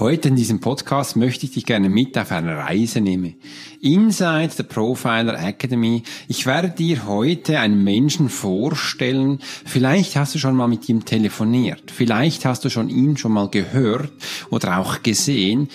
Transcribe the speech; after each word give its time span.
Heute 0.00 0.28
in 0.28 0.36
diesem 0.36 0.60
Podcast 0.60 1.16
möchte 1.16 1.44
ich 1.44 1.54
dich 1.54 1.66
gerne 1.66 1.88
mit 1.88 2.16
auf 2.16 2.30
eine 2.30 2.56
Reise 2.56 3.00
nehmen. 3.00 3.34
Inside 3.80 4.50
the 4.56 4.62
Profiler 4.62 5.36
Academy. 5.36 6.04
Ich 6.28 6.46
werde 6.46 6.70
dir 6.70 7.04
heute 7.08 7.58
einen 7.58 7.82
Menschen 7.82 8.28
vorstellen. 8.28 9.40
Vielleicht 9.42 10.14
hast 10.14 10.36
du 10.36 10.38
schon 10.38 10.54
mal 10.54 10.68
mit 10.68 10.88
ihm 10.88 11.04
telefoniert. 11.04 11.90
Vielleicht 11.90 12.44
hast 12.44 12.64
du 12.64 12.70
schon 12.70 12.90
ihn 12.90 13.16
schon 13.16 13.32
mal 13.32 13.48
gehört 13.48 14.12
oder 14.50 14.78
auch 14.78 15.02
gesehen. 15.02 15.68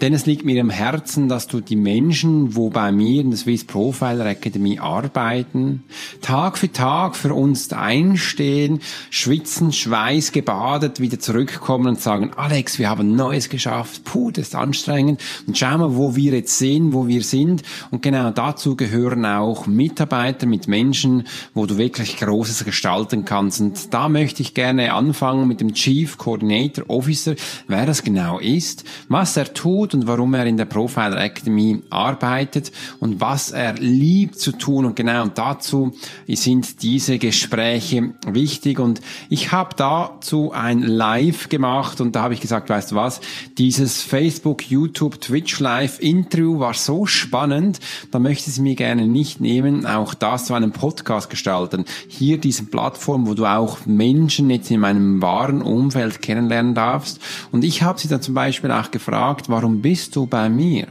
Denn 0.00 0.14
es 0.14 0.24
liegt 0.24 0.46
mir 0.46 0.58
am 0.62 0.70
Herzen, 0.70 1.28
dass 1.28 1.46
du 1.46 1.60
die 1.60 1.76
Menschen, 1.76 2.56
wo 2.56 2.70
bei 2.70 2.90
mir 2.90 3.20
in 3.20 3.30
der 3.30 3.38
Swiss 3.38 3.64
Profiler 3.64 4.24
Academy 4.24 4.78
arbeiten, 4.78 5.84
Tag 6.22 6.56
für 6.56 6.72
Tag 6.72 7.16
für 7.16 7.34
uns 7.34 7.70
einstehen, 7.70 8.80
schwitzen, 9.10 9.72
Schweiß 9.72 10.32
gebadet, 10.32 11.00
wieder 11.00 11.18
zurückkommen 11.18 11.88
und 11.88 12.00
sagen, 12.00 12.30
Alex, 12.34 12.78
wir 12.78 12.88
haben 12.88 13.14
Neues 13.14 13.50
geschafft, 13.50 14.04
puh, 14.04 14.30
das 14.30 14.48
ist 14.48 14.54
anstrengend 14.54 15.20
und 15.46 15.58
schau 15.58 15.76
mal, 15.76 15.94
wo 15.94 16.16
wir 16.16 16.32
jetzt 16.32 16.56
sehen, 16.56 16.94
wo 16.94 17.06
wir 17.06 17.22
sind. 17.22 17.62
Und 17.90 18.00
genau 18.00 18.30
dazu 18.30 18.76
gehören 18.76 19.26
auch 19.26 19.66
Mitarbeiter 19.66 20.46
mit 20.46 20.66
Menschen, 20.66 21.24
wo 21.52 21.66
du 21.66 21.76
wirklich 21.76 22.16
Großes 22.16 22.64
gestalten 22.64 23.26
kannst. 23.26 23.60
Und 23.60 23.92
da 23.92 24.08
möchte 24.08 24.40
ich 24.40 24.54
gerne 24.54 24.94
anfangen 24.94 25.46
mit 25.46 25.60
dem 25.60 25.74
Chief 25.74 26.16
Coordinator 26.16 26.88
Officer, 26.88 27.34
wer 27.68 27.84
das 27.84 28.02
genau 28.02 28.38
ist, 28.38 28.84
was 29.08 29.36
er 29.36 29.52
tut, 29.52 29.89
tut 29.90 30.00
und 30.00 30.06
warum 30.06 30.34
er 30.34 30.46
in 30.46 30.56
der 30.56 30.64
Profiler 30.64 31.20
Academy 31.20 31.82
arbeitet 31.90 32.72
und 32.98 33.20
was 33.20 33.50
er 33.50 33.74
liebt 33.74 34.38
zu 34.38 34.52
tun. 34.52 34.84
Und 34.84 34.96
genau 34.96 35.26
dazu 35.26 35.92
sind 36.26 36.82
diese 36.82 37.18
Gespräche 37.18 38.14
wichtig. 38.26 38.78
Und 38.78 39.00
ich 39.28 39.52
habe 39.52 39.74
dazu 39.76 40.52
ein 40.52 40.82
Live 40.82 41.48
gemacht 41.48 42.00
und 42.00 42.16
da 42.16 42.22
habe 42.22 42.34
ich 42.34 42.40
gesagt, 42.40 42.70
weißt 42.70 42.92
du 42.92 42.96
was, 42.96 43.20
dieses 43.58 44.02
Facebook, 44.02 44.70
YouTube, 44.70 45.20
Twitch 45.20 45.60
Live 45.60 46.00
Interview 46.00 46.58
war 46.58 46.74
so 46.74 47.06
spannend, 47.06 47.80
da 48.10 48.18
möchte 48.18 48.50
ich 48.50 48.56
es 48.56 48.58
mir 48.60 48.74
gerne 48.74 49.06
nicht 49.06 49.40
nehmen, 49.40 49.86
auch 49.86 50.14
das 50.14 50.46
zu 50.46 50.54
einem 50.54 50.72
Podcast 50.72 51.30
gestalten. 51.30 51.84
Hier 52.08 52.38
diese 52.38 52.64
Plattform, 52.64 53.26
wo 53.26 53.34
du 53.34 53.46
auch 53.46 53.86
Menschen 53.86 54.50
jetzt 54.50 54.70
in 54.70 54.80
meinem 54.80 55.20
wahren 55.22 55.62
Umfeld 55.62 56.22
kennenlernen 56.22 56.74
darfst. 56.74 57.20
Und 57.52 57.64
ich 57.64 57.82
habe 57.82 57.98
sie 57.98 58.08
dann 58.08 58.22
zum 58.22 58.34
Beispiel 58.34 58.70
auch 58.70 58.90
gefragt, 58.90 59.48
warum 59.48 59.79
bist 59.80 60.16
du 60.16 60.26
bei 60.26 60.48
mir? 60.48 60.88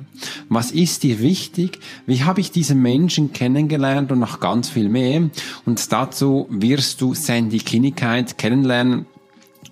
Was 0.50 0.72
ist 0.72 1.04
dir 1.04 1.20
wichtig? 1.20 1.80
Wie 2.06 2.24
habe 2.24 2.42
ich 2.42 2.52
diesen 2.52 2.82
Menschen 2.82 3.34
kennengelernt 3.34 4.12
und 4.12 4.20
noch 4.20 4.40
ganz 4.40 4.70
viel 4.70 4.90
mehr? 4.90 5.30
Und 5.66 5.92
dazu 5.92 6.48
wirst 6.50 7.02
du 7.02 7.14
Sandy 7.14 7.60
Kinnigkeit 7.60 8.38
kennenlernen 8.38 9.06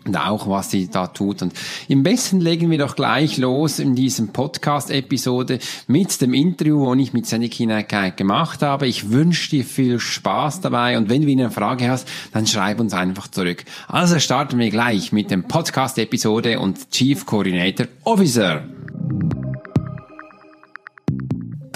und 0.07 0.15
auch 0.15 0.49
was 0.49 0.71
sie 0.71 0.87
da 0.89 1.07
tut. 1.07 1.41
Und 1.41 1.53
im 1.87 2.01
besten 2.01 2.39
legen 2.39 2.71
wir 2.71 2.77
doch 2.77 2.95
gleich 2.95 3.37
los 3.37 3.79
in 3.79 3.93
diesem 3.93 4.29
Podcast-Episode 4.29 5.59
mit 5.87 6.19
dem 6.21 6.33
Interview, 6.33 6.79
wo 6.79 6.93
ich 6.95 7.13
mit 7.13 7.25
Sandy 7.25 7.49
Kinnigkeit 7.49 8.17
gemacht 8.17 8.61
habe. 8.61 8.87
Ich 8.87 9.11
wünsche 9.11 9.49
dir 9.49 9.65
viel 9.65 9.99
Spaß 9.99 10.61
dabei 10.61 10.97
und 10.97 11.09
wenn 11.09 11.21
du 11.21 11.31
eine 11.31 11.51
Frage 11.51 11.89
hast, 11.89 12.07
dann 12.31 12.47
schreib 12.47 12.79
uns 12.79 12.93
einfach 12.93 13.27
zurück. 13.27 13.65
Also 13.87 14.19
starten 14.19 14.57
wir 14.57 14.69
gleich 14.69 15.11
mit 15.11 15.29
dem 15.29 15.43
Podcast-Episode 15.43 16.59
und 16.59 16.89
Chief 16.91 17.25
Coordinator 17.25 17.87
Officer. 18.03 18.63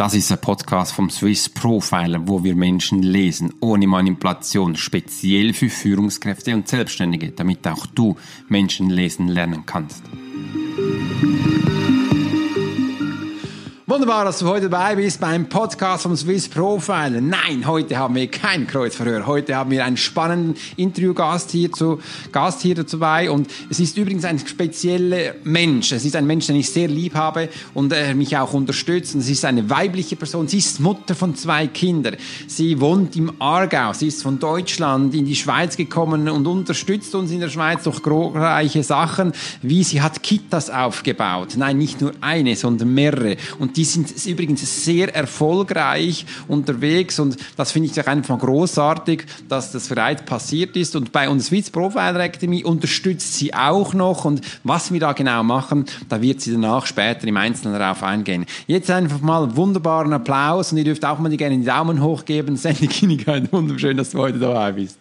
Das 0.02 0.16
ist 0.16 0.32
ein 0.32 0.42
Podcast 0.42 0.94
vom 0.94 1.12
Swiss 1.12 1.48
Profiler, 1.48 2.28
wo 2.28 2.44
wir 2.44 2.56
Menschen 2.56 3.04
lesen, 3.04 3.54
ohne 3.60 3.86
Manipulation, 3.86 4.76
speziell 4.76 5.54
für 5.54 5.70
Führungskräfte 5.70 6.56
und 6.56 6.68
Selbstständige, 6.68 7.32
damit 7.32 7.68
auch 7.68 7.86
du 7.86 8.16
Menschen 8.50 8.90
lesen 8.90 9.28
lernen 9.28 9.64
kannst. 9.68 10.02
Wunderbar, 13.92 14.24
dass 14.24 14.40
du 14.40 14.48
heute 14.48 14.70
dabei 14.70 14.96
bist 14.96 15.20
beim 15.20 15.50
Podcast 15.50 16.04
vom 16.04 16.16
Swiss 16.16 16.48
Profiler. 16.48 17.20
Nein, 17.20 17.68
heute 17.68 17.98
haben 17.98 18.16
wir 18.16 18.32
kein 18.32 18.66
Kreuzverhör. 18.66 19.28
Heute 19.28 19.54
haben 19.54 19.70
wir 19.70 19.84
einen 19.84 19.98
spannenden 19.98 20.56
Interviewgast 20.78 21.52
hier 21.52 21.70
zu, 21.74 22.00
Gast 22.32 22.62
hier 22.62 22.76
dabei 22.76 23.30
und 23.30 23.50
es 23.70 23.82
ist 23.82 23.98
übrigens 23.98 24.24
ein 24.24 24.40
spezieller 24.40 25.36
Mensch. 25.44 25.92
Es 25.92 26.06
ist 26.06 26.16
ein 26.16 26.26
Mensch, 26.26 26.48
den 26.48 26.56
ich 26.56 26.70
sehr 26.70 26.88
lieb 26.88 27.16
habe 27.16 27.50
und 27.74 27.92
er 27.92 28.16
mich 28.16 28.38
auch 28.38 28.54
unterstützt. 28.54 29.14
Und 29.14 29.22
es 29.22 29.30
ist 29.30 29.44
eine 29.44 29.70
weibliche 29.70 30.16
Person. 30.16 30.48
Sie 30.48 30.60
ist 30.60 30.80
Mutter 30.80 31.14
von 31.14 31.36
zwei 31.36 31.68
Kindern. 31.68 32.16
Sie 32.48 32.80
wohnt 32.80 33.18
im 33.18 33.42
Aargau. 33.42 33.92
Sie 33.92 34.08
ist 34.08 34.24
von 34.24 34.40
Deutschland 34.40 35.14
in 35.14 35.26
die 35.26 35.36
Schweiz 35.36 35.76
gekommen 35.76 36.30
und 36.30 36.48
unterstützt 36.48 37.14
uns 37.14 37.30
in 37.30 37.42
der 37.42 37.50
Schweiz 37.50 37.84
durch 37.84 38.02
glorreiche 38.02 38.84
Sachen, 38.84 39.34
wie 39.62 39.84
sie 39.84 40.02
hat 40.02 40.24
Kitas 40.24 40.70
aufgebaut. 40.70 41.56
Nein, 41.58 41.78
nicht 41.78 42.00
nur 42.00 42.14
eine, 42.22 42.56
sondern 42.56 42.94
mehrere. 42.94 43.36
Und 43.60 43.76
die 43.81 43.81
sind 43.84 44.26
übrigens 44.26 44.86
sehr 44.86 45.14
erfolgreich 45.16 46.26
unterwegs 46.48 47.20
und 47.20 47.38
das 47.58 47.72
finde 47.72 47.90
ich 47.90 48.08
einfach 48.08 48.40
großartig, 48.40 49.26
dass 49.48 49.72
das 49.72 49.88
bereits 49.88 50.24
passiert 50.24 50.76
ist. 50.76 50.96
Und 50.96 51.12
bei 51.12 51.30
uns 51.30 51.48
Swiss 51.48 51.70
Profiler 51.70 52.20
Academy 52.20 52.64
unterstützt 52.64 53.36
sie 53.36 53.54
auch 53.54 53.94
noch 53.94 54.26
und 54.26 54.42
was 54.64 54.92
wir 54.92 55.00
da 55.00 55.14
genau 55.14 55.44
machen, 55.44 55.86
da 56.10 56.22
wird 56.22 56.42
sie 56.42 56.52
danach 56.52 56.86
später 56.86 57.28
im 57.28 57.38
Einzelnen 57.38 57.78
darauf 57.78 58.04
eingehen. 58.04 58.46
Jetzt 58.68 58.90
einfach 58.90 59.22
mal 59.22 59.56
wunderbaren 59.56 60.14
Applaus 60.14 60.72
und 60.72 60.78
ihr 60.78 60.84
dürft 60.84 61.06
auch 61.06 61.20
mal 61.20 61.36
gerne 61.36 61.56
den 61.56 61.66
Daumen 61.66 62.02
hoch 62.02 62.26
geben. 62.26 62.56
Sandy 62.62 62.88
Kinnigkeit, 62.88 63.52
wunderschön, 63.52 63.98
dass 63.98 64.12
du 64.12 64.20
heute 64.20 64.40
dabei 64.40 64.72
bist. 64.74 64.98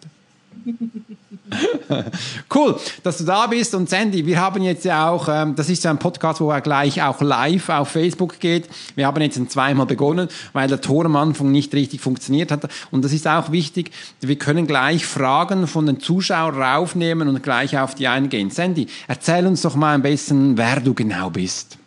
cool, 2.53 2.79
dass 3.03 3.17
du 3.17 3.23
da 3.23 3.47
bist. 3.47 3.75
Und 3.75 3.89
Sandy, 3.89 4.25
wir 4.25 4.39
haben 4.39 4.63
jetzt 4.63 4.85
ja 4.85 5.09
auch, 5.09 5.27
ähm, 5.29 5.55
das 5.55 5.69
ist 5.69 5.83
ja 5.83 5.91
ein 5.91 5.99
Podcast, 5.99 6.41
wo 6.41 6.51
er 6.51 6.61
gleich 6.61 7.01
auch 7.01 7.21
live 7.21 7.69
auf 7.69 7.89
Facebook 7.89 8.39
geht. 8.39 8.69
Wir 8.95 9.07
haben 9.07 9.21
jetzt 9.21 9.51
zweimal 9.51 9.85
begonnen, 9.85 10.29
weil 10.53 10.67
der 10.67 10.81
Ton 10.81 11.05
am 11.05 11.15
Anfang 11.15 11.51
nicht 11.51 11.73
richtig 11.73 12.01
funktioniert 12.01 12.51
hat. 12.51 12.69
Und 12.91 13.03
das 13.03 13.13
ist 13.13 13.27
auch 13.27 13.51
wichtig. 13.51 13.91
Wir 14.21 14.37
können 14.37 14.67
gleich 14.67 15.05
Fragen 15.05 15.67
von 15.67 15.85
den 15.85 15.99
Zuschauern 15.99 16.61
raufnehmen 16.61 17.27
und 17.27 17.43
gleich 17.43 17.77
auf 17.77 17.95
die 17.95 18.07
eingehen. 18.07 18.49
Sandy, 18.49 18.87
erzähl 19.07 19.45
uns 19.47 19.61
doch 19.61 19.75
mal 19.75 19.95
ein 19.95 20.01
bisschen, 20.01 20.57
wer 20.57 20.79
du 20.79 20.93
genau 20.93 21.29
bist. 21.29 21.77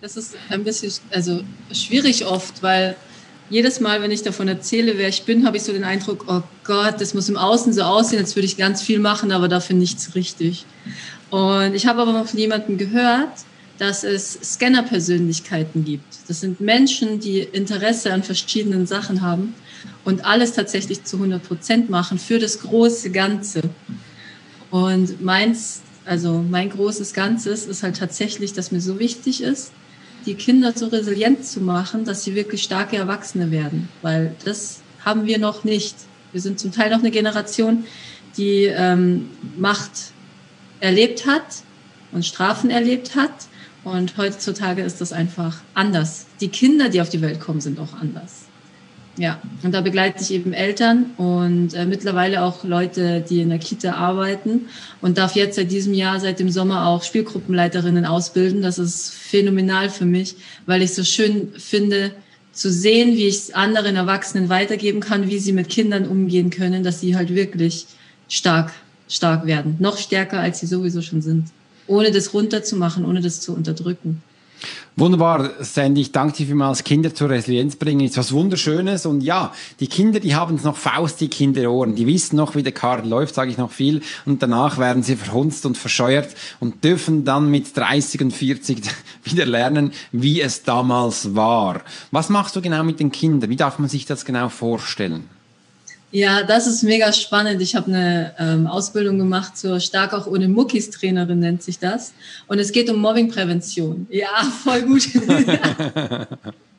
Das 0.00 0.16
ist 0.16 0.36
ein 0.48 0.64
bisschen 0.64 0.92
also 1.10 1.42
schwierig 1.72 2.24
oft, 2.24 2.62
weil 2.62 2.96
jedes 3.50 3.80
Mal, 3.80 4.00
wenn 4.00 4.12
ich 4.12 4.22
davon 4.22 4.48
erzähle, 4.48 4.96
wer 4.96 5.08
ich 5.08 5.24
bin, 5.24 5.44
habe 5.44 5.56
ich 5.56 5.64
so 5.64 5.72
den 5.72 5.84
Eindruck, 5.84 6.24
oh 6.28 6.42
Gott, 6.64 7.00
das 7.00 7.14
muss 7.14 7.28
im 7.28 7.36
Außen 7.36 7.72
so 7.72 7.82
aussehen, 7.82 8.20
als 8.20 8.36
würde 8.36 8.46
ich 8.46 8.56
ganz 8.56 8.80
viel 8.80 9.00
machen, 9.00 9.32
aber 9.32 9.48
dafür 9.48 9.76
nichts 9.76 10.14
richtig. 10.14 10.64
Und 11.30 11.74
ich 11.74 11.86
habe 11.86 12.00
aber 12.00 12.12
noch 12.12 12.28
von 12.28 12.38
jemandem 12.38 12.78
gehört, 12.78 13.30
dass 13.78 14.04
es 14.04 14.38
Scanner-Persönlichkeiten 14.54 15.84
gibt. 15.84 16.04
Das 16.28 16.40
sind 16.40 16.60
Menschen, 16.60 17.18
die 17.18 17.40
Interesse 17.40 18.12
an 18.12 18.22
verschiedenen 18.22 18.86
Sachen 18.86 19.22
haben 19.22 19.54
und 20.04 20.24
alles 20.24 20.52
tatsächlich 20.52 21.04
zu 21.04 21.16
100 21.16 21.42
Prozent 21.42 21.90
machen 21.90 22.18
für 22.18 22.38
das 22.38 22.60
große 22.60 23.10
Ganze. 23.10 23.62
Und 24.70 25.20
meins, 25.22 25.80
also 26.04 26.44
mein 26.48 26.70
großes 26.70 27.14
Ganzes 27.14 27.66
ist 27.66 27.82
halt 27.82 27.96
tatsächlich, 27.96 28.52
dass 28.52 28.70
mir 28.70 28.80
so 28.80 28.98
wichtig 28.98 29.42
ist, 29.42 29.72
die 30.26 30.34
Kinder 30.34 30.72
so 30.74 30.86
resilient 30.86 31.44
zu 31.44 31.60
machen, 31.60 32.04
dass 32.04 32.24
sie 32.24 32.34
wirklich 32.34 32.62
starke 32.62 32.96
Erwachsene 32.96 33.50
werden. 33.50 33.88
Weil 34.02 34.34
das 34.44 34.80
haben 35.04 35.26
wir 35.26 35.38
noch 35.38 35.64
nicht. 35.64 35.96
Wir 36.32 36.40
sind 36.40 36.60
zum 36.60 36.72
Teil 36.72 36.90
noch 36.90 37.00
eine 37.00 37.10
Generation, 37.10 37.84
die 38.36 38.64
ähm, 38.64 39.30
Macht 39.56 40.12
erlebt 40.80 41.26
hat 41.26 41.62
und 42.12 42.24
Strafen 42.24 42.70
erlebt 42.70 43.16
hat. 43.16 43.32
Und 43.82 44.16
heutzutage 44.18 44.82
ist 44.82 45.00
das 45.00 45.12
einfach 45.12 45.58
anders. 45.74 46.26
Die 46.40 46.48
Kinder, 46.48 46.90
die 46.90 47.00
auf 47.00 47.08
die 47.08 47.22
Welt 47.22 47.40
kommen, 47.40 47.60
sind 47.60 47.78
auch 47.78 47.94
anders. 47.94 48.49
Ja, 49.16 49.40
und 49.62 49.72
da 49.72 49.80
begleite 49.80 50.22
ich 50.22 50.30
eben 50.30 50.52
Eltern 50.52 51.06
und 51.16 51.74
äh, 51.74 51.84
mittlerweile 51.84 52.42
auch 52.42 52.64
Leute, 52.64 53.24
die 53.28 53.40
in 53.40 53.50
der 53.50 53.58
Kita 53.58 53.94
arbeiten 53.94 54.68
und 55.02 55.18
darf 55.18 55.34
jetzt 55.34 55.56
seit 55.56 55.70
diesem 55.70 55.94
Jahr, 55.94 56.20
seit 56.20 56.38
dem 56.38 56.50
Sommer 56.50 56.86
auch 56.86 57.02
Spielgruppenleiterinnen 57.02 58.06
ausbilden. 58.06 58.62
Das 58.62 58.78
ist 58.78 59.12
phänomenal 59.12 59.90
für 59.90 60.06
mich, 60.06 60.36
weil 60.64 60.80
ich 60.80 60.94
so 60.94 61.04
schön 61.04 61.52
finde, 61.56 62.12
zu 62.52 62.70
sehen, 62.70 63.16
wie 63.16 63.26
ich 63.26 63.36
es 63.36 63.54
anderen 63.54 63.96
Erwachsenen 63.96 64.48
weitergeben 64.48 65.00
kann, 65.00 65.28
wie 65.28 65.38
sie 65.38 65.52
mit 65.52 65.68
Kindern 65.68 66.06
umgehen 66.06 66.50
können, 66.50 66.82
dass 66.82 67.00
sie 67.00 67.16
halt 67.16 67.34
wirklich 67.34 67.86
stark, 68.28 68.72
stark 69.08 69.46
werden. 69.46 69.76
Noch 69.78 69.98
stärker, 69.98 70.40
als 70.40 70.60
sie 70.60 70.66
sowieso 70.66 71.02
schon 71.02 71.22
sind. 71.22 71.48
Ohne 71.86 72.10
das 72.10 72.32
runterzumachen, 72.32 73.04
ohne 73.04 73.20
das 73.20 73.40
zu 73.40 73.54
unterdrücken. 73.54 74.22
Wunderbar, 74.96 75.50
Sandy. 75.60 76.02
Ich 76.02 76.12
danke 76.12 76.36
dir 76.36 76.46
vielmals. 76.46 76.84
Kinder 76.84 77.14
zur 77.14 77.30
Resilienz 77.30 77.76
bringen 77.76 78.00
ist 78.00 78.18
was 78.18 78.32
Wunderschönes. 78.32 79.06
Und 79.06 79.22
ja, 79.22 79.52
die 79.80 79.86
Kinder, 79.86 80.20
die 80.20 80.34
haben 80.34 80.56
es 80.56 80.64
noch 80.64 80.76
faustig 80.76 81.40
in 81.40 81.54
den 81.54 81.68
Ohren. 81.68 81.94
Die 81.94 82.06
wissen 82.06 82.36
noch, 82.36 82.54
wie 82.54 82.62
der 82.62 82.72
Karren 82.72 83.08
läuft, 83.08 83.34
sage 83.34 83.50
ich 83.50 83.56
noch 83.56 83.70
viel. 83.70 84.02
Und 84.26 84.42
danach 84.42 84.78
werden 84.78 85.02
sie 85.02 85.16
verhunzt 85.16 85.64
und 85.64 85.78
verscheuert 85.78 86.34
und 86.58 86.84
dürfen 86.84 87.24
dann 87.24 87.50
mit 87.50 87.74
30 87.76 88.20
und 88.20 88.32
40 88.32 88.82
wieder 89.24 89.46
lernen, 89.46 89.92
wie 90.12 90.40
es 90.40 90.64
damals 90.64 91.34
war. 91.34 91.80
Was 92.10 92.28
machst 92.28 92.54
du 92.56 92.60
genau 92.60 92.84
mit 92.84 93.00
den 93.00 93.10
Kindern? 93.10 93.48
Wie 93.48 93.56
darf 93.56 93.78
man 93.78 93.88
sich 93.88 94.04
das 94.04 94.24
genau 94.24 94.50
vorstellen? 94.50 95.39
Ja, 96.12 96.42
das 96.42 96.66
ist 96.66 96.82
mega 96.82 97.12
spannend. 97.12 97.62
Ich 97.62 97.76
habe 97.76 97.86
eine 97.86 98.34
ähm, 98.38 98.66
Ausbildung 98.66 99.18
gemacht 99.18 99.56
zur 99.56 99.78
Stark 99.78 100.12
auch 100.12 100.26
ohne 100.26 100.48
Muckis 100.48 100.90
Trainerin 100.90 101.38
nennt 101.38 101.62
sich 101.62 101.78
das. 101.78 102.12
Und 102.48 102.58
es 102.58 102.72
geht 102.72 102.90
um 102.90 103.00
Mobbingprävention. 103.00 104.08
Ja, 104.10 104.42
voll 104.64 104.82
gut. 104.82 105.08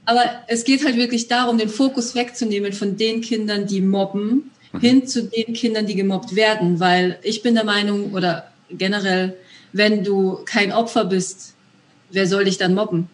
Aber 0.05 0.23
es 0.47 0.65
geht 0.65 0.83
halt 0.83 0.97
wirklich 0.97 1.29
darum, 1.29 1.57
den 1.57 1.69
Fokus 1.69 2.13
wegzunehmen 2.13 2.73
von 2.73 2.97
den 2.97 3.21
Kindern, 3.21 3.67
die 3.67 3.79
mobben, 3.79 4.51
mhm. 4.73 4.79
hin 4.79 5.07
zu 5.07 5.23
den 5.23 5.53
Kindern, 5.53 5.85
die 5.85 5.95
gemobbt 5.95 6.35
werden. 6.35 6.81
Weil 6.81 7.17
ich 7.23 7.41
bin 7.41 7.55
der 7.55 7.63
Meinung, 7.63 8.13
oder 8.13 8.51
generell, 8.69 9.37
wenn 9.71 10.03
du 10.03 10.39
kein 10.43 10.73
Opfer 10.73 11.05
bist, 11.05 11.53
wer 12.09 12.27
soll 12.27 12.43
dich 12.43 12.57
dann 12.57 12.73
mobben? 12.73 13.09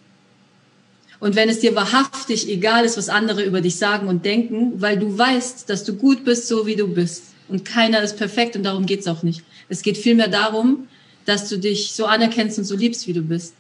Und 1.20 1.36
wenn 1.36 1.50
es 1.50 1.60
dir 1.60 1.76
wahrhaftig 1.76 2.48
egal 2.50 2.86
ist, 2.86 2.98
was 2.98 3.10
andere 3.10 3.44
über 3.44 3.62
dich 3.62 3.78
sagen 3.78 4.08
und 4.08 4.24
denken, 4.24 4.74
weil 4.82 4.98
du 4.98 5.18
weißt, 5.18 5.70
dass 5.70 5.84
du 5.84 5.96
gut 5.96 6.24
bist, 6.24 6.48
so 6.48 6.68
wie 6.68 6.76
du 6.76 6.88
bist. 6.88 7.24
Und 7.50 7.66
keiner 7.66 8.02
ist 8.02 8.18
perfekt 8.18 8.56
und 8.56 8.64
darum 8.64 8.86
geht's 8.86 9.08
auch 9.08 9.24
nicht. 9.24 9.42
Es 9.70 9.82
geht 9.82 9.98
vielmehr 9.98 10.28
darum, 10.28 10.88
dass 11.26 11.50
du 11.50 11.58
dich 11.58 11.92
so 11.92 12.06
anerkennst 12.06 12.58
und 12.58 12.66
so 12.66 12.76
liebst, 12.76 13.08
wie 13.08 13.14
du 13.14 13.22
bist. 13.22 13.54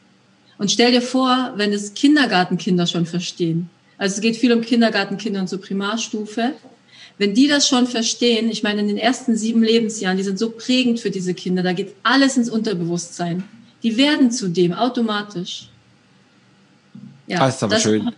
Und 0.57 0.71
stell 0.71 0.92
dir 0.92 1.01
vor, 1.01 1.54
wenn 1.56 1.74
es 1.74 1.94
Kindergartenkinder 1.94 2.88
schon 2.88 3.06
verstehen. 3.06 3.69
Also 3.98 4.15
es 4.15 4.21
geht 4.21 4.38
viel 4.38 4.53
um 4.53 4.62
Kindergartenkinder 4.62 5.39
und 5.39 5.50
so 5.50 5.57
Primarstufe. 5.57 6.53
Wenn 7.18 7.33
die 7.33 7.48
das 7.48 7.68
schon 7.68 7.88
verstehen, 7.88 8.50
ich 8.51 8.62
meine, 8.62 8.81
in 8.81 8.88
den 8.88 8.98
ersten 8.98 9.36
sieben 9.36 9.63
Lebensjahren, 9.63 10.18
die 10.18 10.24
sind 10.24 10.38
so 10.38 10.51
prägend 10.51 11.00
für 11.00 11.10
diese 11.10 11.33
Kinder, 11.33 11.63
da 11.63 11.74
geht 11.74 11.95
alles 12.03 12.38
ins 12.38 12.50
Unterbewusstsein. 12.50 13.44
Die 13.83 13.98
werden 13.98 14.31
zu 14.31 14.50
dem 14.50 14.74
automatisch. 14.74 15.69
Ja, 17.27 17.39
das 17.39 17.56
ist 17.56 17.63
aber 17.63 17.75
das 17.75 17.83
schön. 17.83 18.12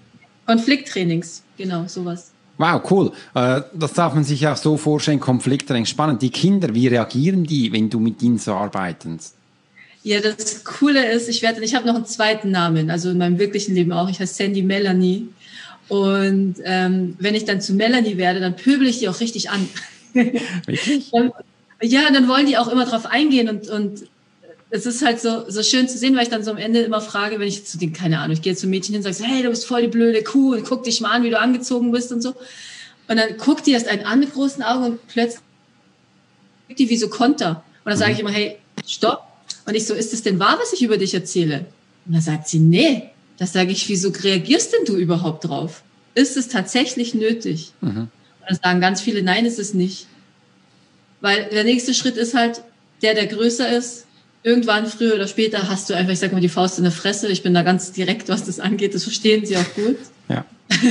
Konflikttrainings, 0.45 1.43
genau, 1.57 1.85
sowas. 1.87 2.31
Wow, 2.57 2.81
cool. 2.91 3.11
Äh, 3.35 3.61
das 3.73 3.93
darf 3.93 4.13
man 4.13 4.23
sich 4.23 4.45
auch 4.47 4.57
so 4.57 4.77
vorstellen, 4.77 5.19
Konflikttraining. 5.19 5.85
Spannend. 5.85 6.21
Die 6.21 6.29
Kinder, 6.29 6.73
wie 6.73 6.87
reagieren 6.87 7.43
die, 7.43 7.71
wenn 7.71 7.89
du 7.89 7.99
mit 7.99 8.21
ihnen 8.21 8.37
so 8.37 8.53
arbeitest? 8.53 9.35
Ja, 10.03 10.19
das 10.19 10.63
Coole 10.63 11.11
ist, 11.11 11.29
ich 11.29 11.41
werde, 11.41 11.61
ich 11.63 11.75
habe 11.75 11.87
noch 11.87 11.95
einen 11.95 12.05
zweiten 12.05 12.51
Namen, 12.51 12.89
also 12.89 13.11
in 13.11 13.17
meinem 13.17 13.39
wirklichen 13.39 13.75
Leben 13.75 13.91
auch. 13.91 14.09
Ich 14.09 14.19
heiße 14.19 14.33
Sandy 14.33 14.61
Melanie. 14.61 15.29
Und 15.87 16.55
ähm, 16.63 17.15
wenn 17.19 17.35
ich 17.35 17.45
dann 17.45 17.61
zu 17.61 17.73
Melanie 17.73 18.17
werde, 18.17 18.39
dann 18.39 18.55
pöbel 18.55 18.87
ich 18.87 18.99
die 18.99 19.09
auch 19.09 19.19
richtig 19.19 19.49
an. 19.49 19.67
Wirklich? 20.13 21.11
ja, 21.81 22.11
dann 22.11 22.27
wollen 22.27 22.45
die 22.45 22.57
auch 22.57 22.67
immer 22.67 22.85
drauf 22.85 23.05
eingehen 23.05 23.49
und, 23.49 23.69
und 23.69 24.03
es 24.71 24.85
ist 24.85 25.03
halt 25.03 25.19
so, 25.19 25.49
so 25.49 25.63
schön 25.63 25.87
zu 25.87 25.97
sehen, 25.97 26.15
weil 26.15 26.23
ich 26.23 26.29
dann 26.29 26.43
so 26.43 26.51
am 26.51 26.57
Ende 26.57 26.81
immer 26.81 27.01
frage, 27.01 27.39
wenn 27.39 27.47
ich 27.47 27.65
zu 27.65 27.77
denen, 27.77 27.93
keine 27.93 28.19
Ahnung, 28.19 28.33
ich 28.33 28.41
gehe 28.41 28.55
zum 28.55 28.69
Mädchen 28.69 28.93
hin 28.93 29.03
und 29.03 29.13
sage, 29.13 29.27
hey, 29.27 29.41
du 29.41 29.49
bist 29.49 29.65
voll 29.65 29.81
die 29.81 29.87
blöde 29.87 30.23
Kuh 30.23 30.53
und 30.53 30.63
guck 30.63 30.83
dich 30.83 31.01
mal 31.01 31.11
an, 31.11 31.23
wie 31.23 31.31
du 31.31 31.39
angezogen 31.39 31.91
bist 31.91 32.11
und 32.11 32.21
so. 32.21 32.35
Und 33.07 33.17
dann 33.17 33.37
guckt 33.37 33.65
die 33.65 33.71
erst 33.71 33.87
einen 33.87 34.05
an 34.05 34.19
mit 34.19 34.33
großen 34.33 34.61
Augen 34.61 34.83
und 34.83 35.07
plötzlich 35.07 35.41
die 36.77 36.89
wie 36.89 36.97
so 36.97 37.09
Konter. 37.09 37.63
Und 37.83 37.89
dann 37.89 37.97
sage 37.97 38.11
ich 38.11 38.19
mhm. 38.19 38.27
immer, 38.27 38.35
hey, 38.35 38.57
stopp. 38.85 39.23
Und 39.65 39.73
ich 39.73 39.87
so, 39.87 39.95
ist 39.95 40.13
es 40.13 40.21
denn 40.21 40.37
wahr, 40.39 40.57
was 40.61 40.73
ich 40.73 40.83
über 40.83 40.97
dich 40.97 41.15
erzähle? 41.15 41.65
Und 42.05 42.13
dann 42.13 42.21
sagt 42.21 42.47
sie, 42.47 42.59
nee. 42.59 43.09
Das 43.37 43.53
sage 43.53 43.71
ich, 43.71 43.87
wieso 43.89 44.09
reagierst 44.09 44.73
denn 44.73 44.85
du 44.85 44.97
überhaupt 44.97 45.45
drauf? 45.45 45.81
Ist 46.13 46.37
es 46.37 46.49
tatsächlich 46.49 47.13
nötig? 47.13 47.71
Mhm. 47.81 47.97
Und 47.97 48.09
dann 48.47 48.59
sagen 48.61 48.81
ganz 48.81 49.01
viele, 49.01 49.23
nein, 49.23 49.45
ist 49.45 49.57
es 49.57 49.73
nicht. 49.73 50.07
Weil 51.21 51.49
der 51.49 51.63
nächste 51.63 51.93
Schritt 51.93 52.17
ist 52.17 52.35
halt, 52.35 52.61
der, 53.01 53.13
der 53.13 53.27
größer 53.27 53.69
ist, 53.75 54.05
irgendwann 54.43 54.85
früher 54.85 55.15
oder 55.15 55.27
später 55.27 55.69
hast 55.69 55.89
du 55.89 55.93
einfach, 55.93 56.13
ich 56.13 56.19
sag 56.19 56.31
mal, 56.31 56.41
die 56.41 56.49
Faust 56.49 56.77
in 56.77 56.83
der 56.83 56.93
Fresse. 56.93 57.27
Ich 57.27 57.43
bin 57.43 57.53
da 57.53 57.63
ganz 57.63 57.91
direkt, 57.91 58.29
was 58.29 58.45
das 58.45 58.59
angeht. 58.59 58.95
Das 58.95 59.03
verstehen 59.03 59.45
sie 59.45 59.57
auch 59.57 59.73
gut. 59.75 59.97
Ja. 60.29 60.45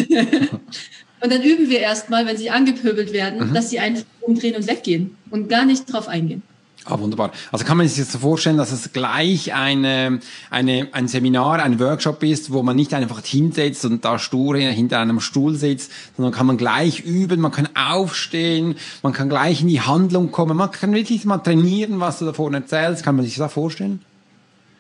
und 1.21 1.33
dann 1.33 1.43
üben 1.43 1.71
wir 1.71 1.81
erstmal, 1.81 2.27
wenn 2.27 2.37
sie 2.37 2.51
angepöbelt 2.51 3.13
werden, 3.13 3.51
mhm. 3.51 3.55
dass 3.55 3.71
sie 3.71 3.79
einfach 3.79 4.05
umdrehen 4.21 4.57
und 4.57 4.67
weggehen 4.67 5.17
und 5.31 5.49
gar 5.49 5.65
nicht 5.65 5.93
drauf 5.93 6.09
eingehen. 6.09 6.43
Ah, 6.91 6.99
wunderbar. 6.99 7.33
Also 7.53 7.67
kann 7.67 7.77
man 7.77 7.87
sich 7.87 7.99
jetzt 7.99 8.13
so 8.13 8.19
vorstellen, 8.19 8.57
dass 8.57 8.73
es 8.73 8.95
gleich 8.95 9.53
eine, 9.53 10.21
eine, 10.49 10.89
ein 10.93 11.07
Seminar, 11.07 11.63
ein 11.63 11.79
Workshop 11.79 12.23
ist, 12.23 12.51
wo 12.51 12.63
man 12.63 12.77
nicht 12.77 12.95
einfach 12.95 13.23
hinsetzt 13.23 13.85
und 13.85 14.07
da 14.07 14.19
stur 14.19 14.57
hinter 14.57 14.99
einem 14.99 15.21
Stuhl 15.21 15.55
sitzt, 15.55 15.93
sondern 16.17 16.33
kann 16.33 16.47
man 16.47 16.57
gleich 16.57 17.01
üben, 17.01 17.43
man 17.43 17.53
kann 17.53 17.69
aufstehen, 17.75 18.77
man 19.03 19.13
kann 19.13 19.29
gleich 19.29 19.61
in 19.61 19.69
die 19.69 19.83
Handlung 19.83 20.31
kommen, 20.31 20.57
man 20.57 20.71
kann 20.71 20.95
wirklich 20.95 21.27
mal 21.27 21.37
trainieren, 21.39 22.01
was 22.01 22.21
du 22.21 22.25
davon 22.25 22.55
erzählst. 22.55 23.05
Kann 23.05 23.17
man 23.17 23.27
sich 23.27 23.37
das 23.37 23.53
vorstellen? 23.53 24.01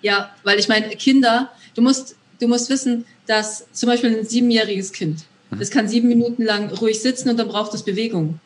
Ja, 0.00 0.30
weil 0.44 0.58
ich 0.58 0.68
meine, 0.68 0.88
Kinder, 0.96 1.50
du 1.74 1.82
musst, 1.82 2.16
du 2.40 2.48
musst 2.48 2.70
wissen, 2.70 3.04
dass 3.26 3.66
zum 3.72 3.90
Beispiel 3.90 4.16
ein 4.16 4.24
siebenjähriges 4.24 4.92
Kind, 4.92 5.24
mhm. 5.50 5.58
das 5.58 5.70
kann 5.70 5.88
sieben 5.88 6.08
Minuten 6.08 6.42
lang 6.42 6.70
ruhig 6.70 7.02
sitzen 7.02 7.28
und 7.28 7.36
dann 7.36 7.48
braucht 7.48 7.74
es 7.74 7.82
Bewegung. 7.82 8.40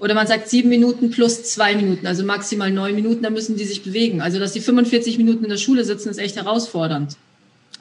Oder 0.00 0.14
man 0.14 0.26
sagt 0.26 0.48
sieben 0.48 0.70
Minuten 0.70 1.10
plus 1.10 1.44
zwei 1.44 1.76
Minuten, 1.76 2.06
also 2.06 2.24
maximal 2.24 2.70
neun 2.70 2.94
Minuten, 2.94 3.22
da 3.22 3.30
müssen 3.30 3.56
die 3.56 3.64
sich 3.64 3.82
bewegen. 3.82 4.22
Also 4.22 4.38
dass 4.38 4.52
die 4.52 4.60
45 4.60 5.18
Minuten 5.18 5.44
in 5.44 5.50
der 5.50 5.58
Schule 5.58 5.84
sitzen, 5.84 6.08
ist 6.08 6.18
echt 6.18 6.36
herausfordernd. 6.36 7.16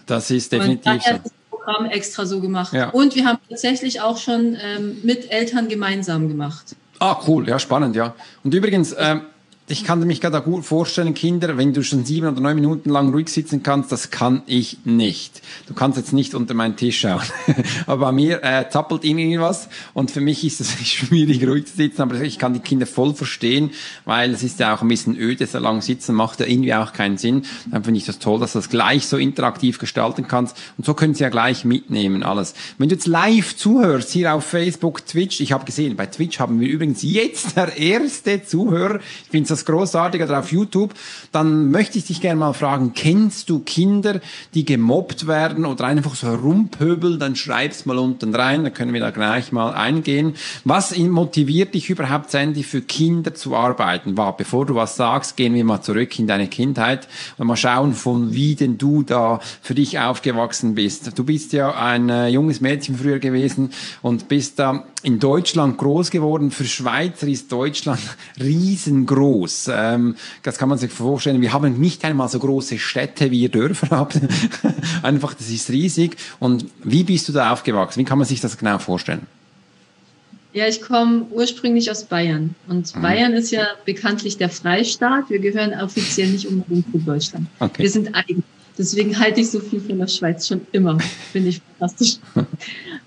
Das 0.05 0.29
ist 0.29 0.51
definitiv 0.51 0.91
Und 0.91 1.03
so. 1.03 1.11
das 1.11 1.31
Programm 1.49 1.85
extra 1.85 2.25
so 2.25 2.41
gemacht. 2.41 2.73
Ja. 2.73 2.89
Und 2.89 3.15
wir 3.15 3.25
haben 3.25 3.39
tatsächlich 3.49 4.01
auch 4.01 4.17
schon 4.17 4.57
ähm, 4.61 4.97
mit 5.03 5.31
Eltern 5.31 5.69
gemeinsam 5.69 6.27
gemacht. 6.27 6.75
Ah, 6.99 7.17
cool, 7.27 7.47
ja, 7.47 7.57
spannend, 7.57 7.95
ja. 7.95 8.13
Und 8.43 8.53
übrigens, 8.53 8.93
ähm, 8.97 9.21
ich 9.69 9.83
kann 9.83 9.99
mich 10.05 10.19
gerade 10.19 10.41
gut 10.41 10.65
vorstellen, 10.65 11.13
Kinder, 11.13 11.55
wenn 11.57 11.73
du 11.73 11.83
schon 11.83 12.03
sieben 12.03 12.27
oder 12.27 12.41
neun 12.41 12.55
Minuten 12.55 12.89
lang 12.89 13.11
ruhig 13.11 13.29
sitzen 13.29 13.61
kannst, 13.61 13.91
das 13.91 14.09
kann 14.09 14.41
ich 14.47 14.79
nicht. 14.83 15.43
Du 15.67 15.75
kannst 15.75 15.97
jetzt 15.97 16.11
nicht 16.11 16.33
unter 16.33 16.55
meinen 16.55 16.75
Tisch 16.75 17.01
schauen. 17.01 17.21
aber 17.85 18.07
bei 18.07 18.11
mir 18.11 18.43
äh, 18.43 18.67
zappelt 18.69 19.05
irgendwie 19.05 19.39
was 19.39 19.69
und 19.93 20.09
für 20.09 20.21
mich 20.21 20.43
ist 20.43 20.59
es 20.59 20.71
schwierig, 20.87 21.47
ruhig 21.47 21.67
zu 21.67 21.75
sitzen, 21.75 22.01
aber 22.01 22.19
ich 22.21 22.39
kann 22.39 22.53
die 22.53 22.61
Kinder 22.61 22.87
voll 22.87 23.13
verstehen, 23.13 23.69
weil 24.05 24.31
es 24.33 24.41
ist 24.41 24.59
ja 24.59 24.73
auch 24.73 24.81
ein 24.81 24.87
bisschen 24.87 25.15
öde, 25.15 25.45
so 25.45 25.59
lang 25.59 25.81
sitzen 25.83 26.15
macht 26.15 26.39
ja 26.39 26.47
irgendwie 26.47 26.73
auch 26.73 26.91
keinen 26.91 27.19
Sinn. 27.19 27.43
Dann 27.67 27.83
finde 27.83 27.99
ich 27.99 28.05
das 28.05 28.17
toll, 28.17 28.39
dass 28.39 28.53
du 28.53 28.59
das 28.59 28.69
gleich 28.69 29.05
so 29.05 29.17
interaktiv 29.17 29.77
gestalten 29.77 30.27
kannst 30.27 30.57
und 30.77 30.85
so 30.85 30.95
können 30.95 31.13
sie 31.13 31.23
ja 31.23 31.29
gleich 31.29 31.63
mitnehmen, 31.63 32.23
alles. 32.23 32.55
Wenn 32.79 32.89
du 32.89 32.95
jetzt 32.95 33.05
live 33.05 33.55
zuhörst, 33.55 34.11
hier 34.11 34.33
auf 34.33 34.45
Facebook, 34.45 35.05
Twitch, 35.05 35.41
ich 35.41 35.51
habe 35.51 35.65
gesehen, 35.65 35.95
bei 35.95 36.07
Twitch 36.07 36.39
haben 36.39 36.59
wir 36.59 36.67
übrigens 36.67 37.03
jetzt 37.03 37.55
der 37.55 37.77
erste 37.77 38.43
Zuhörer, 38.43 38.99
ich 39.25 39.29
finde 39.29 39.58
das 39.59 39.65
großartig 39.65 40.29
auf 40.29 40.51
YouTube, 40.51 40.93
dann 41.31 41.71
möchte 41.71 41.97
ich 41.97 42.05
dich 42.05 42.21
gerne 42.21 42.39
mal 42.39 42.53
fragen, 42.53 42.93
kennst 42.93 43.49
du 43.49 43.59
Kinder, 43.59 44.21
die 44.53 44.65
gemobbt 44.65 45.27
werden 45.27 45.65
oder 45.65 45.85
einfach 45.85 46.15
so 46.15 46.27
herumpöbeln, 46.27 47.19
dann 47.19 47.35
schreib's 47.35 47.85
mal 47.85 47.97
unten 47.97 48.33
rein, 48.33 48.63
dann 48.63 48.73
können 48.73 48.93
wir 48.93 49.01
da 49.01 49.11
gleich 49.11 49.51
mal 49.51 49.73
eingehen. 49.73 50.35
Was 50.63 50.97
motiviert 50.97 51.73
dich 51.73 51.89
überhaupt, 51.89 52.31
Sandy, 52.31 52.63
für 52.63 52.81
Kinder 52.81 53.33
zu 53.33 53.55
arbeiten? 53.55 54.17
War, 54.17 54.35
bevor 54.35 54.65
du 54.65 54.75
was 54.75 54.95
sagst, 54.95 55.37
gehen 55.37 55.53
wir 55.53 55.63
mal 55.63 55.81
zurück 55.81 56.17
in 56.19 56.27
deine 56.27 56.47
Kindheit 56.47 57.07
und 57.37 57.47
mal 57.47 57.55
schauen, 57.55 57.93
von 57.93 58.33
wie 58.33 58.55
denn 58.55 58.77
du 58.77 59.03
da 59.03 59.39
für 59.61 59.75
dich 59.75 59.99
aufgewachsen 59.99 60.75
bist. 60.75 61.17
Du 61.17 61.23
bist 61.23 61.53
ja 61.53 61.73
ein 61.73 62.09
äh, 62.09 62.27
junges 62.27 62.61
Mädchen 62.61 62.97
früher 62.97 63.19
gewesen 63.19 63.71
und 64.01 64.27
bist 64.27 64.59
da 64.59 64.85
in 65.03 65.19
Deutschland 65.19 65.77
groß 65.77 66.09
geworden. 66.11 66.51
Für 66.51 66.65
Schweizer 66.65 67.27
ist 67.27 67.51
Deutschland 67.51 67.99
riesengroß. 68.39 69.69
Ähm, 69.73 70.15
das 70.43 70.57
kann 70.57 70.69
man 70.69 70.77
sich 70.77 70.91
vorstellen. 70.91 71.41
Wir 71.41 71.53
haben 71.53 71.79
nicht 71.79 72.03
einmal 72.05 72.29
so 72.29 72.39
große 72.39 72.77
Städte, 72.79 73.31
wie 73.31 73.41
ihr 73.41 73.49
Dörfer 73.49 73.89
habt. 73.91 74.19
Einfach, 75.03 75.33
das 75.33 75.49
ist 75.49 75.69
riesig. 75.69 76.17
Und 76.39 76.65
wie 76.83 77.03
bist 77.03 77.27
du 77.29 77.33
da 77.33 77.51
aufgewachsen? 77.51 77.99
Wie 77.99 78.05
kann 78.05 78.17
man 78.17 78.27
sich 78.27 78.41
das 78.41 78.57
genau 78.57 78.79
vorstellen? 78.79 79.25
Ja, 80.51 80.67
ich 80.67 80.81
komme 80.81 81.27
ursprünglich 81.31 81.91
aus 81.91 82.03
Bayern. 82.05 82.55
Und 82.67 82.95
mhm. 82.95 83.01
Bayern 83.01 83.33
ist 83.33 83.51
ja 83.51 83.67
bekanntlich 83.85 84.37
der 84.37 84.49
Freistaat. 84.49 85.29
Wir 85.29 85.39
gehören 85.39 85.79
offiziell 85.79 86.29
nicht 86.29 86.47
unbedingt 86.47 86.91
zu 86.91 86.97
Deutschland. 86.97 87.47
Okay. 87.59 87.83
Wir 87.83 87.89
sind 87.89 88.15
eigen. 88.15 88.43
Deswegen 88.79 89.19
halte 89.19 89.41
ich 89.41 89.51
so 89.51 89.59
viel 89.59 89.81
von 89.81 89.99
der 89.99 90.07
Schweiz 90.07 90.47
schon 90.47 90.61
immer. 90.71 90.97
Finde 91.33 91.49
ich 91.49 91.61
fantastisch. 91.77 92.17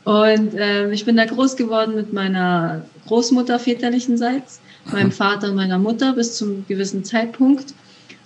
Und 0.05 0.55
äh, 0.55 0.93
ich 0.93 1.07
bin 1.07 1.17
da 1.17 1.25
groß 1.25 1.57
geworden 1.57 1.95
mit 1.95 2.13
meiner 2.13 2.85
Großmutter 3.07 3.59
väterlichenseits, 3.59 4.61
meinem. 4.93 5.11
Vater 5.11 5.49
und 5.49 5.55
meiner 5.55 5.79
Mutter 5.79 6.13
bis 6.13 6.37
zum 6.37 6.67
gewissen 6.69 7.05
Zeitpunkt 7.05 7.73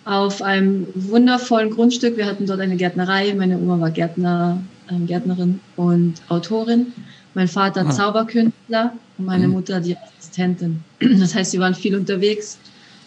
auf 0.04 0.42
einem 0.42 0.88
wundervollen 0.94 1.70
Grundstück. 1.70 2.16
Wir 2.16 2.26
hatten 2.26 2.46
dort 2.46 2.60
eine 2.60 2.76
Gärtnerei. 2.76 3.32
Meine 3.34 3.58
Oma 3.58 3.80
war 3.80 3.92
Gärtner, 3.92 4.60
äh, 4.88 5.06
Gärtnerin 5.06 5.60
und 5.76 6.14
Autorin. 6.28 6.92
Mein 7.34 7.46
Vater 7.46 7.86
ah. 7.86 7.90
Zauberkünstler 7.90 8.92
und 9.18 9.24
meine 9.24 9.46
mhm. 9.46 9.54
Mutter 9.54 9.80
die 9.80 9.96
Assistentin. 9.96 10.82
Das 11.00 11.34
heißt, 11.36 11.52
sie 11.52 11.60
waren 11.60 11.76
viel 11.76 11.94
unterwegs 11.94 12.58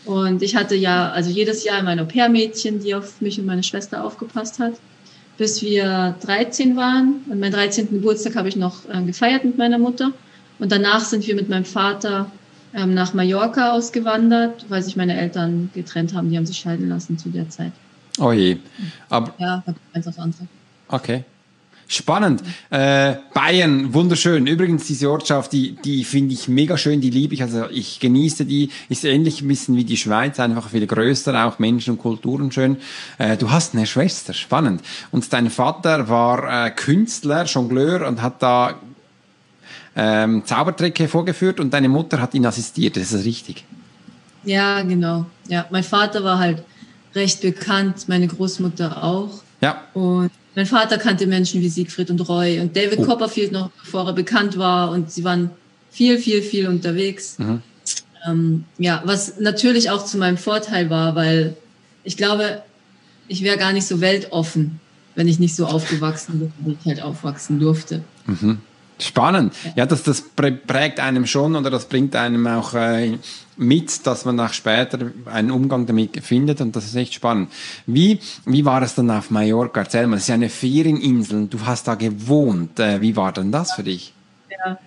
und 0.10 0.42
ich 0.42 0.56
hatte 0.56 0.74
ja, 0.74 1.12
also 1.12 1.30
jedes 1.30 1.64
Jahr 1.64 1.84
mein 1.84 2.00
Au-pair-Mädchen, 2.00 2.80
die 2.80 2.96
auf 2.96 3.22
mich 3.22 3.40
und 3.40 3.46
meine 3.46 3.62
Schwester 3.62 4.04
aufgepasst 4.04 4.58
hat, 4.58 4.74
bis 5.38 5.62
wir 5.62 6.16
13 6.22 6.76
waren. 6.76 7.22
Und 7.30 7.40
meinen 7.40 7.52
13. 7.52 7.92
Geburtstag 7.92 8.36
habe 8.36 8.50
ich 8.50 8.56
noch 8.56 8.90
äh, 8.90 9.04
gefeiert 9.04 9.46
mit 9.46 9.60
meiner 9.60 9.78
Mutter. 9.78 10.12
Und 10.58 10.72
danach 10.72 11.02
sind 11.02 11.28
wir 11.28 11.36
mit 11.36 11.48
meinem 11.48 11.64
Vater 11.64 12.32
ähm, 12.74 12.96
nach 12.96 13.14
Mallorca 13.14 13.74
ausgewandert, 13.74 14.66
weil 14.68 14.82
sich 14.82 14.96
meine 14.96 15.16
Eltern 15.16 15.70
getrennt 15.76 16.16
haben. 16.16 16.32
Die 16.32 16.38
haben 16.38 16.48
sich 16.48 16.58
scheiden 16.58 16.90
lassen 16.90 17.20
zu 17.20 17.30
der 17.30 17.48
Zeit. 17.50 17.72
Oh 18.20 18.32
je. 18.32 18.58
Aber, 19.10 19.36
ja, 19.38 19.64
eins 19.94 20.08
aufs 20.08 20.18
andere. 20.18 20.48
Okay. 20.88 21.24
Spannend. 21.92 22.44
Äh, 22.70 23.16
Bayern, 23.34 23.96
wunderschön. 23.96 24.46
Übrigens, 24.46 24.86
diese 24.86 25.10
Ortschaft, 25.10 25.52
die, 25.54 25.72
die 25.72 26.04
finde 26.04 26.36
ich 26.36 26.48
mega 26.48 26.78
schön, 26.78 27.02
die 27.02 27.10
liebe 27.10 27.34
ich. 27.34 27.42
Also 27.42 27.66
ich 27.72 28.00
genieße 28.00 28.46
die. 28.46 28.70
Ist 28.90 29.06
ähnlich 29.06 29.42
ein 29.42 29.48
bisschen 29.48 29.76
wie 29.76 29.86
die 29.86 29.98
Schweiz, 29.98 30.40
einfach 30.40 30.70
viel 30.70 30.86
größer, 30.86 31.48
auch 31.48 31.58
Menschen 31.58 31.94
und 31.94 31.98
Kulturen 31.98 32.52
schön. 32.52 32.78
Äh, 33.18 33.38
du 33.38 33.50
hast 33.50 33.74
eine 33.74 33.88
Schwester, 33.88 34.36
spannend. 34.36 34.84
Und 35.10 35.34
dein 35.34 35.50
Vater 35.50 36.08
war 36.10 36.68
äh, 36.68 36.70
Künstler, 36.70 37.46
Jongleur 37.46 38.08
und 38.08 38.22
hat 38.22 38.44
da 38.44 38.76
ähm, 39.96 40.46
Zaubertricke 40.46 41.08
vorgeführt 41.08 41.60
und 41.60 41.74
deine 41.74 41.90
Mutter 41.90 42.22
hat 42.22 42.36
ihn 42.36 42.46
assistiert. 42.46 42.98
Das 42.98 43.12
ist 43.12 43.26
richtig. 43.26 43.66
Ja, 44.44 44.84
genau. 44.84 45.26
Ja, 45.48 45.66
mein 45.72 45.84
Vater 45.84 46.24
war 46.24 46.38
halt 46.38 46.64
recht 47.16 47.42
bekannt, 47.42 48.08
meine 48.08 48.28
Großmutter 48.28 49.04
auch. 49.04 49.42
Ja. 49.60 49.82
Und 49.96 50.30
mein 50.60 50.66
Vater 50.66 50.98
kannte 50.98 51.26
Menschen 51.26 51.62
wie 51.62 51.70
Siegfried 51.70 52.10
und 52.10 52.20
Roy 52.28 52.60
und 52.60 52.76
David 52.76 53.00
oh. 53.00 53.06
Copperfield 53.06 53.54
noch, 53.54 53.70
bevor 53.82 54.06
er 54.08 54.12
bekannt 54.12 54.58
war. 54.58 54.92
Und 54.92 55.10
sie 55.10 55.24
waren 55.24 55.52
viel, 55.90 56.18
viel, 56.18 56.42
viel 56.42 56.68
unterwegs. 56.68 57.40
Mhm. 57.40 57.62
Ähm, 58.28 58.66
ja, 58.78 59.02
was 59.06 59.40
natürlich 59.40 59.90
auch 59.90 60.04
zu 60.04 60.18
meinem 60.18 60.36
Vorteil 60.36 60.90
war, 60.90 61.16
weil 61.16 61.56
ich 62.04 62.18
glaube, 62.18 62.62
ich 63.30 63.42
wäre 63.42 63.56
gar 63.58 63.72
nicht 63.72 63.88
so 63.88 64.02
weltoffen, 64.02 64.82
wenn 65.16 65.30
ich 65.30 65.40
nicht 65.40 65.56
so 65.56 65.66
aufgewachsen 65.66 66.40
bin, 66.40 66.52
wie 66.66 66.78
ich 66.78 66.86
halt 66.86 67.02
aufwachsen 67.02 67.62
durfte. 67.62 68.04
Mhm. 68.26 68.58
Spannend. 69.00 69.54
Ja, 69.78 69.86
das, 69.86 70.04
das 70.04 70.22
prägt 70.22 71.00
einem 71.00 71.26
schon 71.26 71.56
oder 71.56 71.70
das 71.70 71.86
bringt 71.86 72.18
einem 72.18 72.46
auch 72.48 72.74
äh, 72.74 73.18
mit, 73.60 74.08
dass 74.08 74.26
man 74.26 74.36
nach 74.36 74.54
später 74.54 75.12
einen 75.26 75.52
Umgang 75.52 75.86
damit 75.86 76.24
findet 76.24 76.62
und 76.62 76.76
das 76.76 76.86
ist 76.86 76.96
echt 76.96 77.14
spannend. 77.14 77.52
Wie, 77.86 78.20
wie 78.46 78.66
war 78.66 78.82
es 78.82 78.96
dann 78.96 79.12
auf 79.12 79.30
Mallorca? 79.30 79.82
Erzähl 79.82 80.08
mal, 80.08 80.16
es 80.16 80.24
ist 80.24 80.30
ja 80.30 80.36
eine 80.36 80.50
Ferieninsel 80.50 81.48
du 81.48 81.66
hast 81.66 81.88
da 81.88 81.96
gewohnt. 81.96 82.80
Äh, 82.80 83.02
wie 83.02 83.16
war 83.16 83.32
denn 83.32 83.52
das 83.52 83.74
für 83.74 83.84
dich? 83.84 84.14
Ja, 84.50 84.80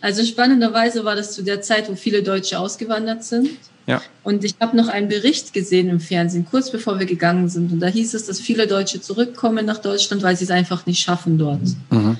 also 0.00 0.24
spannenderweise 0.24 1.04
war 1.04 1.16
das 1.16 1.32
zu 1.32 1.42
der 1.42 1.62
Zeit, 1.62 1.88
wo 1.88 1.94
viele 1.94 2.22
Deutsche 2.22 2.58
ausgewandert 2.58 3.24
sind. 3.24 3.50
Ja. 3.86 4.02
Und 4.22 4.44
ich 4.44 4.54
habe 4.60 4.76
noch 4.76 4.88
einen 4.88 5.08
Bericht 5.08 5.52
gesehen 5.52 5.88
im 5.88 5.98
Fernsehen, 6.00 6.46
kurz 6.48 6.70
bevor 6.70 6.98
wir 6.98 7.06
gegangen 7.06 7.48
sind. 7.48 7.72
Und 7.72 7.80
da 7.80 7.86
hieß 7.86 8.14
es, 8.14 8.26
dass 8.26 8.38
viele 8.38 8.66
Deutsche 8.66 9.00
zurückkommen 9.00 9.64
nach 9.64 9.78
Deutschland, 9.78 10.22
weil 10.22 10.36
sie 10.36 10.44
es 10.44 10.50
einfach 10.50 10.84
nicht 10.84 11.00
schaffen 11.00 11.38
dort. 11.38 11.62
Mhm 11.90 12.18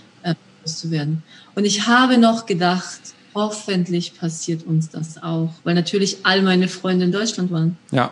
zu 0.76 0.90
werden. 0.90 1.22
Und 1.54 1.64
ich 1.64 1.86
habe 1.86 2.18
noch 2.18 2.46
gedacht, 2.46 3.00
hoffentlich 3.38 4.18
passiert 4.18 4.66
uns 4.66 4.90
das 4.90 5.22
auch, 5.22 5.50
weil 5.64 5.74
natürlich 5.74 6.18
all 6.24 6.42
meine 6.42 6.68
Freunde 6.68 7.04
in 7.04 7.12
Deutschland 7.12 7.50
waren. 7.52 7.76
Ja. 7.92 8.10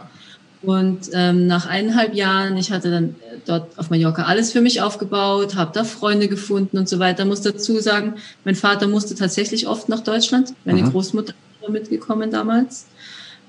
Und 0.62 1.10
ähm, 1.12 1.46
nach 1.46 1.66
eineinhalb 1.66 2.14
Jahren, 2.14 2.56
ich 2.56 2.70
hatte 2.72 2.90
dann 2.90 3.14
dort 3.44 3.78
auf 3.78 3.90
Mallorca 3.90 4.22
alles 4.22 4.52
für 4.52 4.60
mich 4.60 4.80
aufgebaut, 4.80 5.54
habe 5.54 5.70
da 5.74 5.84
Freunde 5.84 6.28
gefunden 6.28 6.78
und 6.78 6.88
so 6.88 6.98
weiter. 6.98 7.24
Muss 7.24 7.42
dazu 7.42 7.78
sagen, 7.80 8.14
mein 8.44 8.54
Vater 8.54 8.86
musste 8.86 9.14
tatsächlich 9.14 9.66
oft 9.66 9.88
nach 9.88 10.00
Deutschland. 10.00 10.54
Meine 10.64 10.82
mhm. 10.82 10.90
Großmutter 10.92 11.34
war 11.60 11.70
mitgekommen 11.70 12.30
damals. 12.30 12.86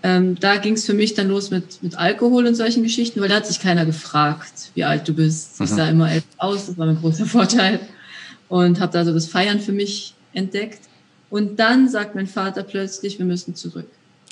Ähm, 0.03 0.39
da 0.39 0.57
ging 0.57 0.73
es 0.73 0.85
für 0.85 0.93
mich 0.93 1.15
dann 1.15 1.27
los 1.27 1.49
mit, 1.49 1.81
mit 1.81 1.97
Alkohol 1.97 2.45
und 2.45 2.55
solchen 2.55 2.83
Geschichten, 2.83 3.19
weil 3.19 3.29
da 3.29 3.35
hat 3.35 3.47
sich 3.47 3.59
keiner 3.59 3.85
gefragt, 3.85 4.71
wie 4.75 4.83
alt 4.83 5.07
du 5.07 5.13
bist. 5.13 5.59
Mhm. 5.59 5.65
Ich 5.65 5.71
sah 5.71 5.89
immer 5.89 6.11
älter 6.11 6.27
aus, 6.37 6.67
das 6.67 6.77
war 6.77 6.85
mein 6.85 6.99
großer 6.99 7.25
Vorteil 7.37 7.79
und 8.49 8.79
habe 8.79 8.93
da 8.93 9.05
so 9.05 9.13
das 9.13 9.27
Feiern 9.27 9.59
für 9.59 9.71
mich 9.71 10.13
entdeckt. 10.33 10.81
Und 11.29 11.59
dann 11.59 11.89
sagt 11.89 12.15
mein 12.15 12.27
Vater 12.27 12.63
plötzlich, 12.63 13.19
wir 13.19 13.25
müssen 13.25 13.55
zurück. 13.55 13.87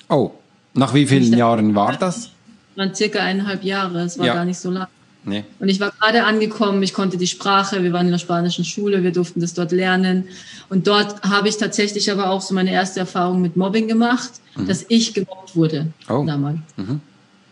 Oh, 0.09 0.31
nach 0.73 0.93
wie 0.93 1.07
vielen 1.07 1.23
dachte, 1.23 1.37
Jahren 1.37 1.75
war 1.75 1.97
das? 1.97 2.29
Waren 2.75 2.93
circa 2.93 3.19
eineinhalb 3.19 3.63
Jahre, 3.63 4.01
es 4.01 4.17
war 4.17 4.25
ja. 4.25 4.33
gar 4.33 4.45
nicht 4.45 4.59
so 4.59 4.69
lang. 4.69 4.87
Nee. 5.27 5.43
Und 5.59 5.69
ich 5.69 5.79
war 5.79 5.91
gerade 5.91 6.23
angekommen, 6.23 6.83
ich 6.83 6.93
konnte 6.93 7.17
die 7.17 7.27
Sprache, 7.27 7.81
wir 7.81 7.91
waren 7.93 8.05
in 8.05 8.11
der 8.11 8.19
spanischen 8.19 8.63
Schule, 8.63 9.01
wir 9.01 9.11
durften 9.11 9.41
das 9.41 9.55
dort 9.55 9.71
lernen. 9.71 10.27
Und 10.69 10.85
dort 10.87 11.23
habe 11.23 11.49
ich 11.49 11.57
tatsächlich 11.57 12.11
aber 12.11 12.29
auch 12.29 12.41
so 12.41 12.53
meine 12.53 12.71
erste 12.71 12.99
Erfahrung 12.99 13.41
mit 13.41 13.57
Mobbing 13.57 13.87
gemacht, 13.87 14.29
mhm. 14.55 14.67
dass 14.67 14.85
ich 14.87 15.15
gemobbt 15.15 15.55
wurde 15.55 15.87
oh. 16.09 16.23
damals. 16.25 16.59
Mhm. 16.77 17.01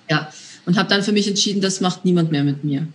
Ja, 0.10 0.30
und 0.66 0.78
habe 0.78 0.88
dann 0.88 1.02
für 1.02 1.14
mich 1.14 1.28
entschieden, 1.28 1.62
das 1.62 1.82
macht 1.82 2.06
niemand 2.06 2.32
mehr 2.32 2.44
mit 2.44 2.64
mir. 2.64 2.88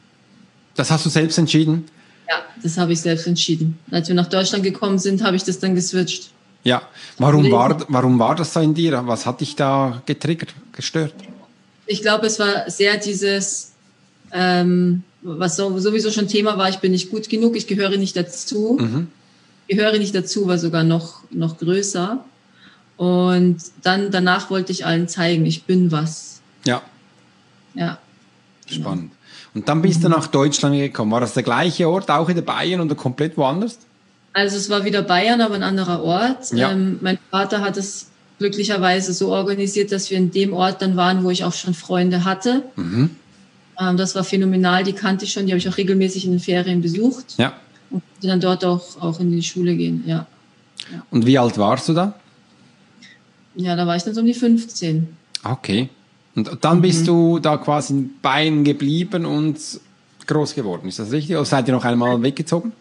Das 0.76 0.92
hast 0.92 1.04
du 1.04 1.10
selbst 1.10 1.38
entschieden? 1.38 1.86
Ja, 2.28 2.36
das 2.62 2.78
habe 2.78 2.92
ich 2.92 3.00
selbst 3.00 3.26
entschieden. 3.26 3.78
Als 3.90 4.06
wir 4.06 4.14
nach 4.14 4.28
Deutschland 4.28 4.62
gekommen 4.62 5.00
sind, 5.00 5.24
habe 5.24 5.34
ich 5.34 5.42
das 5.42 5.58
dann 5.58 5.74
geswitcht. 5.74 6.30
Ja, 6.64 6.82
warum 7.18 7.50
war, 7.50 7.78
warum 7.88 8.18
war 8.18 8.34
das 8.34 8.52
so 8.52 8.60
in 8.60 8.74
dir? 8.74 9.02
Was 9.06 9.26
hat 9.26 9.40
dich 9.40 9.56
da 9.56 10.02
getriggert, 10.06 10.54
gestört? 10.72 11.14
Ich 11.86 12.02
glaube, 12.02 12.26
es 12.26 12.38
war 12.38 12.68
sehr 12.70 12.96
dieses, 12.98 13.72
ähm, 14.32 15.02
was 15.22 15.56
sowieso 15.56 16.10
schon 16.10 16.28
Thema 16.28 16.58
war, 16.58 16.68
ich 16.68 16.78
bin 16.78 16.92
nicht 16.92 17.10
gut 17.10 17.28
genug, 17.28 17.56
ich 17.56 17.66
gehöre 17.66 17.96
nicht 17.96 18.16
dazu. 18.16 18.78
Mhm. 18.80 19.08
Gehöre 19.68 19.98
nicht 19.98 20.14
dazu 20.14 20.46
war 20.46 20.58
sogar 20.58 20.84
noch, 20.84 21.22
noch 21.30 21.58
größer. 21.58 22.24
Und 22.96 23.58
dann 23.82 24.10
danach 24.10 24.50
wollte 24.50 24.72
ich 24.72 24.84
allen 24.84 25.08
zeigen, 25.08 25.46
ich 25.46 25.64
bin 25.64 25.92
was. 25.92 26.40
Ja. 26.64 26.82
Ja. 27.74 27.98
Spannend. 28.66 29.12
Und 29.54 29.68
dann 29.68 29.82
bist 29.82 30.04
du 30.04 30.08
nach 30.08 30.26
Deutschland 30.26 30.76
gekommen. 30.76 31.10
War 31.12 31.20
das 31.20 31.34
der 31.34 31.42
gleiche 31.42 31.88
Ort, 31.88 32.10
auch 32.10 32.28
in 32.28 32.34
der 32.34 32.42
Bayern 32.42 32.80
oder 32.80 32.94
komplett 32.94 33.36
woanders? 33.36 33.78
Also 34.32 34.56
es 34.56 34.70
war 34.70 34.84
wieder 34.84 35.02
Bayern, 35.02 35.40
aber 35.40 35.54
ein 35.54 35.62
anderer 35.62 36.02
Ort. 36.02 36.52
Ja. 36.52 36.70
Ähm, 36.70 36.98
mein 37.00 37.18
Vater 37.30 37.60
hat 37.60 37.76
es 37.76 38.08
glücklicherweise 38.38 39.12
so 39.12 39.32
organisiert, 39.32 39.90
dass 39.92 40.10
wir 40.10 40.18
in 40.18 40.30
dem 40.30 40.52
Ort 40.52 40.80
dann 40.80 40.96
waren, 40.96 41.24
wo 41.24 41.30
ich 41.30 41.44
auch 41.44 41.52
schon 41.52 41.74
Freunde 41.74 42.24
hatte. 42.24 42.62
Mhm. 42.76 43.10
Ähm, 43.80 43.96
das 43.96 44.14
war 44.14 44.24
phänomenal, 44.24 44.84
die 44.84 44.92
kannte 44.92 45.24
ich 45.24 45.32
schon, 45.32 45.46
die 45.46 45.52
habe 45.52 45.58
ich 45.58 45.68
auch 45.68 45.76
regelmäßig 45.76 46.24
in 46.24 46.32
den 46.32 46.40
Ferien 46.40 46.80
besucht. 46.80 47.34
Ja. 47.36 47.54
Und 47.90 48.02
dann 48.22 48.40
dort 48.40 48.64
auch, 48.64 49.00
auch 49.00 49.18
in 49.20 49.30
die 49.30 49.42
Schule 49.42 49.74
gehen, 49.76 50.04
ja. 50.06 50.26
ja. 50.92 51.02
Und 51.10 51.26
wie 51.26 51.38
alt 51.38 51.56
warst 51.58 51.88
du 51.88 51.94
da? 51.94 52.14
Ja, 53.56 53.74
da 53.74 53.86
war 53.86 53.96
ich 53.96 54.02
dann 54.02 54.14
so 54.14 54.20
um 54.20 54.26
die 54.26 54.34
15. 54.34 55.08
Okay. 55.42 55.88
Und 56.34 56.58
dann 56.60 56.80
bist 56.80 57.02
mhm. 57.02 57.06
du 57.06 57.38
da 57.40 57.56
quasi 57.56 57.94
in 57.94 58.10
Bayern 58.22 58.62
geblieben 58.62 59.24
und 59.24 59.58
groß 60.26 60.54
geworden. 60.54 60.88
Ist 60.88 61.00
das 61.00 61.10
richtig? 61.10 61.34
Oder 61.34 61.44
seid 61.44 61.66
ihr 61.66 61.74
noch 61.74 61.84
einmal 61.84 62.22
weggezogen? 62.22 62.72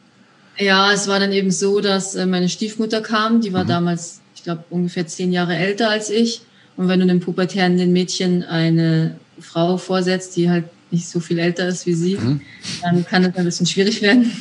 Ja, 0.60 0.92
es 0.92 1.08
war 1.08 1.20
dann 1.20 1.32
eben 1.32 1.52
so, 1.52 1.82
dass 1.82 2.16
äh, 2.16 2.26
meine 2.26 2.50
Stiefmutter 2.50 3.02
kam. 3.02 3.42
Die 3.42 3.54
war 3.54 3.64
mhm. 3.64 3.70
damals, 3.70 4.22
ich 4.36 4.44
glaube, 4.44 4.64
ungefähr 4.70 5.08
zehn 5.08 5.32
Jahre 5.32 5.56
älter 5.56 5.90
als 5.90 6.10
ich. 6.10 6.42
Und 6.76 6.88
wenn 6.88 7.00
du 7.00 7.04
einem 7.04 7.20
pubertären 7.20 7.76
Mädchen 7.92 8.44
eine 8.44 9.18
Frau 9.40 9.78
vorsetzt, 9.78 10.36
die 10.36 10.50
halt 10.50 10.66
nicht 10.92 11.08
so 11.08 11.20
viel 11.20 11.40
älter 11.40 11.68
ist 11.68 11.86
wie 11.86 11.94
sie, 11.94 12.18
mhm. 12.18 12.42
dann 12.82 13.06
kann 13.06 13.24
das 13.24 13.36
ein 13.36 13.46
bisschen 13.46 13.66
schwierig 13.66 14.02
werden. 14.02 14.32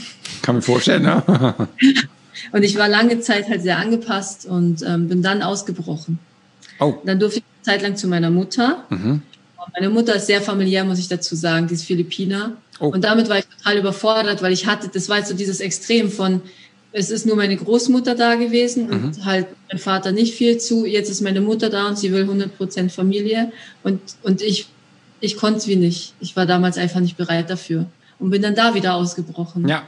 Kann 0.42 0.56
mir 0.56 0.62
vorstellen, 0.62 1.04
ja. 1.04 1.24
und 2.52 2.62
ich 2.62 2.76
war 2.78 2.88
lange 2.88 3.20
Zeit 3.20 3.48
halt 3.48 3.62
sehr 3.62 3.78
angepasst 3.78 4.46
und 4.46 4.82
ähm, 4.86 5.08
bin 5.08 5.22
dann 5.22 5.42
ausgebrochen. 5.42 6.18
Oh. 6.78 6.94
Dann 7.04 7.18
durfte 7.18 7.40
ich 7.40 7.44
Zeit 7.62 7.82
lang 7.82 7.96
zu 7.96 8.06
meiner 8.06 8.30
Mutter. 8.30 8.84
Mhm. 8.90 9.22
Meine 9.74 9.90
Mutter 9.90 10.14
ist 10.14 10.26
sehr 10.26 10.40
familiär, 10.40 10.84
muss 10.84 10.98
ich 10.98 11.08
dazu 11.08 11.34
sagen. 11.34 11.66
Die 11.66 11.74
ist 11.74 11.84
Philippiner. 11.84 12.52
Oh. 12.78 12.88
Und 12.88 13.04
damit 13.04 13.28
war 13.28 13.38
ich 13.38 13.46
total 13.46 13.78
überfordert, 13.78 14.42
weil 14.42 14.52
ich 14.52 14.66
hatte, 14.66 14.88
das 14.92 15.08
war 15.08 15.18
jetzt 15.18 15.28
so 15.28 15.34
dieses 15.34 15.60
Extrem 15.60 16.10
von, 16.10 16.42
es 16.92 17.10
ist 17.10 17.26
nur 17.26 17.36
meine 17.36 17.56
Großmutter 17.56 18.14
da 18.14 18.36
gewesen 18.36 18.88
und 18.88 19.18
mhm. 19.18 19.24
halt 19.24 19.46
mein 19.70 19.78
Vater 19.78 20.12
nicht 20.12 20.34
viel 20.34 20.58
zu. 20.58 20.86
Jetzt 20.86 21.10
ist 21.10 21.20
meine 21.20 21.40
Mutter 21.40 21.68
da 21.68 21.88
und 21.88 21.98
sie 21.98 22.12
will 22.12 22.24
100% 22.24 22.90
Familie. 22.90 23.52
Und, 23.82 24.00
und 24.22 24.40
ich, 24.40 24.68
ich 25.20 25.36
konnte 25.36 25.58
es 25.58 25.68
wie 25.68 25.76
nicht. 25.76 26.14
Ich 26.20 26.36
war 26.36 26.46
damals 26.46 26.78
einfach 26.78 27.00
nicht 27.00 27.16
bereit 27.16 27.50
dafür 27.50 27.86
und 28.18 28.30
bin 28.30 28.40
dann 28.40 28.54
da 28.54 28.74
wieder 28.74 28.94
ausgebrochen. 28.94 29.68
Ja. 29.68 29.86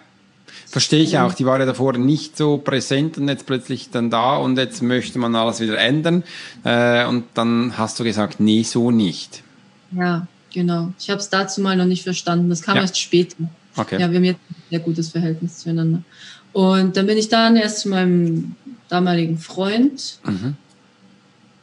Verstehe 0.67 1.03
ich 1.03 1.19
auch, 1.19 1.33
die 1.33 1.47
war 1.47 1.59
ja 1.59 1.67
davor 1.67 1.97
nicht 1.97 2.37
so 2.37 2.59
präsent 2.59 3.17
und 3.17 3.29
jetzt 3.29 3.47
plötzlich 3.47 3.91
dann 3.91 4.11
da 4.11 4.37
und 4.37 4.59
jetzt 4.59 4.83
möchte 4.83 5.19
man 5.19 5.35
alles 5.35 5.61
wieder 5.61 5.79
ändern. 5.79 6.25
Äh, 6.65 7.07
und 7.07 7.25
dann 7.35 7.79
hast 7.79 7.99
du 8.01 8.05
gesagt, 8.05 8.39
nee, 8.39 8.63
so 8.63 8.91
nicht. 8.91 9.43
Ja, 9.92 10.26
genau. 10.52 10.92
Ich 10.99 11.11
habe 11.11 11.21
es 11.21 11.28
dazu 11.28 11.61
mal 11.61 11.76
noch 11.76 11.87
nicht 11.87 12.02
verstanden. 12.02 12.50
Das 12.50 12.62
kam 12.62 12.76
ja. 12.76 12.83
erst 12.83 12.99
später. 12.99 13.37
Okay. 13.76 14.00
Ja, 14.00 14.11
wir 14.11 14.16
haben 14.16 14.25
jetzt 14.25 14.40
ein 14.50 14.57
sehr 14.71 14.80
gutes 14.80 15.09
Verhältnis 15.11 15.59
zueinander. 15.59 16.02
Und 16.52 16.97
dann 16.97 17.07
bin 17.07 17.18
ich 17.18 17.28
dann 17.28 17.57
erst 17.57 17.80
zu 17.80 17.88
meinem 17.88 18.57
damaligen 18.88 19.38
Freund 19.38 20.18
mhm. 20.25 20.57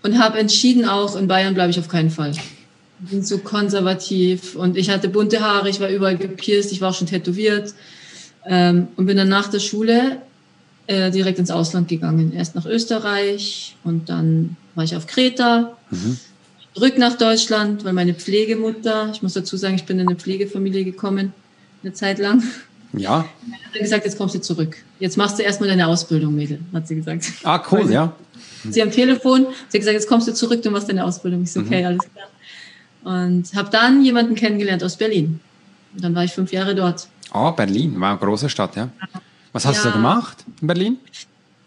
und 0.03 0.20
habe 0.20 0.38
entschieden, 0.39 0.86
auch 0.86 1.15
in 1.15 1.27
Bayern 1.27 1.53
bleibe 1.53 1.72
ich 1.72 1.79
auf 1.79 1.89
keinen 1.89 2.12
Fall. 2.12 2.32
Ich 2.32 3.10
bin 3.10 3.24
so 3.24 3.39
konservativ 3.39 4.55
und 4.55 4.77
ich 4.77 4.89
hatte 4.89 5.10
bunte 5.10 5.41
Haare, 5.41 5.70
ich 5.70 5.79
war 5.79 5.89
überall 5.89 6.17
gepierst, 6.17 6.72
ich 6.72 6.82
war 6.82 6.91
auch 6.91 6.96
schon 6.96 7.08
tätowiert. 7.08 7.74
Ähm, 8.46 8.88
und 8.96 9.08
bin 9.08 9.17
dann 9.17 9.27
nach 9.27 9.48
der 9.48 9.60
Schule 9.60 10.22
äh, 10.88 11.10
direkt 11.10 11.39
ins 11.39 11.50
Ausland 11.50 11.88
gegangen. 11.88 12.32
Erst 12.32 12.55
nach 12.55 12.65
Österreich 12.65 13.75
und 13.84 14.08
dann 14.10 14.55
war 14.75 14.84
ich 14.84 14.96
auf 14.96 15.08
Kreta. 15.08 15.75
Mhm. 15.89 16.20
Zurück 16.75 16.98
nach 16.98 17.17
Deutschland, 17.17 17.86
weil 17.86 17.94
meine 17.94 18.13
Pflegemutter, 18.13 19.10
ich 19.13 19.22
muss 19.24 19.32
dazu 19.32 19.55
sagen, 19.55 19.75
ich 19.75 19.86
bin 19.86 19.98
in 19.98 20.10
eine 20.10 20.17
Pflegefamilie 20.17 20.84
gekommen, 20.84 21.32
eine 21.82 21.94
Zeit 21.94 22.20
lang. 22.20 22.44
Ja. 22.91 23.20
Hat 23.20 23.79
gesagt, 23.79 24.03
jetzt 24.03 24.17
kommst 24.17 24.36
du 24.36 24.41
zurück. 24.41 24.75
Jetzt 25.00 25.15
machst 25.15 25.39
du 25.39 25.44
erstmal 25.44 25.70
deine 25.70 25.88
Ausbildung, 25.88 26.36
Mädel, 26.36 26.60
hat 26.74 26.88
sie 26.88 26.96
gesagt. 26.96 27.32
Ah, 27.44 27.63
cool, 27.72 27.89
ja. 27.89 28.13
Sie 28.70 28.82
am 28.82 28.91
Telefon, 28.91 29.48
sie 29.70 29.77
hat 29.77 29.82
gesagt, 29.82 29.94
jetzt 29.94 30.10
kommst 30.10 30.27
du 30.27 30.34
zurück, 30.34 30.62
du 30.63 30.70
machst 30.70 30.89
deine 30.89 31.05
Ausbildung. 31.05 31.44
Ich 31.44 31.53
so, 31.53 31.62
okay, 31.62 31.82
mhm. 31.82 31.88
alles 31.88 32.01
klar. 32.12 33.24
Und 33.24 33.55
habe 33.55 33.70
dann 33.70 34.03
jemanden 34.03 34.36
kennengelernt 34.36 34.84
aus 34.84 34.98
Berlin. 34.98 35.39
Und 35.94 36.03
dann 36.03 36.13
war 36.13 36.25
ich 36.25 36.34
fünf 36.34 36.51
Jahre 36.51 36.75
dort. 36.75 37.08
Oh, 37.34 37.51
Berlin, 37.51 38.00
war 38.01 38.12
eine 38.12 38.20
große 38.20 38.50
Stadt, 38.50 38.75
ja. 38.75 38.89
Was 39.53 39.65
hast 39.65 39.77
ja. 39.77 39.84
du 39.84 39.89
da 39.89 39.96
gemacht 39.96 40.44
in 40.60 40.67
Berlin? 40.67 40.98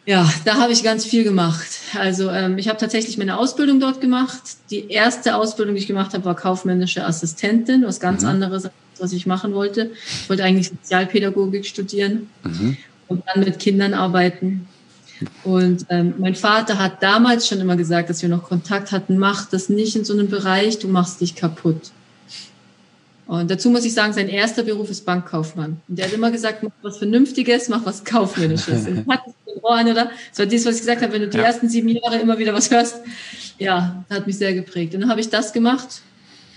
Ja, 0.08 0.26
da 0.46 0.54
habe 0.54 0.72
ich 0.72 0.82
ganz 0.82 1.04
viel 1.04 1.22
gemacht. 1.22 1.68
Also 1.94 2.30
ähm, 2.30 2.56
ich 2.56 2.68
habe 2.68 2.78
tatsächlich 2.78 3.18
meine 3.18 3.36
Ausbildung 3.36 3.78
dort 3.78 4.00
gemacht. 4.00 4.40
Die 4.70 4.88
erste 4.90 5.36
Ausbildung, 5.36 5.74
die 5.74 5.82
ich 5.82 5.86
gemacht 5.86 6.14
habe, 6.14 6.24
war 6.24 6.34
kaufmännische 6.34 7.04
Assistentin, 7.04 7.84
was 7.84 8.00
ganz 8.00 8.22
mhm. 8.22 8.28
anderes, 8.28 8.70
was 8.98 9.12
ich 9.12 9.26
machen 9.26 9.52
wollte. 9.52 9.90
Ich 10.22 10.30
wollte 10.30 10.44
eigentlich 10.44 10.70
Sozialpädagogik 10.70 11.66
studieren 11.66 12.30
mhm. 12.42 12.78
und 13.08 13.22
dann 13.26 13.44
mit 13.44 13.58
Kindern 13.58 13.92
arbeiten. 13.92 14.66
Und 15.44 15.84
ähm, 15.90 16.14
mein 16.16 16.36
Vater 16.36 16.78
hat 16.78 17.02
damals 17.02 17.46
schon 17.46 17.60
immer 17.60 17.76
gesagt, 17.76 18.08
dass 18.08 18.22
wir 18.22 18.30
noch 18.30 18.44
Kontakt 18.44 18.92
hatten, 18.92 19.18
mach 19.18 19.44
das 19.50 19.68
nicht 19.68 19.94
in 19.94 20.06
so 20.06 20.14
einem 20.14 20.30
Bereich, 20.30 20.78
du 20.78 20.88
machst 20.88 21.20
dich 21.20 21.34
kaputt. 21.34 21.90
Und 23.28 23.50
dazu 23.50 23.68
muss 23.68 23.84
ich 23.84 23.92
sagen, 23.92 24.14
sein 24.14 24.30
erster 24.30 24.62
Beruf 24.62 24.88
ist 24.88 25.04
Bankkaufmann. 25.04 25.82
Und 25.86 25.98
der 25.98 26.06
hat 26.06 26.14
immer 26.14 26.30
gesagt, 26.30 26.62
mach 26.62 26.70
was 26.80 26.96
Vernünftiges, 26.96 27.68
mach 27.68 27.84
was 27.84 28.02
Kaufmännisches. 28.02 28.86
Und 28.86 29.06
hat 29.06 29.20
es 29.26 29.62
Ohren, 29.62 29.86
oder? 29.86 30.10
Das 30.30 30.38
war 30.38 30.46
das, 30.46 30.64
was 30.64 30.76
ich 30.76 30.80
gesagt 30.80 31.02
habe, 31.02 31.12
wenn 31.12 31.20
du 31.20 31.28
die 31.28 31.36
ja. 31.36 31.44
ersten 31.44 31.68
sieben 31.68 31.90
Jahre 31.90 32.16
immer 32.16 32.38
wieder 32.38 32.54
was 32.54 32.70
hörst. 32.70 33.02
Ja, 33.58 34.02
hat 34.08 34.26
mich 34.26 34.38
sehr 34.38 34.54
geprägt. 34.54 34.94
Und 34.94 35.02
dann 35.02 35.10
habe 35.10 35.20
ich 35.20 35.28
das 35.28 35.52
gemacht 35.52 36.00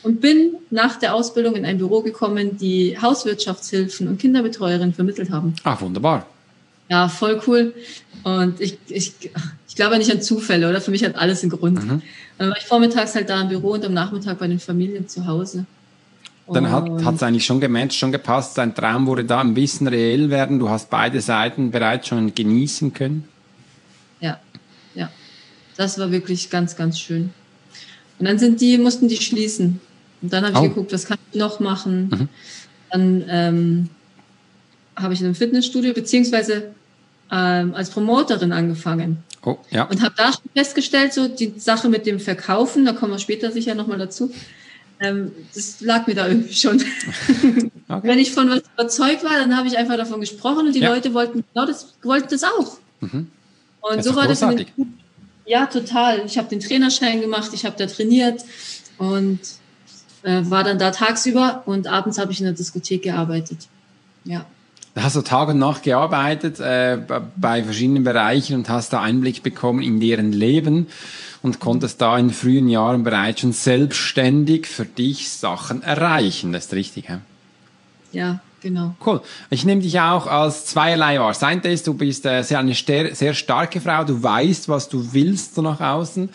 und 0.01 0.21
bin 0.21 0.53
nach 0.69 0.95
der 0.95 1.13
Ausbildung 1.13 1.57
in 1.57 1.65
ein 1.65 1.77
Büro 1.77 2.01
gekommen, 2.03 2.57
die 2.57 2.97
Hauswirtschaftshilfen 3.01 4.07
und 4.07 4.17
Kinderbetreuerinnen 4.17 4.93
vermittelt 4.93 5.29
haben. 5.29 5.53
Ah, 5.65 5.75
wunderbar. 5.81 6.25
Ja, 6.87 7.09
voll 7.09 7.41
cool. 7.47 7.73
Und 8.23 8.61
ich, 8.61 8.77
ich, 8.87 9.11
ich 9.67 9.75
glaube 9.75 9.97
nicht 9.97 10.09
an 10.11 10.21
Zufälle, 10.21 10.69
oder? 10.69 10.79
Für 10.79 10.91
mich 10.91 11.03
hat 11.03 11.15
alles 11.17 11.41
einen 11.41 11.51
Grund. 11.51 11.83
Mhm. 11.83 12.01
Dann 12.37 12.49
war 12.49 12.57
ich 12.57 12.65
vormittags 12.65 13.13
halt 13.13 13.29
da 13.29 13.41
im 13.41 13.49
Büro 13.49 13.71
und 13.71 13.83
am 13.83 13.93
Nachmittag 13.93 14.39
bei 14.39 14.47
den 14.47 14.59
Familien 14.59 15.09
zu 15.09 15.27
Hause. 15.27 15.65
Dann 16.53 16.71
hat 16.71 17.15
es 17.15 17.23
eigentlich 17.23 17.45
schon 17.45 17.59
gematcht, 17.59 17.97
schon 17.97 18.11
gepasst. 18.11 18.57
Dein 18.57 18.75
Traum 18.75 19.07
wurde 19.07 19.25
da 19.25 19.41
ein 19.41 19.53
bisschen 19.53 19.87
reell 19.87 20.29
werden. 20.29 20.59
Du 20.59 20.69
hast 20.69 20.89
beide 20.89 21.21
Seiten 21.21 21.71
bereits 21.71 22.07
schon 22.07 22.33
genießen 22.33 22.93
können. 22.93 23.27
Ja, 24.19 24.39
ja. 24.95 25.09
Das 25.77 25.97
war 25.97 26.11
wirklich 26.11 26.49
ganz, 26.49 26.75
ganz 26.75 26.99
schön. 26.99 27.31
Und 28.19 28.25
dann 28.27 28.37
sind 28.37 28.61
die, 28.61 28.77
mussten 28.77 29.07
die 29.07 29.17
schließen. 29.17 29.79
Und 30.21 30.33
dann 30.33 30.43
habe 30.43 30.53
ich 30.53 30.59
oh. 30.59 30.67
geguckt, 30.69 30.93
was 30.93 31.05
kann 31.05 31.17
ich 31.31 31.39
noch 31.39 31.59
machen. 31.59 32.09
Mhm. 32.09 32.29
Dann 32.91 33.23
ähm, 33.27 33.89
habe 34.95 35.13
ich 35.13 35.21
in 35.21 35.25
einem 35.25 35.35
Fitnessstudio 35.35 35.93
beziehungsweise 35.93 36.71
ähm, 37.31 37.73
als 37.73 37.89
Promoterin 37.89 38.51
angefangen. 38.51 39.23
Oh, 39.43 39.57
ja. 39.71 39.85
Und 39.85 40.01
habe 40.03 40.13
da 40.17 40.31
festgestellt, 40.53 41.13
so 41.13 41.27
die 41.27 41.53
Sache 41.57 41.89
mit 41.89 42.05
dem 42.05 42.19
Verkaufen, 42.19 42.85
da 42.85 42.93
kommen 42.93 43.13
wir 43.13 43.19
später 43.19 43.51
sicher 43.51 43.73
nochmal 43.73 43.97
dazu, 43.97 44.31
ähm, 45.01 45.31
das 45.53 45.81
lag 45.81 46.07
mir 46.07 46.15
da 46.15 46.27
irgendwie 46.27 46.53
schon. 46.53 46.81
Okay. 47.91 48.07
Wenn 48.07 48.19
ich 48.19 48.31
von 48.31 48.49
was 48.49 48.61
überzeugt 48.73 49.21
war, 49.25 49.37
dann 49.37 49.57
habe 49.57 49.67
ich 49.67 49.77
einfach 49.77 49.97
davon 49.97 50.21
gesprochen 50.21 50.67
und 50.67 50.73
die 50.73 50.79
ja. 50.79 50.93
Leute 50.93 51.13
wollten 51.13 51.43
genau 51.53 51.65
das, 51.65 51.93
wollten 52.03 52.29
das 52.29 52.45
auch. 52.45 52.77
Mhm. 53.01 53.27
Und 53.81 53.97
das 53.97 54.05
so 54.05 54.15
war 54.15 54.27
großartig. 54.27 54.67
das. 54.67 54.75
Den, 54.77 54.97
ja, 55.45 55.65
total. 55.65 56.25
Ich 56.25 56.37
habe 56.37 56.47
den 56.47 56.61
Trainerschein 56.61 57.19
gemacht, 57.19 57.51
ich 57.53 57.65
habe 57.65 57.75
da 57.77 57.87
trainiert 57.87 58.45
und 58.97 59.39
äh, 60.23 60.41
war 60.43 60.63
dann 60.63 60.79
da 60.79 60.91
tagsüber 60.91 61.63
und 61.65 61.87
abends 61.87 62.17
habe 62.17 62.31
ich 62.31 62.39
in 62.39 62.45
der 62.45 62.53
Diskothek 62.53 63.03
gearbeitet. 63.03 63.67
Ja. 64.23 64.45
Da 64.93 65.03
hast 65.03 65.15
du 65.15 65.21
Tag 65.21 65.47
und 65.49 65.59
Nacht 65.59 65.83
gearbeitet 65.83 66.59
äh, 66.59 66.97
bei 67.37 67.63
verschiedenen 67.63 68.03
Bereichen 68.03 68.55
und 68.55 68.69
hast 68.69 68.91
da 68.91 69.01
Einblick 69.01 69.41
bekommen 69.41 69.81
in 69.81 69.99
deren 69.99 70.33
Leben 70.33 70.87
und 71.41 71.59
konntest 71.59 72.01
da 72.01 72.17
in 72.17 72.29
frühen 72.29 72.67
Jahren 72.67 73.03
bereits 73.03 73.41
schon 73.41 73.53
selbstständig 73.53 74.67
für 74.67 74.85
dich 74.85 75.29
Sachen 75.29 75.81
erreichen. 75.81 76.51
Das 76.51 76.65
ist 76.65 76.73
richtig, 76.73 77.07
ja? 77.07 77.21
Ja, 78.11 78.41
genau. 78.61 78.95
Cool. 79.05 79.21
Ich 79.49 79.65
nehme 79.65 79.81
dich 79.81 79.99
auch 79.99 80.27
als 80.27 80.65
zweierlei 80.65 81.19
wahr. 81.19 81.29
Das 81.29 81.43
eine 81.43 81.61
ist, 81.63 81.87
du 81.87 81.93
bist 81.93 82.25
äh, 82.25 82.43
sehr 82.43 82.59
eine 82.59 82.73
sehr 82.73 83.33
starke 83.33 83.81
Frau, 83.81 84.03
du 84.03 84.21
weißt, 84.21 84.69
was 84.69 84.87
du 84.87 85.13
willst 85.13 85.55
so 85.55 85.61
nach 85.61 85.81
außen, 85.81 86.29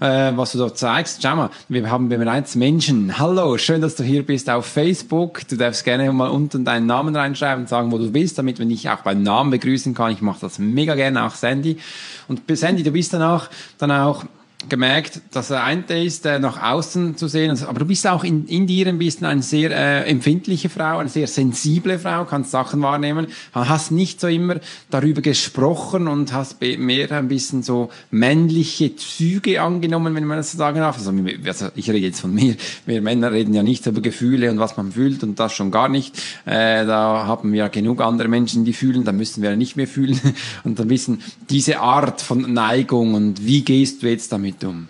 äh, 0.00 0.32
was 0.34 0.52
du 0.52 0.58
dort 0.58 0.76
zeigst. 0.76 1.22
Schau 1.22 1.36
mal, 1.36 1.50
wir 1.68 1.90
haben 1.90 2.08
bereits 2.08 2.54
Menschen. 2.54 3.18
Hallo, 3.18 3.56
schön, 3.58 3.80
dass 3.80 3.94
du 3.94 4.02
hier 4.02 4.26
bist 4.26 4.50
auf 4.50 4.66
Facebook. 4.66 5.46
Du 5.48 5.56
darfst 5.56 5.84
gerne 5.84 6.12
mal 6.12 6.28
unten 6.28 6.64
deinen 6.64 6.86
Namen 6.86 7.16
reinschreiben 7.16 7.64
und 7.64 7.68
sagen, 7.68 7.90
wo 7.92 7.98
du 7.98 8.10
bist, 8.10 8.38
damit 8.38 8.58
man 8.58 8.68
dich 8.68 8.88
auch 8.90 9.02
beim 9.02 9.22
Namen 9.22 9.50
begrüßen 9.50 9.94
kann. 9.94 10.12
Ich 10.12 10.20
mache 10.20 10.40
das 10.40 10.58
mega 10.58 10.94
gerne, 10.94 11.24
auch 11.24 11.34
Sandy. 11.34 11.78
Und 12.26 12.42
Sandy, 12.48 12.82
du 12.82 12.90
bist 12.90 13.12
dann 13.12 13.22
auch, 13.22 13.48
dann 13.78 13.90
auch 13.90 14.24
gemerkt, 14.68 15.20
dass 15.30 15.50
er 15.50 15.62
eine 15.62 16.04
ist, 16.04 16.26
äh, 16.26 16.38
nach 16.40 16.60
außen 16.60 17.16
zu 17.16 17.28
sehen. 17.28 17.56
Aber 17.66 17.78
du 17.78 17.84
bist 17.84 18.06
auch 18.06 18.24
in, 18.24 18.46
in 18.46 18.66
dir 18.66 18.88
ein 18.88 18.98
bisschen 18.98 19.24
eine 19.26 19.42
sehr 19.42 19.70
äh, 19.70 20.10
empfindliche 20.10 20.68
Frau, 20.68 20.98
eine 20.98 21.08
sehr 21.08 21.28
sensible 21.28 21.98
Frau, 21.98 22.24
kannst 22.24 22.50
Sachen 22.50 22.82
wahrnehmen, 22.82 23.28
hast 23.52 23.92
nicht 23.92 24.20
so 24.20 24.26
immer 24.26 24.56
darüber 24.90 25.22
gesprochen 25.22 26.08
und 26.08 26.32
hast 26.32 26.60
mehr 26.60 27.12
ein 27.12 27.28
bisschen 27.28 27.62
so 27.62 27.90
männliche 28.10 28.96
Züge 28.96 29.62
angenommen, 29.62 30.14
wenn 30.14 30.24
man 30.24 30.38
das 30.38 30.52
so 30.52 30.58
sagen 30.58 30.78
darf. 30.78 30.98
Also, 30.98 31.12
also 31.46 31.68
ich 31.76 31.88
rede 31.88 32.06
jetzt 32.06 32.20
von 32.20 32.34
mir. 32.34 32.56
Wir 32.84 33.00
Männer 33.00 33.30
reden 33.30 33.54
ja 33.54 33.62
nicht 33.62 33.86
über 33.86 34.00
Gefühle 34.00 34.50
und 34.50 34.58
was 34.58 34.76
man 34.76 34.92
fühlt 34.92 35.22
und 35.22 35.38
das 35.38 35.52
schon 35.52 35.70
gar 35.70 35.88
nicht. 35.88 36.18
Äh, 36.46 36.84
da 36.84 37.26
haben 37.26 37.52
wir 37.52 37.58
ja 37.58 37.68
genug 37.68 38.00
andere 38.00 38.28
Menschen, 38.28 38.64
die 38.64 38.72
fühlen, 38.72 39.04
da 39.04 39.12
müssen 39.12 39.42
wir 39.42 39.54
nicht 39.56 39.76
mehr 39.76 39.86
fühlen 39.86 40.20
und 40.64 40.80
dann 40.80 40.90
wissen 40.90 41.22
diese 41.48 41.78
Art 41.78 42.20
von 42.20 42.52
Neigung 42.52 43.14
und 43.14 43.46
wie 43.46 43.62
gehst 43.62 44.02
du 44.02 44.08
jetzt 44.08 44.32
damit 44.32 44.47
damit 44.48 44.64
um? 44.64 44.88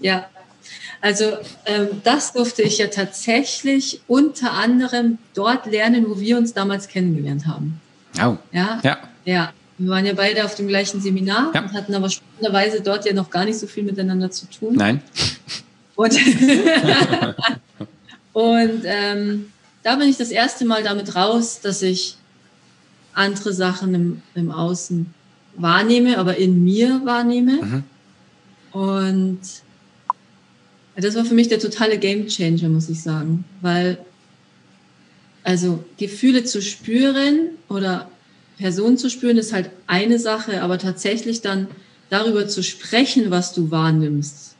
Ja, 0.00 0.26
also 1.00 1.36
ähm, 1.66 1.88
das 2.04 2.32
durfte 2.32 2.62
ich 2.62 2.78
ja 2.78 2.86
tatsächlich 2.88 4.00
unter 4.08 4.52
anderem 4.52 5.18
dort 5.34 5.66
lernen, 5.66 6.06
wo 6.08 6.20
wir 6.20 6.38
uns 6.38 6.54
damals 6.54 6.88
kennengelernt 6.88 7.46
haben. 7.46 7.80
Oh. 8.18 8.36
Ja. 8.52 8.80
Ja. 8.82 8.98
Ja. 9.24 9.52
Wir 9.78 9.90
waren 9.90 10.06
ja 10.06 10.14
beide 10.14 10.44
auf 10.44 10.54
dem 10.54 10.68
gleichen 10.68 11.02
Seminar 11.02 11.52
ja. 11.54 11.60
und 11.60 11.74
hatten 11.74 11.94
aber 11.94 12.08
spannenderweise 12.08 12.80
dort 12.80 13.04
ja 13.04 13.12
noch 13.12 13.28
gar 13.28 13.44
nicht 13.44 13.58
so 13.58 13.66
viel 13.66 13.82
miteinander 13.82 14.30
zu 14.30 14.48
tun. 14.48 14.74
Nein. 14.74 15.02
Und, 15.96 16.14
und 18.32 18.82
ähm, 18.84 19.52
da 19.82 19.96
bin 19.96 20.08
ich 20.08 20.16
das 20.16 20.30
erste 20.30 20.64
Mal 20.64 20.82
damit 20.82 21.14
raus, 21.14 21.60
dass 21.60 21.82
ich 21.82 22.16
andere 23.12 23.52
Sachen 23.52 23.94
im, 23.94 24.22
im 24.34 24.50
Außen 24.50 25.12
wahrnehme, 25.56 26.18
aber 26.18 26.36
in 26.36 26.64
mir 26.64 27.02
wahrnehme. 27.04 27.62
Mhm. 27.62 27.84
Und 28.76 29.40
das 30.96 31.14
war 31.14 31.24
für 31.24 31.32
mich 31.32 31.48
der 31.48 31.58
totale 31.58 31.96
Game 31.96 32.26
Changer, 32.26 32.68
muss 32.68 32.90
ich 32.90 33.02
sagen, 33.02 33.46
weil 33.62 33.96
also 35.44 35.82
Gefühle 35.96 36.44
zu 36.44 36.60
spüren 36.60 37.52
oder 37.70 38.10
Personen 38.58 38.98
zu 38.98 39.08
spüren 39.08 39.38
ist 39.38 39.54
halt 39.54 39.70
eine 39.86 40.18
Sache, 40.18 40.60
aber 40.60 40.78
tatsächlich 40.78 41.40
dann 41.40 41.68
darüber 42.10 42.48
zu 42.48 42.62
sprechen, 42.62 43.30
was 43.30 43.54
du 43.54 43.70
wahrnimmst, 43.70 44.56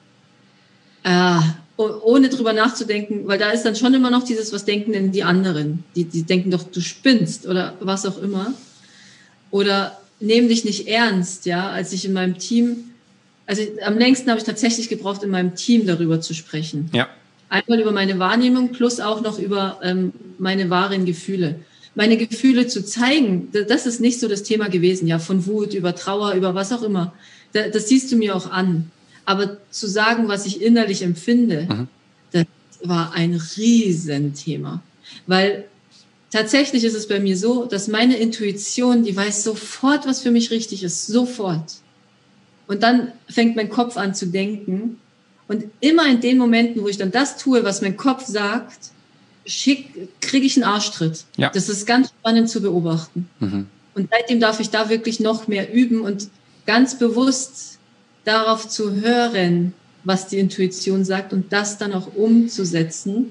äh, 1.05 1.40
ohne 1.76 2.31
drüber 2.31 2.55
nachzudenken, 2.55 3.26
weil 3.26 3.38
da 3.38 3.50
ist 3.50 3.64
dann 3.64 3.76
schon 3.76 3.92
immer 3.92 4.11
noch 4.11 4.24
dieses, 4.24 4.50
was 4.50 4.64
denken 4.64 4.92
denn 4.92 5.12
die 5.12 5.24
anderen? 5.24 5.85
Die, 5.94 6.05
die 6.05 6.22
denken 6.22 6.50
doch, 6.50 6.62
du 6.62 6.81
spinnst 6.81 7.46
oder 7.46 7.74
was 7.81 8.07
auch 8.07 8.16
immer. 8.22 8.55
Oder 9.50 10.00
nehmen 10.20 10.48
dich 10.48 10.64
nicht 10.64 10.88
ernst, 10.88 11.44
ja, 11.44 11.68
als 11.68 11.92
ich 11.92 12.07
in 12.07 12.14
meinem 12.14 12.38
Team 12.38 12.92
also 13.46 13.62
am 13.85 13.96
längsten 13.96 14.28
habe 14.30 14.38
ich 14.38 14.44
tatsächlich 14.44 14.88
gebraucht, 14.88 15.22
in 15.22 15.30
meinem 15.30 15.54
Team 15.54 15.87
darüber 15.87 16.20
zu 16.20 16.35
sprechen. 16.35 16.90
Ja. 16.92 17.09
Einmal 17.48 17.80
über 17.80 17.92
meine 17.92 18.18
Wahrnehmung 18.18 18.72
plus 18.72 18.98
auch 18.98 19.20
noch 19.20 19.38
über 19.38 19.78
ähm, 19.82 20.12
meine 20.38 20.68
wahren 20.68 21.04
Gefühle. 21.04 21.56
Meine 21.94 22.16
Gefühle 22.16 22.66
zu 22.66 22.85
zeigen, 22.85 23.48
das 23.52 23.87
ist 23.87 24.00
nicht 24.00 24.20
so 24.20 24.28
das 24.28 24.42
Thema 24.42 24.68
gewesen, 24.68 25.06
ja, 25.06 25.18
von 25.18 25.46
Wut 25.46 25.72
über 25.72 25.94
Trauer, 25.94 26.32
über 26.32 26.54
was 26.54 26.72
auch 26.72 26.82
immer. 26.82 27.14
Das, 27.52 27.70
das 27.70 27.88
siehst 27.88 28.11
du 28.12 28.16
mir 28.16 28.35
auch 28.35 28.50
an. 28.50 28.90
Aber 29.24 29.59
zu 29.70 29.87
sagen, 29.87 30.28
was 30.28 30.44
ich 30.44 30.61
innerlich 30.61 31.02
empfinde, 31.02 31.66
mhm. 31.70 31.88
das 32.32 32.46
war 32.82 33.12
ein 33.14 33.40
Riesenthema. 33.56 34.82
Weil 35.26 35.64
tatsächlich 36.30 36.85
ist 36.85 36.94
es 36.94 37.09
bei 37.09 37.20
mir 37.20 37.37
so, 37.37 37.64
dass 37.64 37.88
meine 37.88 38.16
Intuition, 38.18 39.04
die 39.04 39.16
weiß 39.16 39.44
sofort, 39.44 40.06
was 40.06 40.20
für 40.20 40.30
mich 40.30 40.50
richtig 40.50 40.82
ist, 40.82 41.06
sofort. 41.06 41.76
Und 42.66 42.83
dann 42.83 43.12
fängt 43.29 43.57
mein 43.57 43.68
Kopf 43.68 43.96
an 43.96 44.14
zu 44.14 44.26
denken. 44.26 44.98
Und 45.48 45.64
immer 45.81 46.07
in 46.09 46.20
den 46.20 46.38
Momenten, 46.38 46.83
wo 46.83 46.88
ich 46.88 46.98
dann 46.98 47.12
das 47.12 47.37
tue, 47.37 47.62
was 47.64 47.83
mein 47.83 47.96
Kopf 47.96 48.26
sagt, 48.26 48.90
kriege 49.44 50.46
ich 50.46 50.57
einen 50.57 50.64
Arschtritt. 50.64 51.24
Ja. 51.37 51.50
Das 51.50 51.68
ist 51.68 51.87
ganz 51.87 52.09
spannend 52.09 52.50
zu 52.50 52.61
beobachten. 52.61 53.29
Mhm. 53.38 53.66
Und 53.94 54.09
seitdem 54.11 54.40
darf 54.40 54.61
ich 54.61 54.70
da 54.70 54.88
wirklich 54.88 55.20
noch 55.20 55.46
mehr 55.46 55.72
üben 55.72 56.00
und 56.00 56.29
ganz 56.66 56.98
bewusst 56.98 57.79
darauf 58.24 58.68
zu 58.68 58.96
hören, 58.96 59.72
was 60.05 60.26
die 60.26 60.38
Intuition 60.38 61.05
sagt 61.05 61.33
und 61.33 61.52
das 61.52 61.79
dann 61.79 61.92
auch 61.92 62.14
umzusetzen. 62.14 63.31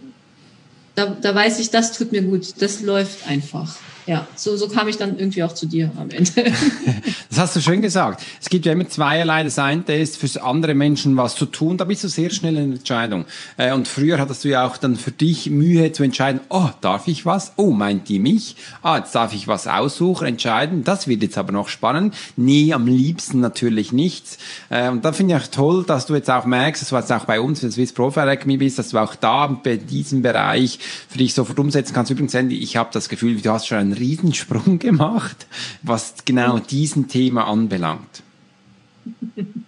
Da, 0.95 1.08
da 1.08 1.36
weiß 1.36 1.60
ich, 1.60 1.69
das 1.69 1.91
tut 1.91 2.12
mir 2.12 2.21
gut, 2.21 2.62
das 2.62 2.82
läuft 2.82 3.28
einfach. 3.28 3.78
Ja, 4.08 4.28
so, 4.36 4.56
so 4.56 4.68
kam 4.68 4.88
ich 4.88 4.98
dann 4.98 5.18
irgendwie 5.18 5.41
auch 5.41 5.54
zu 5.54 5.65
dir 5.65 5.91
am 5.98 6.12
Ende. 6.12 6.32
das 7.30 7.39
hast 7.39 7.56
du 7.56 7.62
schön 7.62 7.82
gesagt. 7.82 8.24
Es 8.39 8.50
gibt 8.50 8.65
ja 8.65 8.74
immer 8.74 8.88
zweierlei. 8.88 9.44
Das 9.44 9.58
eine 9.58 9.84
ist, 9.88 10.18
für 10.18 10.44
andere 10.44 10.76
Menschen 10.76 11.18
was 11.18 11.36
zu 11.36 11.48
tun, 11.48 11.78
da 11.78 11.86
bist 11.86 12.04
du 12.04 12.08
sehr 12.08 12.30
schnell 12.30 12.56
in 12.58 12.70
der 12.70 12.78
Entscheidung. 12.80 13.26
Äh, 13.58 13.74
und 13.74 13.88
früher 13.88 14.20
hattest 14.20 14.44
du 14.44 14.50
ja 14.50 14.68
auch 14.68 14.78
dann 14.78 14.96
für 14.96 15.12
dich 15.12 15.50
Mühe 15.50 15.91
zu 15.91 16.04
entscheiden, 16.04 16.41
oh, 16.50 16.70
darf 16.82 17.08
ich 17.08 17.26
was? 17.26 17.54
Oh, 17.56 17.72
meint 17.72 18.08
die 18.08 18.20
mich? 18.20 18.56
Ah, 18.84 18.98
jetzt 18.98 19.15
darf 19.15 19.34
ich 19.34 19.48
was 19.48 19.68
aussuchen, 19.68 20.28
entscheiden. 20.28 20.84
Das 20.84 21.08
wird 21.08 21.24
jetzt 21.24 21.38
aber 21.39 21.52
noch 21.52 21.70
spannend. 21.70 22.13
Nee, 22.38 22.74
am 22.74 22.86
liebsten 22.86 23.39
natürlich 23.39 23.91
nichts. 23.91 24.38
Äh, 24.70 24.89
und 24.89 25.04
da 25.04 25.13
finde 25.13 25.36
ich 25.36 25.41
auch 25.41 25.48
toll, 25.48 25.84
dass 25.84 26.06
du 26.06 26.13
jetzt 26.13 26.30
auch 26.30 26.46
merkst, 26.46 26.84
dass 26.84 26.89
du 26.89 26.96
jetzt 26.96 27.12
auch 27.12 27.26
bei 27.26 27.41
uns, 27.41 27.63
wenn 27.63 27.70
du 27.70 27.74
Swiss 27.74 27.91
Profile 27.91 28.30
Academy 28.30 28.58
bist, 28.58 28.78
dass 28.78 28.89
du 28.89 29.00
auch 29.00 29.15
da 29.15 29.48
bei 29.48 29.78
diesem 29.78 30.22
Bereich 30.22 30.78
für 31.10 31.18
dich 31.18 31.34
sofort 31.34 31.58
umsetzen 31.58 31.94
kannst. 31.94 32.12
Übrigens, 32.12 32.36
Andy, 32.36 32.60
ich 32.60 32.78
habe 32.78 32.89
das 32.94 33.10
Gefühl, 33.10 33.41
du 33.41 33.52
hast 33.52 33.68
schon 33.68 33.80
einen 33.80 33.94
Riesensprung 33.97 34.79
gemacht, 34.79 35.47
was 35.84 36.15
genau 36.25 36.60
diesen 36.60 37.08
Thema 37.08 37.47
anbelangt. 37.47 38.23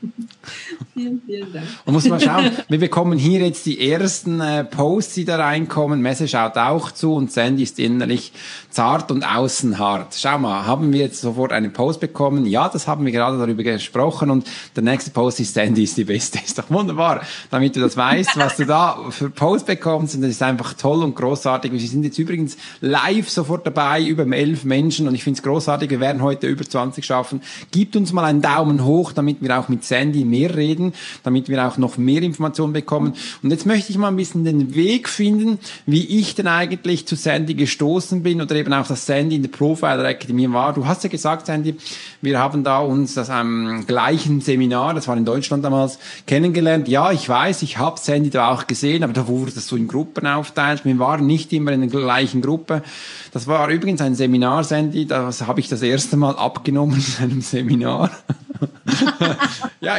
Vielen, 0.98 1.54
Dank. 1.54 1.68
Und 1.86 1.94
muss 1.94 2.08
mal 2.08 2.20
schauen, 2.20 2.50
wir 2.70 2.80
bekommen 2.80 3.20
hier 3.20 3.42
jetzt 3.42 3.68
die 3.68 3.92
ersten 3.92 4.42
äh, 4.42 4.64
Posts, 4.64 5.14
die 5.14 5.26
da 5.26 5.36
reinkommen. 5.36 6.02
Messe 6.02 6.28
schaut 6.28 6.58
auch 6.58 6.90
zu 6.90 7.14
und 7.14 7.32
Sandy 7.32 7.62
ist 7.62 7.78
innerlich 7.78 8.32
zart 8.72 9.12
und 9.12 9.24
außen 9.24 9.78
hart. 9.78 10.16
Schau 10.18 10.40
mal, 10.40 10.66
haben 10.66 10.92
wir 10.92 11.02
jetzt 11.02 11.22
sofort 11.22 11.52
einen 11.52 11.72
Post 11.72 12.00
bekommen? 12.00 12.48
Ja, 12.48 12.68
das 12.68 12.88
haben 12.88 13.06
wir 13.06 13.12
gerade 13.12 13.38
darüber 13.38 13.62
gesprochen 13.62 14.32
und 14.32 14.48
der 14.76 14.82
nächste 14.82 15.12
Post 15.12 15.40
ist 15.40 15.54
Sandy 15.54 15.84
ist 15.84 15.98
die 15.98 16.04
Beste. 16.04 16.40
Ist 16.48 16.58
doch 16.58 16.70
wunderbar, 16.72 17.22
damit 17.52 17.76
du 17.76 17.80
das 17.80 17.96
weißt, 17.96 18.38
was 18.38 18.58
du 18.58 18.66
da 18.66 18.98
für 19.10 19.30
Post 19.30 19.68
bekommst 19.68 20.16
und 20.16 20.22
das 20.22 20.32
ist 20.32 20.42
einfach 20.42 20.74
toll 20.74 21.04
und 21.04 21.16
großartig. 21.16 21.72
Wir 21.72 21.80
sind 21.80 22.04
jetzt 22.04 22.18
übrigens 22.18 22.58
live 22.80 23.30
sofort 23.30 23.68
dabei, 23.68 24.02
über 24.04 24.26
elf 24.26 24.64
Menschen 24.64 25.08
und 25.08 25.14
ich 25.14 25.24
finde 25.24 25.38
es 25.38 25.44
großartig. 25.44 25.90
Wir 25.90 26.00
werden 26.00 26.22
heute 26.22 26.48
über 26.48 26.64
20 26.64 27.06
schaffen. 27.06 27.42
Gibt 27.72 27.96
uns 27.96 28.14
mal 28.14 28.24
einen 28.24 28.42
Daumen 28.42 28.84
hoch, 28.86 29.12
damit 29.12 29.42
wir 29.42 29.60
auch 29.60 29.68
mit 29.68 29.84
Sandy 29.84 30.24
mehr 30.24 30.56
reden 30.56 30.87
finden, 30.88 30.94
damit 31.24 31.50
wir 31.50 31.68
auch 31.68 31.78
noch 31.78 31.98
mehr 31.98 32.22
Informationen 32.22 32.74
bekommen. 32.74 33.14
Und 33.44 33.52
jetzt 33.52 33.66
möchte 33.66 33.92
ich 33.92 33.98
mal 33.98 34.10
ein 34.10 34.16
bisschen 34.16 34.44
den 34.44 34.76
Weg 34.76 35.10
finden, 35.10 35.60
wie 35.86 36.20
ich 36.20 36.36
denn 36.36 36.48
eigentlich 36.48 37.06
zu 37.08 37.16
Sandy 37.16 37.54
gestoßen 37.54 38.24
bin 38.24 38.42
oder 38.42 38.56
eben 38.56 38.74
auch, 38.74 38.88
dass 38.88 39.06
Sandy 39.06 39.36
in 39.36 39.42
der 39.44 39.50
Profiler 39.50 40.06
Academy 40.06 40.52
war. 40.52 40.74
Du 40.74 40.86
hast 40.86 41.04
ja 41.04 41.10
gesagt, 41.10 41.48
Sandy, 41.48 41.76
wir 42.22 42.40
haben 42.40 42.64
da 42.64 42.80
uns 42.80 43.14
das 43.14 43.30
am 43.30 43.86
gleichen 43.86 44.42
Seminar, 44.42 44.94
das 44.94 45.08
war 45.08 45.18
in 45.18 45.26
Deutschland 45.26 45.64
damals, 45.64 46.00
kennengelernt. 46.26 46.88
Ja, 46.88 47.12
ich 47.12 47.28
weiß, 47.28 47.62
ich 47.62 47.78
habe 47.78 48.00
Sandy 48.00 48.30
da 48.30 48.52
auch 48.52 48.68
gesehen, 48.68 49.04
aber 49.04 49.14
da 49.14 49.28
wurde 49.28 49.52
es 49.56 49.68
so 49.68 49.76
in 49.76 49.88
Gruppen 49.88 50.28
aufteilt. 50.28 50.86
Wir 50.86 51.00
waren 51.00 51.26
nicht 51.26 51.54
immer 51.54 51.72
in 51.72 51.82
der 51.82 51.90
gleichen 51.90 52.42
Gruppe. 52.42 52.84
Das 53.32 53.48
war 53.48 53.70
übrigens 53.70 54.02
ein 54.02 54.16
Seminar, 54.16 54.64
Sandy, 54.64 55.06
das 55.06 55.46
habe 55.46 55.60
ich 55.60 55.70
das 55.70 55.82
erste 55.82 56.18
Mal 56.18 56.36
abgenommen 56.36 57.04
in 57.20 57.24
einem 57.24 57.42
Seminar. 57.42 58.12
ja, 59.82 59.96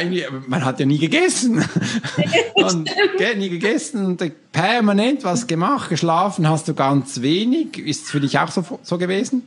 man 0.47 0.65
hat 0.65 0.79
ja 0.79 0.85
nie 0.85 0.97
gegessen. 0.97 1.63
und, 2.53 2.89
nie 3.37 3.49
gegessen 3.49 4.05
und 4.05 4.51
permanent 4.51 5.23
was 5.23 5.47
gemacht, 5.47 5.89
geschlafen 5.89 6.47
hast 6.47 6.67
du 6.67 6.73
ganz 6.73 7.21
wenig. 7.21 7.77
Ist 7.77 8.05
es 8.05 8.11
für 8.11 8.19
dich 8.19 8.37
auch 8.39 8.51
so, 8.51 8.79
so 8.83 8.97
gewesen? 8.97 9.43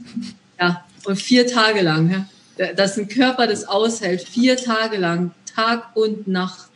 Ja, 0.61 0.85
und 1.05 1.17
vier 1.17 1.47
Tage 1.47 1.83
lang. 1.83 2.27
Ja. 2.59 2.73
Dass 2.75 2.99
ein 2.99 3.09
Körper 3.09 3.47
das 3.47 3.65
aushält, 3.65 4.23
vier 4.23 4.57
Tage 4.57 4.99
lang, 4.99 5.33
Tag 5.55 5.95
und 5.95 6.29
Nacht. 6.29 6.72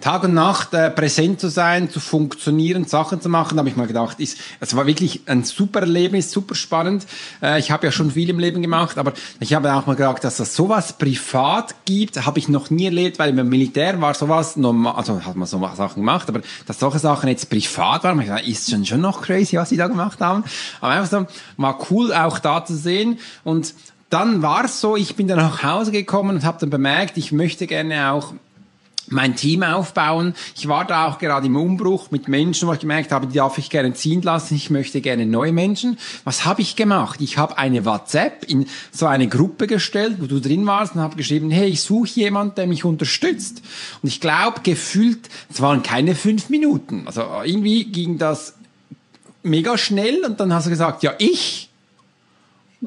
Tag 0.00 0.24
und 0.24 0.34
Nacht 0.34 0.74
äh, 0.74 0.90
präsent 0.90 1.40
zu 1.40 1.48
sein, 1.48 1.90
zu 1.90 2.00
funktionieren, 2.00 2.84
Sachen 2.84 3.20
zu 3.20 3.30
machen, 3.30 3.58
habe 3.58 3.68
ich 3.68 3.76
mal 3.76 3.86
gedacht, 3.86 4.20
ist, 4.20 4.38
es 4.60 4.76
war 4.76 4.86
wirklich 4.86 5.22
ein 5.26 5.42
super 5.42 5.80
Erlebnis, 5.80 6.30
super 6.30 6.54
spannend. 6.54 7.06
Äh, 7.42 7.58
ich 7.58 7.70
habe 7.70 7.86
ja 7.86 7.92
schon 7.92 8.10
viel 8.10 8.28
im 8.28 8.38
Leben 8.38 8.60
gemacht, 8.60 8.98
aber 8.98 9.14
ich 9.40 9.54
habe 9.54 9.72
auch 9.72 9.86
mal 9.86 9.96
gedacht, 9.96 10.22
dass 10.22 10.36
das 10.36 10.54
sowas 10.54 10.92
privat 10.98 11.74
gibt, 11.86 12.26
habe 12.26 12.38
ich 12.38 12.48
noch 12.48 12.68
nie 12.68 12.84
erlebt, 12.84 13.18
weil 13.18 13.36
im 13.36 13.48
Militär 13.48 13.98
war 14.00 14.12
sowas 14.12 14.56
normal, 14.56 14.96
also 14.96 15.24
hat 15.24 15.34
man 15.34 15.48
so 15.48 15.58
Sachen 15.74 16.02
gemacht, 16.02 16.28
aber 16.28 16.42
dass 16.66 16.78
solche 16.78 16.98
Sachen 16.98 17.30
jetzt 17.30 17.48
privat 17.48 18.04
waren, 18.04 18.20
ich 18.20 18.26
gedacht, 18.26 18.46
ist 18.46 18.70
schon 18.70 18.84
schon 18.84 19.00
noch 19.00 19.22
crazy, 19.22 19.56
was 19.56 19.70
sie 19.70 19.78
da 19.78 19.88
gemacht 19.88 20.20
haben. 20.20 20.44
Aber 20.80 20.92
einfach 20.92 21.10
so, 21.10 21.26
war 21.56 21.78
cool 21.90 22.12
auch 22.12 22.38
da 22.38 22.64
zu 22.64 22.76
sehen 22.76 23.18
und 23.44 23.74
dann 24.10 24.42
war 24.42 24.66
es 24.66 24.80
so, 24.80 24.96
ich 24.96 25.16
bin 25.16 25.26
dann 25.26 25.38
nach 25.38 25.62
Hause 25.62 25.90
gekommen 25.90 26.36
und 26.36 26.44
habe 26.44 26.58
dann 26.60 26.70
bemerkt, 26.70 27.16
ich 27.16 27.32
möchte 27.32 27.66
gerne 27.66 28.12
auch 28.12 28.34
mein 29.08 29.36
Team 29.36 29.62
aufbauen. 29.62 30.34
Ich 30.56 30.68
war 30.68 30.86
da 30.86 31.06
auch 31.06 31.18
gerade 31.18 31.46
im 31.46 31.56
Umbruch 31.56 32.10
mit 32.10 32.28
Menschen, 32.28 32.68
wo 32.68 32.72
ich 32.72 32.80
gemerkt 32.80 33.12
habe, 33.12 33.26
die 33.26 33.36
darf 33.36 33.58
ich 33.58 33.70
gerne 33.70 33.94
ziehen 33.94 34.22
lassen. 34.22 34.54
Ich 34.54 34.70
möchte 34.70 35.00
gerne 35.00 35.26
neue 35.26 35.52
Menschen. 35.52 35.98
Was 36.24 36.44
habe 36.44 36.62
ich 36.62 36.76
gemacht? 36.76 37.20
Ich 37.20 37.38
habe 37.38 37.58
eine 37.58 37.84
WhatsApp 37.84 38.44
in 38.48 38.66
so 38.90 39.06
eine 39.06 39.28
Gruppe 39.28 39.66
gestellt, 39.66 40.16
wo 40.20 40.26
du 40.26 40.40
drin 40.40 40.66
warst 40.66 40.94
und 40.94 41.00
habe 41.00 41.16
geschrieben, 41.16 41.50
hey, 41.50 41.68
ich 41.68 41.82
suche 41.82 42.08
jemanden, 42.14 42.54
der 42.56 42.66
mich 42.66 42.84
unterstützt. 42.84 43.62
Und 44.02 44.08
ich 44.08 44.20
glaube, 44.20 44.60
gefühlt, 44.62 45.28
es 45.50 45.60
waren 45.60 45.82
keine 45.82 46.14
fünf 46.14 46.48
Minuten. 46.48 47.04
Also 47.06 47.22
irgendwie 47.44 47.84
ging 47.84 48.18
das 48.18 48.54
mega 49.42 49.78
schnell 49.78 50.24
und 50.24 50.40
dann 50.40 50.52
hast 50.52 50.66
du 50.66 50.70
gesagt, 50.70 51.02
ja, 51.02 51.14
ich. 51.18 51.70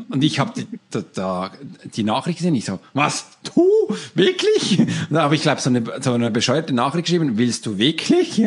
Und 0.09 0.23
ich 0.23 0.39
habe 0.39 0.53
die, 0.55 0.67
die, 0.93 1.89
die 1.95 2.03
Nachricht 2.03 2.37
gesehen, 2.37 2.53
ich 2.53 2.65
so, 2.65 2.79
was, 2.93 3.25
du, 3.43 3.65
wirklich? 4.13 4.81
Dann 5.09 5.23
habe 5.23 5.33
ich, 5.33 5.41
glaube 5.41 5.61
so 5.61 5.69
eine, 5.71 5.83
so 6.01 6.13
eine 6.13 6.29
bescheuerte 6.29 6.73
Nachricht 6.73 7.05
geschrieben, 7.05 7.37
willst 7.37 7.65
du 7.65 7.79
wirklich? 7.79 8.35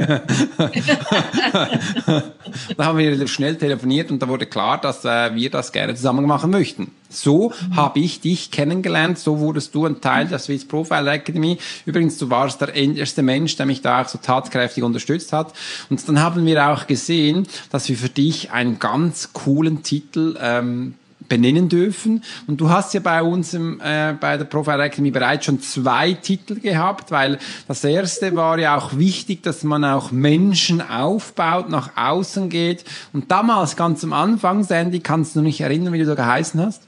da 2.76 2.84
haben 2.84 2.98
wir 2.98 3.26
schnell 3.26 3.56
telefoniert 3.56 4.12
und 4.12 4.22
da 4.22 4.28
wurde 4.28 4.46
klar, 4.46 4.80
dass 4.80 5.04
äh, 5.04 5.34
wir 5.34 5.50
das 5.50 5.72
gerne 5.72 5.96
zusammen 5.96 6.26
machen 6.26 6.50
möchten. 6.50 6.92
So 7.08 7.50
mhm. 7.50 7.76
habe 7.76 7.98
ich 7.98 8.20
dich 8.20 8.52
kennengelernt, 8.52 9.18
so 9.18 9.40
wurdest 9.40 9.74
du 9.74 9.84
ein 9.84 10.00
Teil 10.00 10.28
der 10.28 10.38
Swiss 10.38 10.64
Profile 10.64 11.10
Academy. 11.10 11.58
Übrigens, 11.84 12.18
du 12.18 12.30
warst 12.30 12.60
der 12.60 12.74
erste 12.74 13.22
Mensch, 13.22 13.56
der 13.56 13.66
mich 13.66 13.82
da 13.82 14.02
auch 14.02 14.08
so 14.08 14.18
tatkräftig 14.18 14.84
unterstützt 14.84 15.32
hat. 15.32 15.52
Und 15.90 16.08
dann 16.08 16.20
haben 16.20 16.46
wir 16.46 16.68
auch 16.68 16.86
gesehen, 16.86 17.48
dass 17.70 17.88
wir 17.88 17.96
für 17.96 18.08
dich 18.08 18.52
einen 18.52 18.78
ganz 18.78 19.32
coolen 19.32 19.82
Titel 19.82 20.38
ähm, 20.40 20.94
benennen 21.32 21.70
dürfen. 21.70 22.22
Und 22.46 22.60
du 22.60 22.68
hast 22.68 22.92
ja 22.92 23.00
bei 23.00 23.22
uns 23.22 23.54
äh, 23.54 24.14
bei 24.20 24.36
der 24.36 24.44
Profile 24.44 24.82
Academy 24.82 25.10
bereits 25.10 25.46
schon 25.46 25.62
zwei 25.62 26.12
Titel 26.12 26.60
gehabt, 26.60 27.10
weil 27.10 27.38
das 27.66 27.82
erste 27.84 28.36
war 28.36 28.58
ja 28.58 28.76
auch 28.76 28.98
wichtig, 28.98 29.42
dass 29.42 29.64
man 29.64 29.82
auch 29.82 30.10
Menschen 30.12 30.82
aufbaut, 30.82 31.70
nach 31.70 31.96
außen 31.96 32.50
geht. 32.50 32.84
Und 33.14 33.30
damals 33.30 33.76
ganz 33.76 34.04
am 34.04 34.12
Anfang, 34.12 34.62
Sandy, 34.62 35.00
kannst 35.00 35.34
du 35.34 35.40
dich 35.40 35.62
erinnern, 35.62 35.94
wie 35.94 36.00
du 36.00 36.04
da 36.04 36.14
geheißen 36.14 36.60
hast? 36.60 36.82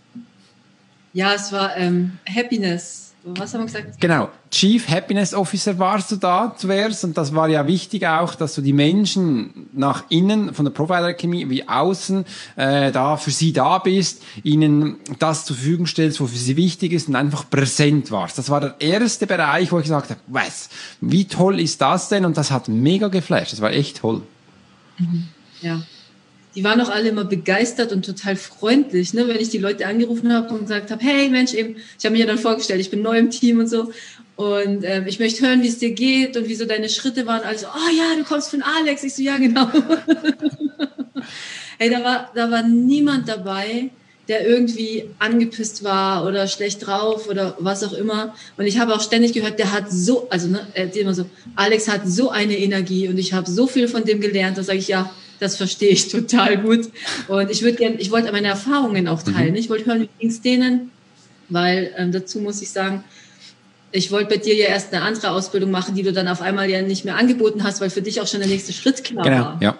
Ja, 1.15 1.33
es 1.33 1.51
war 1.51 1.75
ähm, 1.79 2.19
Happiness 2.29 3.04
was 3.27 3.55
haben 3.55 3.61
wir 3.63 3.67
gesagt? 3.67 4.01
Genau. 4.01 4.29
Chief 4.51 4.87
Happiness 4.87 5.33
Officer 5.33 5.79
warst 5.79 6.13
du 6.13 6.17
da 6.17 6.55
zuerst 6.57 7.05
und 7.05 7.17
das 7.17 7.35
war 7.35 7.49
ja 7.49 7.67
wichtig 7.67 8.07
auch, 8.07 8.35
dass 8.35 8.55
du 8.55 8.61
die 8.61 8.75
Menschen 8.75 9.69
nach 9.73 10.05
innen 10.11 10.53
von 10.53 10.67
der 10.67 10.73
Provider 10.73 11.15
Chemie 11.15 11.49
wie 11.49 11.67
außen 11.67 12.27
äh, 12.57 12.93
da 12.93 13.17
für 13.17 13.31
sie 13.31 13.55
da 13.55 13.79
bist, 13.79 14.23
ihnen 14.43 14.97
das 15.19 15.47
zur 15.47 15.57
Verfügung 15.57 15.87
stellst, 15.87 16.21
wofür 16.21 16.39
sie 16.39 16.57
wichtig 16.59 16.93
ist 16.93 17.09
und 17.09 17.17
einfach 17.17 17.49
präsent 17.49 18.11
warst. 18.11 18.37
Das 18.37 18.51
war 18.51 18.61
der 18.61 18.75
erste 18.79 19.27
Bereich, 19.27 19.73
wo 19.73 19.79
ich 19.79 19.85
gesagt 19.85 20.11
habe, 20.11 20.21
was, 20.27 20.69
wie 21.01 21.25
toll 21.27 21.61
ist 21.61 21.81
das 21.81 22.11
denn? 22.11 22.27
Und 22.27 22.37
das 22.37 22.51
hat 22.51 22.69
mega 22.69 23.09
geflasht. 23.09 23.53
Das 23.53 23.63
war 23.63 23.73
echt 23.73 23.99
toll. 23.99 24.21
Mhm. 24.99 25.29
Ja 25.63 25.81
die 26.55 26.65
waren 26.65 26.81
auch 26.81 26.89
alle 26.89 27.09
immer 27.09 27.25
begeistert 27.25 27.93
und 27.93 28.05
total 28.05 28.37
freundlich, 28.37 29.13
ne? 29.13 29.27
wenn 29.27 29.41
ich 29.41 29.51
die 29.51 29.59
Leute 29.59 29.87
angerufen 29.87 30.33
habe 30.33 30.55
und 30.55 30.61
gesagt 30.61 30.91
habe, 30.91 31.05
hey 31.05 31.29
Mensch, 31.29 31.55
eben, 31.55 31.77
ich 31.99 32.05
habe 32.05 32.13
mich 32.13 32.21
ja 32.21 32.27
dann 32.27 32.39
vorgestellt, 32.39 32.81
ich 32.81 32.91
bin 32.91 33.03
neu 33.03 33.19
im 33.19 33.31
Team 33.31 33.59
und 33.59 33.69
so 33.69 33.91
und 34.37 34.85
ähm, 34.85 35.07
ich 35.07 35.21
möchte 35.21 35.47
hören, 35.47 35.63
wie 35.63 35.69
es 35.69 35.79
dir 35.79 35.93
geht 35.93 36.37
und 36.37 36.49
wie 36.49 36.57
so 36.57 36.65
deine 36.65 36.89
Schritte 36.89 37.27
waren. 37.27 37.43
Also, 37.43 37.67
oh 37.67 37.97
ja, 37.97 38.17
du 38.19 38.25
kommst 38.25 38.51
von 38.51 38.63
Alex. 38.63 39.05
Ich 39.05 39.15
so, 39.15 39.23
ja 39.23 39.37
genau. 39.37 39.69
hey, 41.79 41.91
da 41.91 42.03
war, 42.03 42.33
da 42.35 42.51
war 42.51 42.65
niemand 42.65 43.29
dabei, 43.29 43.91
der 44.27 44.45
irgendwie 44.45 45.05
angepisst 45.21 45.85
war 45.85 46.27
oder 46.27 46.49
schlecht 46.49 46.85
drauf 46.85 47.29
oder 47.29 47.57
was 47.61 47.85
auch 47.85 47.93
immer. 47.93 48.35
Und 48.57 48.67
ich 48.67 48.81
habe 48.81 48.95
auch 48.95 49.01
ständig 49.01 49.35
gehört, 49.35 49.61
der 49.61 49.71
hat 49.71 49.93
so, 49.93 50.29
also 50.31 50.49
ne, 50.49 50.67
er 50.75 50.93
immer 50.97 51.15
so, 51.15 51.27
Alex 51.55 51.89
hat 51.89 52.09
so 52.09 52.31
eine 52.31 52.59
Energie 52.59 53.09
und 53.09 53.19
ich 53.19 53.35
habe 53.35 53.49
so 53.49 53.69
viel 53.69 53.87
von 53.87 54.05
dem 54.05 54.21
gelernt. 54.21 54.59
Da 54.59 54.65
sage 54.65 54.79
ich, 54.79 54.89
ja, 54.89 55.13
das 55.41 55.57
verstehe 55.57 55.91
ich 55.91 56.09
total 56.09 56.59
gut. 56.59 56.89
Und 57.29 57.51
ich 57.51 57.63
würde 57.63 57.77
gerne, 57.77 57.97
ich 57.97 58.11
wollte 58.11 58.31
meine 58.33 58.49
Erfahrungen 58.49 59.09
auch 59.09 59.23
teilen. 59.23 59.51
Mhm. 59.51 59.57
Ich 59.57 59.71
wollte 59.71 59.87
hören, 59.87 60.03
wie 60.03 60.09
ging 60.19 60.31
es 60.31 60.41
denen? 60.41 60.91
Weil 61.49 61.93
ähm, 61.97 62.13
dazu 62.13 62.41
muss 62.41 62.63
ich 62.63 62.71
sagen, 62.71 63.05
ich 63.93 64.11
wollte 64.11 64.31
bei 64.31 64.37
dir 64.39 64.55
ja 64.55 64.67
erst 64.67 64.93
eine 64.93 65.03
andere 65.03 65.31
Ausbildung 65.31 65.71
machen, 65.71 65.95
die 65.95 66.03
du 66.03 66.13
dann 66.13 66.27
auf 66.27 66.43
einmal 66.43 66.69
ja 66.69 66.83
nicht 66.83 67.05
mehr 67.05 67.17
angeboten 67.17 67.63
hast, 67.63 67.81
weil 67.81 67.91
für 67.91 68.03
dich 68.03 68.21
auch 68.21 68.27
schon 68.27 68.41
der 68.41 68.49
nächste 68.49 68.73
Schritt 68.73 69.05
klar 69.05 69.25
genau, 69.25 69.37
war. 69.37 69.59
Ja. 69.63 69.79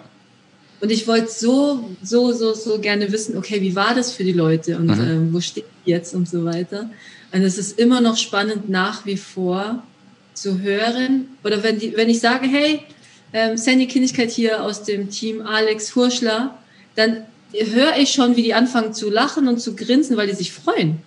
Und 0.79 0.91
ich 0.91 1.07
wollte 1.07 1.31
so, 1.31 1.89
so, 2.01 2.31
so, 2.31 2.53
so 2.53 2.79
gerne 2.79 3.11
wissen, 3.11 3.37
okay, 3.37 3.61
wie 3.61 3.75
war 3.75 3.95
das 3.95 4.13
für 4.13 4.23
die 4.23 4.33
Leute 4.33 4.77
und 4.77 4.85
mhm. 4.85 5.09
ähm, 5.09 5.33
wo 5.33 5.41
steht 5.41 5.65
die 5.85 5.91
jetzt 5.91 6.13
und 6.13 6.29
so 6.29 6.45
weiter. 6.45 6.89
Und 7.33 7.41
es 7.41 7.57
ist 7.57 7.77
immer 7.79 8.01
noch 8.01 8.17
spannend 8.17 8.69
nach 8.69 9.05
wie 9.05 9.17
vor 9.17 9.83
zu 10.33 10.59
hören. 10.59 11.29
Oder 11.43 11.63
wenn, 11.63 11.79
die, 11.79 11.97
wenn 11.97 12.09
ich 12.09 12.19
sage, 12.19 12.47
hey, 12.47 12.81
ähm, 13.35 13.57
Sandy 13.57 13.85
Kinnigkeit 13.85 14.31
hier 14.31 14.63
aus 14.63 14.83
dem 14.83 15.09
Team 15.09 15.45
Alex 15.45 15.93
Hurschler, 15.93 16.57
dann 16.95 17.25
höre 17.51 17.97
ich 17.97 18.11
schon, 18.11 18.37
wie 18.37 18.43
die 18.43 18.53
anfangen 18.53 18.93
zu 18.93 19.09
lachen 19.09 19.49
und 19.49 19.59
zu 19.59 19.75
grinsen, 19.75 20.15
weil 20.15 20.27
die 20.27 20.35
sich 20.35 20.53
freuen. 20.53 20.99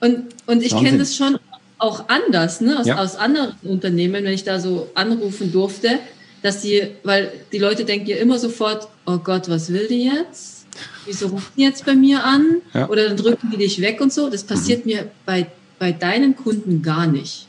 Und, 0.00 0.26
und 0.46 0.62
ich 0.62 0.76
kenne 0.76 0.98
das 0.98 1.16
schon 1.16 1.40
auch 1.78 2.08
anders, 2.08 2.60
ne? 2.60 2.78
aus, 2.78 2.86
ja. 2.86 2.96
aus 2.96 3.16
anderen 3.16 3.56
Unternehmen, 3.64 4.24
wenn 4.24 4.32
ich 4.32 4.44
da 4.44 4.60
so 4.60 4.88
anrufen 4.94 5.50
durfte, 5.50 5.98
dass 6.42 6.62
die, 6.62 6.86
weil 7.02 7.32
die 7.50 7.58
Leute 7.58 7.84
denken 7.84 8.06
ja 8.06 8.18
immer 8.18 8.38
sofort, 8.38 8.86
oh 9.04 9.18
Gott, 9.18 9.48
was 9.48 9.72
will 9.72 9.88
die 9.88 10.04
jetzt? 10.04 10.66
Wieso 11.06 11.26
rufen 11.26 11.52
die 11.56 11.62
jetzt 11.62 11.84
bei 11.84 11.96
mir 11.96 12.22
an? 12.22 12.62
Ja. 12.72 12.88
Oder 12.88 13.08
dann 13.08 13.16
drücken 13.16 13.50
die 13.50 13.56
dich 13.56 13.80
weg 13.80 14.00
und 14.00 14.12
so. 14.12 14.30
Das 14.30 14.44
passiert 14.44 14.86
mhm. 14.86 14.92
mir 14.92 15.10
bei, 15.26 15.48
bei 15.80 15.90
deinen 15.90 16.36
Kunden 16.36 16.82
gar 16.82 17.08
nicht. 17.08 17.48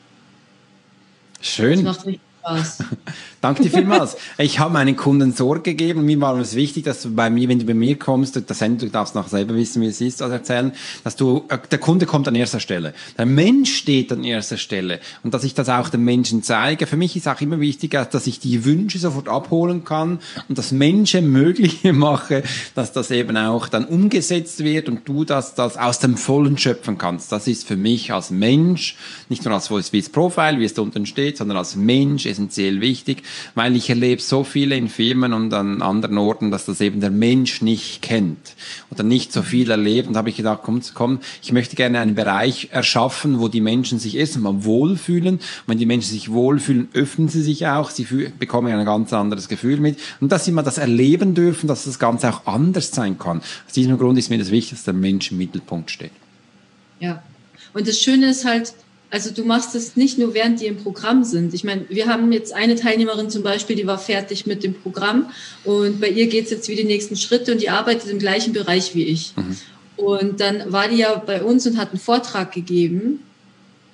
Schön. 1.41 1.83
Das 1.83 1.97
macht 1.97 2.07
richtig 2.07 2.28
Spaß. 2.39 2.83
Danke 3.41 3.63
dir 3.63 3.69
vielmals. 3.69 4.17
Ich 4.37 4.59
habe 4.59 4.73
meinen 4.73 4.97
Kunden 4.97 5.31
Sorge 5.31 5.61
gegeben. 5.61 6.03
Mir 6.03 6.19
war 6.19 6.37
es 6.39 6.55
wichtig, 6.55 6.83
dass 6.83 7.01
du 7.01 7.15
bei 7.15 7.29
mir, 7.29 7.47
wenn 7.47 7.59
du 7.59 7.65
bei 7.65 7.73
mir 7.73 7.97
kommst, 7.97 8.35
das 8.35 8.59
du 8.59 8.89
darfst 8.89 9.15
noch 9.15 9.29
selber 9.29 9.55
wissen, 9.55 9.81
wie 9.81 9.87
es 9.87 10.01
ist, 10.01 10.21
also 10.21 10.33
erzählen, 10.33 10.73
dass 11.05 11.15
du, 11.15 11.45
äh, 11.47 11.57
der 11.71 11.79
Kunde 11.79 12.05
kommt 12.05 12.27
an 12.27 12.35
erster 12.35 12.59
Stelle. 12.59 12.93
Der 13.17 13.25
Mensch 13.25 13.73
steht 13.73 14.11
an 14.11 14.25
erster 14.25 14.57
Stelle. 14.57 14.99
Und 15.23 15.33
dass 15.33 15.45
ich 15.45 15.53
das 15.53 15.69
auch 15.69 15.87
den 15.87 16.03
Menschen 16.03 16.43
zeige. 16.43 16.85
Für 16.85 16.97
mich 16.97 17.15
ist 17.15 17.29
auch 17.29 17.39
immer 17.39 17.61
wichtig, 17.61 17.91
dass 17.91 18.27
ich 18.27 18.41
die 18.41 18.65
Wünsche 18.65 18.99
sofort 18.99 19.29
abholen 19.29 19.85
kann 19.85 20.19
und 20.49 20.57
das 20.57 20.73
Menschen 20.73 21.31
mögliche 21.31 21.93
mache, 21.93 22.43
dass 22.75 22.91
das 22.91 23.09
eben 23.09 23.37
auch 23.37 23.69
dann 23.69 23.85
umgesetzt 23.85 24.65
wird 24.65 24.89
und 24.89 25.07
du 25.07 25.23
das, 25.23 25.55
das 25.55 25.77
aus 25.77 25.99
dem 25.99 26.17
Vollen 26.17 26.57
schöpfen 26.57 26.97
kannst. 26.97 27.31
Das 27.31 27.47
ist 27.47 27.65
für 27.65 27.77
mich 27.77 28.11
als 28.11 28.31
Mensch, 28.31 28.97
nicht 29.29 29.45
nur 29.45 29.53
als 29.53 29.65
Swiss 29.65 30.09
Profile, 30.09 30.59
wie 30.59 30.65
es 30.65 30.73
da 30.73 30.81
unten 30.81 31.05
steht, 31.05 31.37
sondern 31.37 31.57
als 31.57 31.77
Mensch 31.77 32.25
essentiell 32.25 32.81
wichtig 32.81 33.23
weil 33.55 33.75
ich 33.75 33.89
erlebe 33.89 34.21
so 34.21 34.43
viele 34.43 34.75
in 34.75 34.89
Firmen 34.89 35.33
und 35.33 35.53
an 35.53 35.81
anderen 35.81 36.17
Orten, 36.17 36.51
dass 36.51 36.65
das 36.65 36.81
eben 36.81 37.01
der 37.01 37.11
Mensch 37.11 37.61
nicht 37.61 38.01
kennt 38.01 38.55
oder 38.89 39.03
nicht 39.03 39.31
so 39.33 39.41
viel 39.41 39.69
erlebt. 39.69 40.07
Und 40.07 40.17
habe 40.17 40.29
ich 40.29 40.37
gedacht, 40.37 40.61
komm, 40.63 40.81
komm, 40.93 41.19
ich 41.41 41.51
möchte 41.51 41.75
gerne 41.75 41.99
einen 41.99 42.15
Bereich 42.15 42.69
erschaffen, 42.71 43.39
wo 43.39 43.47
die 43.47 43.61
Menschen 43.61 43.99
sich 43.99 44.17
erstmal 44.17 44.63
wohlfühlen. 44.63 45.35
Und 45.35 45.67
wenn 45.67 45.77
die 45.77 45.85
Menschen 45.85 46.11
sich 46.11 46.31
wohlfühlen, 46.31 46.89
öffnen 46.93 47.29
sie 47.29 47.41
sich 47.41 47.67
auch, 47.67 47.89
sie 47.89 48.05
bekommen 48.39 48.73
ein 48.73 48.85
ganz 48.85 49.13
anderes 49.13 49.47
Gefühl 49.47 49.79
mit. 49.79 49.99
Und 50.19 50.31
dass 50.31 50.45
sie 50.45 50.51
mal 50.51 50.63
das 50.63 50.77
erleben 50.77 51.33
dürfen, 51.33 51.67
dass 51.67 51.85
das 51.85 51.99
Ganze 51.99 52.29
auch 52.29 52.45
anders 52.45 52.91
sein 52.91 53.17
kann. 53.17 53.39
Aus 53.39 53.73
diesem 53.73 53.97
Grund 53.97 54.17
ist 54.17 54.29
mir 54.29 54.37
das 54.37 54.51
wichtig, 54.51 54.77
dass 54.77 54.83
der 54.85 54.93
Mensch 54.93 55.31
im 55.31 55.37
Mittelpunkt 55.37 55.91
steht. 55.91 56.11
Ja. 56.99 57.23
Und 57.73 57.87
das 57.87 57.99
Schöne 57.99 58.29
ist 58.29 58.45
halt, 58.45 58.73
also 59.11 59.31
du 59.31 59.43
machst 59.43 59.73
es 59.75 59.95
nicht 59.95 60.17
nur 60.17 60.33
während 60.33 60.61
die 60.61 60.67
im 60.67 60.77
Programm 60.77 61.23
sind. 61.23 61.53
Ich 61.53 61.63
meine, 61.63 61.85
wir 61.89 62.07
haben 62.07 62.31
jetzt 62.31 62.53
eine 62.53 62.75
Teilnehmerin 62.75 63.29
zum 63.29 63.43
Beispiel, 63.43 63.75
die 63.75 63.87
war 63.87 63.97
fertig 63.97 64.45
mit 64.45 64.63
dem 64.63 64.73
Programm 64.73 65.31
und 65.63 65.99
bei 65.99 66.09
ihr 66.09 66.27
geht 66.27 66.45
es 66.45 66.51
jetzt 66.51 66.69
wie 66.69 66.75
die 66.75 66.83
nächsten 66.83 67.15
Schritte 67.15 67.53
und 67.53 67.61
die 67.61 67.69
arbeitet 67.69 68.09
im 68.09 68.19
gleichen 68.19 68.53
Bereich 68.53 68.93
wie 68.93 69.05
ich. 69.05 69.33
Mhm. 69.35 69.57
Und 69.97 70.39
dann 70.39 70.71
war 70.71 70.87
die 70.87 70.97
ja 70.97 71.15
bei 71.15 71.43
uns 71.43 71.65
und 71.65 71.77
hat 71.77 71.89
einen 71.89 71.99
Vortrag 71.99 72.51
gegeben 72.51 73.21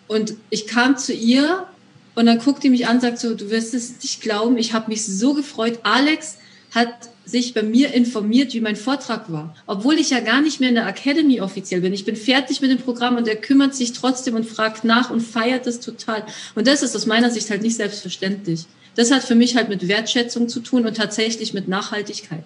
und 0.08 0.36
ich 0.50 0.68
kam 0.68 0.98
zu 0.98 1.14
ihr 1.14 1.66
und 2.14 2.26
dann 2.26 2.40
guckt 2.40 2.64
die 2.64 2.70
mich 2.70 2.88
an 2.88 2.98
und 2.98 3.02
sagt 3.02 3.20
so, 3.20 3.36
du 3.36 3.50
wirst 3.50 3.74
es 3.74 4.02
nicht 4.02 4.22
glauben, 4.22 4.58
ich 4.58 4.74
habe 4.74 4.90
mich 4.90 5.06
so 5.06 5.34
gefreut. 5.34 5.80
Alex 5.84 6.38
hat 6.74 7.10
sich 7.26 7.54
bei 7.54 7.64
mir 7.64 7.94
informiert, 7.94 8.54
wie 8.54 8.62
mein 8.62 8.76
Vortrag 8.76 9.32
war. 9.32 9.56
Obwohl 9.66 9.96
ich 9.96 10.12
ja 10.12 10.20
gar 10.20 10.42
nicht 10.42 10.60
mehr 10.60 10.70
in 10.70 10.76
der 10.76 10.88
Academy 10.88 11.42
offiziell 11.42 11.82
bin. 11.82 11.94
Ich 11.94 12.06
bin 12.06 12.16
fertig 12.16 12.62
mit 12.62 12.70
dem 12.70 12.78
Programm 12.78 13.18
und 13.18 13.28
er 13.28 13.36
kümmert 13.36 13.76
sich 13.76 13.94
trotzdem 13.94 14.36
und 14.36 14.46
fragt 14.46 14.84
nach 14.84 15.10
und 15.10 15.22
feiert 15.22 15.66
es 15.66 15.80
total. 15.80 16.24
Und 16.54 16.68
das 16.68 16.84
ist 16.84 16.96
aus 16.96 17.06
meiner 17.06 17.32
Sicht 17.32 17.50
halt 17.50 17.64
nicht 17.64 17.76
selbstverständlich. 17.76 18.66
Das 18.96 19.12
hat 19.12 19.24
für 19.24 19.36
mich 19.36 19.56
halt 19.56 19.70
mit 19.70 19.88
Wertschätzung 19.88 20.48
zu 20.48 20.60
tun 20.60 20.86
und 20.86 20.96
tatsächlich 20.96 21.54
mit 21.54 21.68
Nachhaltigkeit. 21.68 22.46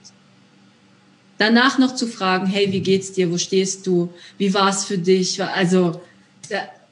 Danach 1.38 1.78
noch 1.78 1.96
zu 1.96 2.08
fragen, 2.08 2.48
hey, 2.48 2.72
wie 2.72 2.82
geht's 2.82 3.12
dir? 3.12 3.32
Wo 3.32 3.38
stehst 3.38 3.86
du? 3.86 4.10
Wie 4.38 4.54
war's 4.54 4.86
für 4.86 4.98
dich? 4.98 5.42
Also, 5.44 6.02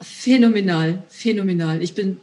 phänomenal, 0.02 1.04
phänomenal. 1.10 1.82
Ich 1.82 1.96
bin 1.96 2.18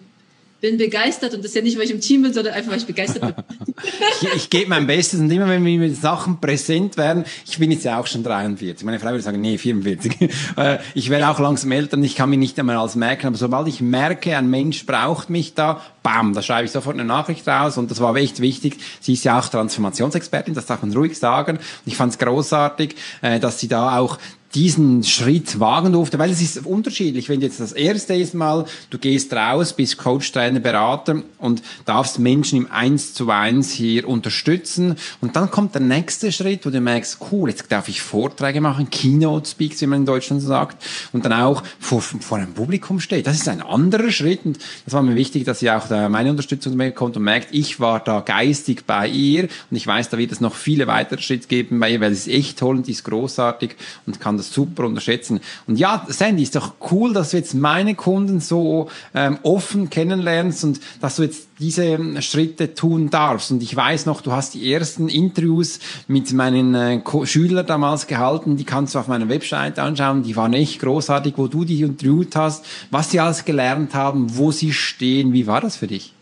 bin 0.64 0.78
begeistert 0.78 1.34
und 1.34 1.40
das 1.40 1.50
ist 1.50 1.56
ja 1.56 1.60
nicht, 1.60 1.76
weil 1.76 1.84
ich 1.84 1.90
im 1.90 2.00
Team 2.00 2.22
bin, 2.22 2.32
sondern 2.32 2.54
einfach, 2.54 2.70
weil 2.70 2.78
ich 2.78 2.86
begeistert 2.86 3.20
bin. 3.20 3.44
Ich, 3.82 4.34
ich 4.34 4.50
gebe 4.50 4.70
mein 4.70 4.86
Bestes 4.86 5.20
und 5.20 5.30
immer, 5.30 5.48
wenn 5.48 5.62
mir 5.62 5.78
mit 5.78 5.96
Sachen 5.96 6.40
präsent 6.40 6.96
werden, 6.96 7.24
ich 7.46 7.58
bin 7.58 7.70
jetzt 7.70 7.84
ja 7.84 7.98
auch 7.98 8.06
schon 8.06 8.22
43. 8.22 8.84
Meine 8.84 9.00
Frau 9.00 9.08
würde 9.08 9.22
sagen, 9.22 9.40
nee, 9.40 9.58
44. 9.58 10.14
Äh, 10.56 10.78
ich 10.94 11.10
werde 11.10 11.28
auch 11.28 11.40
langsam 11.40 11.72
älter 11.72 11.96
und 11.96 12.04
ich 12.04 12.14
kann 12.14 12.30
mich 12.30 12.38
nicht 12.38 12.58
einmal 12.58 12.76
als 12.76 12.94
merken, 12.94 13.26
aber 13.26 13.36
sobald 13.36 13.66
ich 13.66 13.80
merke, 13.80 14.36
ein 14.36 14.48
Mensch 14.48 14.86
braucht 14.86 15.30
mich 15.30 15.54
da, 15.54 15.80
bam, 16.02 16.32
da 16.32 16.42
schreibe 16.42 16.66
ich 16.66 16.70
sofort 16.70 16.94
eine 16.94 17.04
Nachricht 17.04 17.46
raus 17.48 17.76
und 17.76 17.90
das 17.90 18.00
war 18.00 18.14
echt 18.16 18.40
wichtig. 18.40 18.76
Sie 19.00 19.14
ist 19.14 19.24
ja 19.24 19.38
auch 19.38 19.48
Transformationsexpertin, 19.48 20.54
das 20.54 20.66
darf 20.66 20.82
man 20.82 20.92
ruhig 20.92 21.18
sagen. 21.18 21.56
Und 21.56 21.86
ich 21.86 21.96
fand 21.96 22.12
es 22.12 22.18
großartig, 22.18 22.94
äh, 23.22 23.40
dass 23.40 23.58
sie 23.58 23.68
da 23.68 23.98
auch 23.98 24.18
diesen 24.54 25.02
Schritt 25.02 25.58
wagen 25.58 25.92
durfte, 25.92 26.18
weil 26.18 26.30
es 26.30 26.40
ist 26.40 26.64
unterschiedlich, 26.64 27.28
wenn 27.28 27.40
jetzt 27.40 27.60
das 27.60 27.72
erste 27.72 28.14
mal, 28.34 28.64
du 28.90 28.98
gehst 28.98 29.32
raus, 29.32 29.72
bist 29.72 29.98
Coach, 29.98 30.30
Trainer, 30.30 30.60
Berater 30.60 31.22
und 31.38 31.62
darfst 31.84 32.18
Menschen 32.18 32.58
im 32.58 32.70
Eins 32.70 33.14
zu 33.14 33.28
Eins 33.30 33.72
hier 33.72 34.08
unterstützen 34.08 34.96
und 35.20 35.34
dann 35.34 35.50
kommt 35.50 35.74
der 35.74 35.82
nächste 35.82 36.30
Schritt, 36.30 36.64
wo 36.64 36.70
du 36.70 36.80
merkst, 36.80 37.18
cool, 37.32 37.50
jetzt 37.50 37.70
darf 37.70 37.88
ich 37.88 38.00
Vorträge 38.00 38.60
machen, 38.60 38.90
Keynote 38.90 39.48
Speaks, 39.48 39.80
wie 39.80 39.86
man 39.86 40.00
in 40.00 40.06
Deutschland 40.06 40.42
sagt 40.42 40.82
und 41.12 41.24
dann 41.24 41.32
auch 41.32 41.62
vor, 41.80 42.00
vor 42.00 42.38
einem 42.38 42.54
Publikum 42.54 43.00
steht. 43.00 43.26
Das 43.26 43.34
ist 43.36 43.48
ein 43.48 43.60
anderer 43.60 44.10
Schritt 44.10 44.44
und 44.44 44.58
das 44.84 44.94
war 44.94 45.02
mir 45.02 45.16
wichtig, 45.16 45.44
dass 45.44 45.58
sie 45.58 45.70
auch 45.70 45.88
da 45.88 46.08
meine 46.08 46.30
Unterstützung 46.30 46.76
bekommt 46.76 47.16
und 47.16 47.24
merkt, 47.24 47.48
ich 47.52 47.80
war 47.80 47.98
da 47.98 48.20
geistig 48.20 48.84
bei 48.86 49.08
ihr 49.08 49.48
und 49.70 49.76
ich 49.76 49.86
weiß, 49.86 50.10
da 50.10 50.18
wird 50.18 50.30
es 50.30 50.40
noch 50.40 50.54
viele 50.54 50.86
weitere 50.86 51.20
Schritte 51.20 51.48
geben 51.48 51.80
bei 51.80 51.90
ihr, 51.90 52.00
weil 52.00 52.14
sie 52.14 52.30
ist 52.30 52.38
echt 52.38 52.58
toll 52.58 52.76
und 52.76 52.86
die 52.86 52.92
ist 52.92 53.04
großartig 53.04 53.74
und 54.06 54.20
kann 54.20 54.36
das 54.36 54.43
das 54.44 54.54
super 54.54 54.84
unterschätzen. 54.84 55.40
Und 55.66 55.78
ja, 55.78 56.06
Sandy, 56.08 56.42
ist 56.42 56.54
doch 56.56 56.74
cool, 56.90 57.12
dass 57.12 57.30
du 57.30 57.36
jetzt 57.36 57.54
meine 57.54 57.94
Kunden 57.94 58.40
so 58.40 58.88
ähm, 59.14 59.38
offen 59.42 59.90
kennenlernst 59.90 60.64
und 60.64 60.80
dass 61.00 61.16
du 61.16 61.22
jetzt 61.22 61.48
diese 61.58 61.84
ähm, 61.84 62.20
Schritte 62.20 62.74
tun 62.74 63.10
darfst. 63.10 63.50
Und 63.50 63.62
ich 63.62 63.74
weiß 63.74 64.06
noch, 64.06 64.20
du 64.20 64.32
hast 64.32 64.54
die 64.54 64.72
ersten 64.72 65.08
Interviews 65.08 65.78
mit 66.08 66.32
meinen 66.32 66.74
äh, 66.74 67.00
Schülern 67.24 67.66
damals 67.66 68.06
gehalten, 68.06 68.56
die 68.56 68.64
kannst 68.64 68.94
du 68.94 68.98
auf 68.98 69.08
meiner 69.08 69.28
Website 69.28 69.78
anschauen, 69.78 70.22
die 70.22 70.36
waren 70.36 70.52
echt 70.52 70.80
großartig, 70.80 71.34
wo 71.36 71.46
du 71.46 71.64
die 71.64 71.80
interviewt 71.80 72.36
hast, 72.36 72.64
was 72.90 73.10
sie 73.10 73.20
alles 73.20 73.44
gelernt 73.44 73.94
haben, 73.94 74.36
wo 74.36 74.52
sie 74.52 74.72
stehen. 74.72 75.32
Wie 75.32 75.46
war 75.46 75.60
das 75.60 75.76
für 75.76 75.86
dich? 75.86 76.12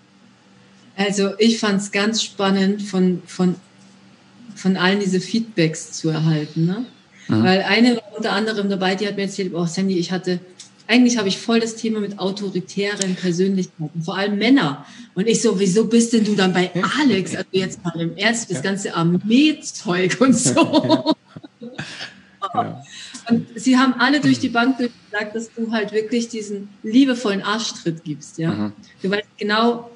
Also 0.96 1.30
ich 1.38 1.58
fand 1.58 1.80
es 1.80 1.90
ganz 1.90 2.22
spannend, 2.22 2.82
von, 2.82 3.22
von, 3.26 3.54
von 4.54 4.76
allen 4.76 5.00
diese 5.00 5.20
Feedbacks 5.20 5.92
zu 5.92 6.10
erhalten. 6.10 6.66
Ne? 6.66 6.84
Mhm. 7.28 7.42
Weil 7.42 7.62
eine 7.62 7.96
war 7.96 8.16
unter 8.16 8.32
anderem 8.32 8.68
dabei, 8.68 8.94
die 8.94 9.06
hat 9.06 9.16
mir 9.16 9.22
erzählt, 9.22 9.52
oh 9.54 9.66
Sandy, 9.66 9.98
ich 9.98 10.12
hatte, 10.12 10.40
eigentlich 10.86 11.18
habe 11.18 11.28
ich 11.28 11.38
voll 11.38 11.60
das 11.60 11.76
Thema 11.76 12.00
mit 12.00 12.18
autoritären 12.18 13.14
Persönlichkeiten, 13.14 14.02
vor 14.02 14.16
allem 14.16 14.38
Männer. 14.38 14.84
Und 15.14 15.26
ich 15.28 15.42
so, 15.42 15.58
wieso 15.58 15.86
bist 15.86 16.12
denn 16.12 16.24
du 16.24 16.34
dann 16.34 16.52
bei 16.52 16.70
Alex? 17.00 17.34
Also 17.34 17.48
jetzt 17.52 17.84
mal 17.84 18.00
im 18.00 18.16
Ernst, 18.16 18.50
das 18.50 18.62
ganze 18.62 18.94
Armeezeug 18.94 20.20
und 20.20 20.34
so. 20.34 21.14
Ja. 22.54 22.82
Und 23.30 23.46
sie 23.54 23.78
haben 23.78 23.94
alle 23.94 24.20
durch 24.20 24.40
die 24.40 24.48
Bank 24.48 24.76
gesagt, 24.78 25.34
dass 25.34 25.52
du 25.54 25.70
halt 25.70 25.92
wirklich 25.92 26.28
diesen 26.28 26.68
liebevollen 26.82 27.42
Arschtritt 27.42 28.02
gibst, 28.04 28.38
ja. 28.38 28.50
Mhm. 28.50 28.72
Du 29.00 29.10
weißt 29.10 29.28
genau, 29.38 29.90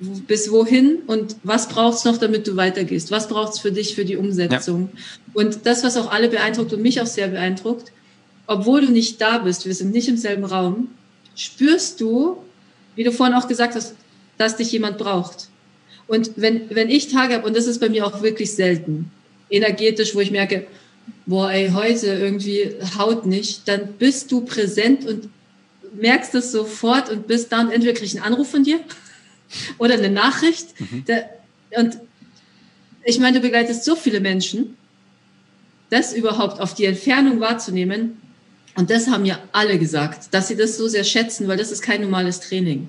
bis 0.00 0.50
wohin 0.50 0.98
und 1.06 1.36
was 1.42 1.68
braucht's 1.68 2.04
noch, 2.04 2.18
damit 2.18 2.46
du 2.46 2.56
weitergehst? 2.56 3.10
Was 3.10 3.28
braucht's 3.28 3.58
für 3.58 3.72
dich 3.72 3.94
für 3.94 4.04
die 4.04 4.16
Umsetzung? 4.16 4.90
Ja. 4.92 5.00
Und 5.34 5.66
das, 5.66 5.82
was 5.82 5.96
auch 5.96 6.10
alle 6.10 6.28
beeindruckt 6.28 6.72
und 6.72 6.82
mich 6.82 7.00
auch 7.00 7.06
sehr 7.06 7.28
beeindruckt, 7.28 7.92
obwohl 8.46 8.86
du 8.86 8.92
nicht 8.92 9.20
da 9.20 9.38
bist, 9.38 9.66
wir 9.66 9.74
sind 9.74 9.92
nicht 9.92 10.08
im 10.08 10.16
selben 10.16 10.44
Raum, 10.44 10.88
spürst 11.34 12.00
du, 12.00 12.38
wie 12.94 13.04
du 13.04 13.12
vorhin 13.12 13.34
auch 13.34 13.48
gesagt 13.48 13.74
hast, 13.74 13.94
dass 14.38 14.56
dich 14.56 14.70
jemand 14.72 14.98
braucht. 14.98 15.48
Und 16.06 16.32
wenn, 16.36 16.70
wenn 16.70 16.88
ich 16.88 17.08
Tage 17.08 17.34
habe, 17.34 17.46
und 17.46 17.56
das 17.56 17.66
ist 17.66 17.80
bei 17.80 17.88
mir 17.88 18.06
auch 18.06 18.22
wirklich 18.22 18.54
selten, 18.54 19.10
energetisch, 19.50 20.14
wo 20.14 20.20
ich 20.20 20.30
merke, 20.30 20.66
boah, 21.26 21.50
ey, 21.50 21.70
heute 21.70 22.06
irgendwie 22.06 22.70
haut 22.96 23.26
nicht, 23.26 23.66
dann 23.66 23.94
bist 23.98 24.30
du 24.30 24.42
präsent 24.42 25.06
und 25.06 25.28
merkst 25.94 26.34
es 26.36 26.52
sofort 26.52 27.10
und 27.10 27.26
bist 27.26 27.52
dann, 27.52 27.70
entweder 27.70 27.92
krieg 27.92 28.06
ich 28.06 28.16
einen 28.16 28.32
Anruf 28.32 28.50
von 28.50 28.62
dir 28.62 28.80
oder 29.78 29.94
eine 29.94 30.10
Nachricht. 30.10 30.78
Mhm. 30.80 31.04
Der, 31.06 31.30
und 31.76 31.98
ich 33.04 33.18
meine, 33.18 33.38
du 33.38 33.40
begleitest 33.40 33.84
so 33.84 33.96
viele 33.96 34.20
Menschen, 34.20 34.76
das 35.90 36.12
überhaupt 36.12 36.60
auf 36.60 36.74
die 36.74 36.84
Entfernung 36.84 37.40
wahrzunehmen. 37.40 38.20
Und 38.76 38.90
das 38.90 39.08
haben 39.08 39.24
ja 39.24 39.38
alle 39.52 39.78
gesagt, 39.78 40.32
dass 40.32 40.48
sie 40.48 40.56
das 40.56 40.76
so 40.76 40.86
sehr 40.88 41.04
schätzen, 41.04 41.48
weil 41.48 41.56
das 41.56 41.72
ist 41.72 41.82
kein 41.82 42.02
normales 42.02 42.40
Training. 42.40 42.88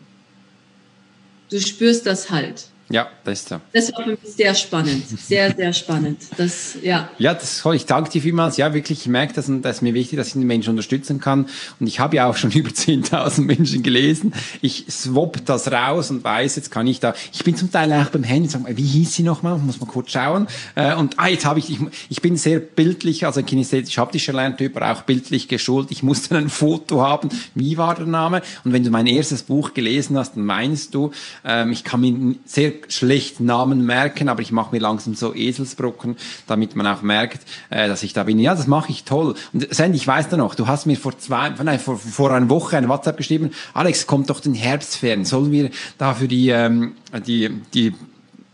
Du 1.50 1.60
spürst 1.60 2.06
das 2.06 2.30
halt. 2.30 2.66
Ja, 2.92 3.08
das 3.24 3.42
ist 3.42 3.50
so. 3.50 3.62
Das 3.72 3.94
war 3.94 4.04
für 4.04 4.10
mich 4.12 4.20
sehr 4.24 4.56
spannend. 4.56 5.08
Sehr, 5.08 5.56
sehr 5.56 5.74
spannend. 5.74 6.24
Das, 6.38 6.76
ja. 6.82 7.08
Ja, 7.20 7.36
das 7.36 7.60
soll 7.60 7.76
ich 7.76 7.86
danke 7.86 8.10
dir 8.10 8.22
vielmals. 8.22 8.58
Ja, 8.58 8.74
wirklich, 8.74 9.02
ich 9.02 9.08
merke 9.08 9.34
das 9.34 9.48
und 9.48 9.62
das 9.62 9.78
ist 9.78 9.82
mir 9.84 9.94
wichtig, 9.94 10.18
dass 10.18 10.28
ich 10.30 10.34
den 10.34 10.48
Menschen 10.48 10.72
unterstützen 10.72 11.20
kann. 11.20 11.46
Und 11.80 11.86
ich 11.86 12.00
habe 12.00 12.16
ja 12.16 12.28
auch 12.28 12.36
schon 12.36 12.52
über 12.52 12.72
10.000 12.72 13.42
Menschen 13.42 13.84
gelesen. 13.84 14.34
Ich 14.62 14.86
swap 14.90 15.46
das 15.46 15.72
raus 15.72 16.10
und 16.10 16.24
weiß, 16.24 16.56
jetzt 16.56 16.72
kann 16.72 16.88
ich 16.88 17.00
da, 17.00 17.14
ich 17.32 17.44
bin 17.44 17.56
zum 17.56 17.72
Teil 17.72 17.94
auch 17.94 18.10
beim 18.10 18.24
Handy, 18.24 18.50
sag 18.50 18.64
mal, 18.64 18.76
wie 18.76 18.82
hieß 18.82 19.14
sie 19.14 19.24
nochmal? 19.24 19.60
Muss 19.60 19.80
man 19.80 19.88
kurz 19.88 20.12
schauen. 20.12 20.48
Äh, 20.74 20.96
und 20.96 21.20
ah, 21.20 21.28
jetzt 21.28 21.46
habe 21.46 21.60
ich, 21.60 21.70
ich, 21.70 21.78
ich 22.10 22.22
bin 22.24 22.38
sehr 22.38 22.60
bildlich, 22.60 23.24
also 23.24 23.44
kinästhetisch 23.44 24.00
haptischer 24.00 24.34
Lerntyp, 24.34 24.76
aber 24.76 24.92
auch 24.92 25.04
bildlich 25.04 25.48
geschult. 25.48 25.92
Ich 25.92 26.02
musste 26.02 26.38
ein 26.38 26.50
Foto 26.50 27.04
haben. 27.04 27.30
Wie 27.54 27.78
war 27.78 27.94
der 27.94 28.08
Name? 28.08 28.42
Und 28.64 28.74
wenn 28.74 28.84
du 28.84 28.90
mein 28.90 29.06
erstes 29.06 29.44
Buch 29.44 29.76
gelesen 29.76 30.18
hast, 30.18 30.36
dann 30.36 30.46
meinst 30.46 30.96
du, 30.96 31.12
ähm, 31.46 31.72
ich 31.72 31.84
kann 31.84 32.02
mir 32.02 32.36
sehr 32.46 32.79
schlecht 32.88 33.40
Namen 33.40 33.86
merken, 33.86 34.30
aber 34.30 34.42
ich 34.42 34.52
mache 34.52 34.74
mir 34.74 34.82
langsam 34.82 35.16
so 35.16 35.34
Eselsbrocken, 35.34 36.18
damit 36.48 36.76
man 36.76 36.88
auch 36.88 37.02
merkt, 37.02 37.42
äh, 37.70 37.88
dass 37.88 38.04
ich 38.04 38.14
da 38.14 38.24
bin. 38.24 38.40
Ja, 38.40 38.56
das 38.56 38.68
mache 38.68 38.92
ich 38.92 39.04
toll. 39.04 39.36
Und 39.54 39.74
Sandy, 39.74 39.98
ich 39.98 40.08
weiß 40.08 40.30
da 40.30 40.38
noch, 40.38 40.56
du 40.56 40.68
hast 40.68 40.86
mir 40.86 40.98
vor 40.98 41.18
zwei, 41.18 41.50
nein, 41.64 41.80
vor, 41.80 41.98
vor 41.98 42.32
einer 42.32 42.50
Woche 42.50 42.78
ein 42.78 42.90
WhatsApp 42.90 43.18
geschrieben, 43.18 43.52
Alex, 43.74 44.08
kommt 44.08 44.30
doch 44.30 44.40
den 44.40 44.54
Herbstferien, 44.54 45.26
sollen 45.26 45.52
wir 45.52 45.70
da 45.98 46.14
für 46.14 46.28
die, 46.28 46.50
ähm, 46.50 46.96
die, 47.26 47.50
die 47.74 47.94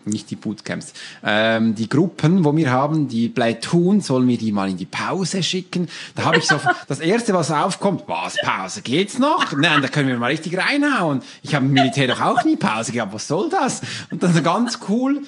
nicht 0.06 0.30
die 0.30 0.36
Bootcamps, 0.36 0.94
ähm, 1.24 1.76
die 1.76 1.90
Gruppen, 1.90 2.44
wo 2.44 2.56
wir 2.56 2.72
haben, 2.72 3.08
die 3.08 3.30
Platoon, 3.30 4.02
sollen 4.02 4.28
wir 4.28 4.38
die 4.38 4.52
mal 4.52 4.70
in 4.70 4.78
die 4.78 4.86
Pause 4.86 5.44
schicken? 5.44 5.88
Da 6.16 6.26
habe 6.26 6.38
ich 6.38 6.46
so, 6.46 6.60
das 6.88 7.00
erste, 7.00 7.34
was 7.34 7.52
aufkommt, 7.52 8.04
was, 8.08 8.36
Pause, 8.44 8.82
geht's 8.82 9.20
noch? 9.20 9.52
Nein, 9.58 9.82
da 9.82 9.88
können 9.88 10.10
wir 10.10 10.18
mal 10.18 10.32
richtig 10.32 10.58
reinhauen. 10.58 11.22
Ich 11.42 11.56
habe 11.56 11.66
im 11.66 11.74
Militär 11.74 12.08
doch 12.08 12.22
auch 12.22 12.44
nie 12.44 12.56
Pause 12.56 12.92
gehabt, 12.92 13.14
was 13.14 13.28
soll 13.28 13.50
das? 13.50 13.82
Und 14.12 14.24
dann 14.24 14.34
so 14.34 14.42
ganz 14.42 14.80
cool, 14.90 15.22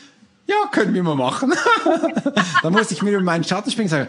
ja, 0.48 0.70
können 0.72 0.94
wir 0.94 1.04
mal 1.04 1.16
machen. 1.16 1.54
dann 2.64 2.72
musste 2.72 2.94
ich 2.94 3.02
mir 3.02 3.12
über 3.12 3.22
meinen 3.22 3.44
Schatten 3.44 3.70
springen 3.70 3.88
und 3.88 3.92
sagen, 3.92 4.08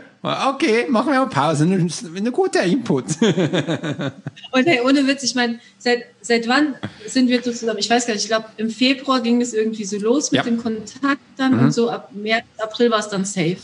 okay, 0.55 0.87
machen 0.89 1.13
wir 1.13 1.19
mal 1.19 1.27
Pause, 1.27 1.65
ein, 1.65 1.93
ein 2.17 2.33
guter 2.33 2.63
Input. 2.63 3.07
und 3.21 4.67
hey, 4.67 4.81
ohne 4.85 5.05
Witz, 5.09 5.25
ich 5.25 5.35
meine, 5.35 5.59
seit, 5.79 6.05
seit 6.21 6.47
wann 6.47 6.77
sind 7.07 7.29
wir 7.29 7.43
zusammen? 7.43 7.79
Ich 7.79 7.91
weiß 7.91 8.07
gar 8.07 8.15
nicht, 8.15 8.23
ich 8.23 8.29
glaube, 8.29 8.47
im 8.57 8.71
Februar 8.71 9.21
ging 9.21 9.43
es 9.43 9.53
irgendwie 9.53 9.85
so 9.85 9.99
los 9.99 10.31
mit 10.31 10.39
ja. 10.39 10.45
dem 10.45 10.63
Kontakt 10.63 11.21
dann 11.37 11.57
mhm. 11.57 11.65
und 11.65 11.73
so 11.73 11.91
ab 11.91 12.11
März, 12.13 12.45
April 12.59 12.91
war 12.93 13.01
es 13.01 13.09
dann 13.09 13.25
safe. 13.25 13.59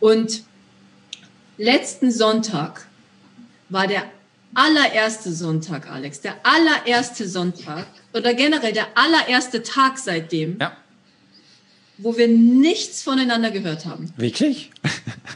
Und 0.00 0.42
letzten 1.58 2.10
Sonntag 2.10 2.86
war 3.68 3.86
der 3.86 4.04
allererste 4.54 5.32
Sonntag, 5.32 5.90
Alex, 5.90 6.22
der 6.22 6.36
allererste 6.44 7.28
Sonntag 7.28 7.86
oder 8.14 8.32
generell 8.32 8.72
der 8.72 8.86
allererste 8.94 9.62
Tag 9.62 9.98
seitdem. 9.98 10.56
Ja 10.58 10.72
wo 11.98 12.16
wir 12.16 12.28
nichts 12.28 13.02
voneinander 13.02 13.50
gehört 13.50 13.86
haben. 13.86 14.12
Wirklich? 14.16 14.70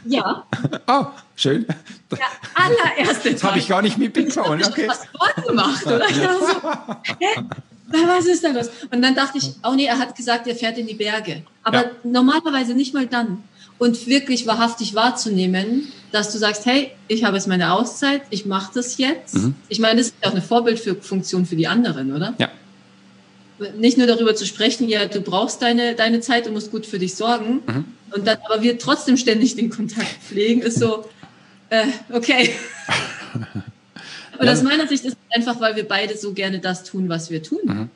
Ja. 0.05 0.45
oh, 0.87 1.05
schön. 1.35 1.65
Der 2.11 2.19
allererste 2.53 3.33
Das 3.33 3.43
habe 3.43 3.59
ich 3.59 3.67
gar 3.67 3.81
nicht 3.81 3.97
mitbekommen. 3.97 4.63
Okay. 4.63 4.87
Was 4.87 5.05
Sport 5.05 5.47
gemacht, 5.47 5.85
oder? 5.85 6.07
So, 6.07 6.71
hä? 7.19 7.43
Was 8.07 8.25
ist 8.25 8.43
da 8.43 8.51
los? 8.51 8.69
Und 8.91 9.01
dann 9.01 9.15
dachte 9.15 9.37
ich, 9.37 9.51
oh 9.63 9.73
nee, 9.73 9.85
er 9.85 9.97
hat 9.99 10.15
gesagt, 10.15 10.47
er 10.47 10.55
fährt 10.55 10.77
in 10.77 10.87
die 10.87 10.93
Berge. 10.93 11.43
Aber 11.63 11.85
ja. 11.85 11.91
normalerweise 12.03 12.73
nicht 12.73 12.93
mal 12.93 13.07
dann. 13.07 13.43
Und 13.79 14.07
wirklich 14.07 14.45
wahrhaftig 14.45 14.93
wahrzunehmen, 14.93 15.91
dass 16.11 16.31
du 16.31 16.37
sagst, 16.37 16.67
hey, 16.67 16.91
ich 17.07 17.23
habe 17.23 17.37
jetzt 17.37 17.47
meine 17.47 17.73
Auszeit, 17.73 18.21
ich 18.29 18.45
mache 18.45 18.71
das 18.75 18.97
jetzt. 18.97 19.35
Mhm. 19.35 19.55
Ich 19.69 19.79
meine, 19.79 19.97
das 19.97 20.07
ist 20.07 20.15
ja 20.21 20.29
auch 20.29 20.33
eine 20.33 20.43
Vorbildfunktion 20.43 21.47
für 21.47 21.55
die 21.55 21.67
anderen, 21.67 22.15
oder? 22.15 22.35
Ja 22.37 22.49
nicht 23.77 23.97
nur 23.97 24.07
darüber 24.07 24.35
zu 24.35 24.45
sprechen, 24.45 24.87
ja, 24.89 25.05
du 25.05 25.21
brauchst 25.21 25.61
deine, 25.61 25.95
deine 25.95 26.19
Zeit, 26.21 26.45
du 26.45 26.51
musst 26.51 26.71
gut 26.71 26.85
für 26.85 26.99
dich 26.99 27.15
sorgen. 27.15 27.61
Mhm. 27.65 27.85
Und 28.13 28.27
dann, 28.27 28.37
aber 28.45 28.61
wir 28.61 28.77
trotzdem 28.77 29.17
ständig 29.17 29.55
den 29.55 29.69
Kontakt 29.69 30.21
pflegen, 30.21 30.61
ist 30.61 30.79
so, 30.79 31.05
äh, 31.69 31.87
okay. 32.11 32.51
Und 34.39 34.47
ja. 34.47 34.53
aus 34.53 34.63
meiner 34.63 34.87
Sicht 34.87 35.05
ist 35.05 35.17
es 35.29 35.35
einfach, 35.35 35.61
weil 35.61 35.75
wir 35.75 35.87
beide 35.87 36.17
so 36.17 36.33
gerne 36.33 36.59
das 36.59 36.83
tun, 36.83 37.09
was 37.09 37.29
wir 37.29 37.43
tun. 37.43 37.59
Mhm. 37.63 37.89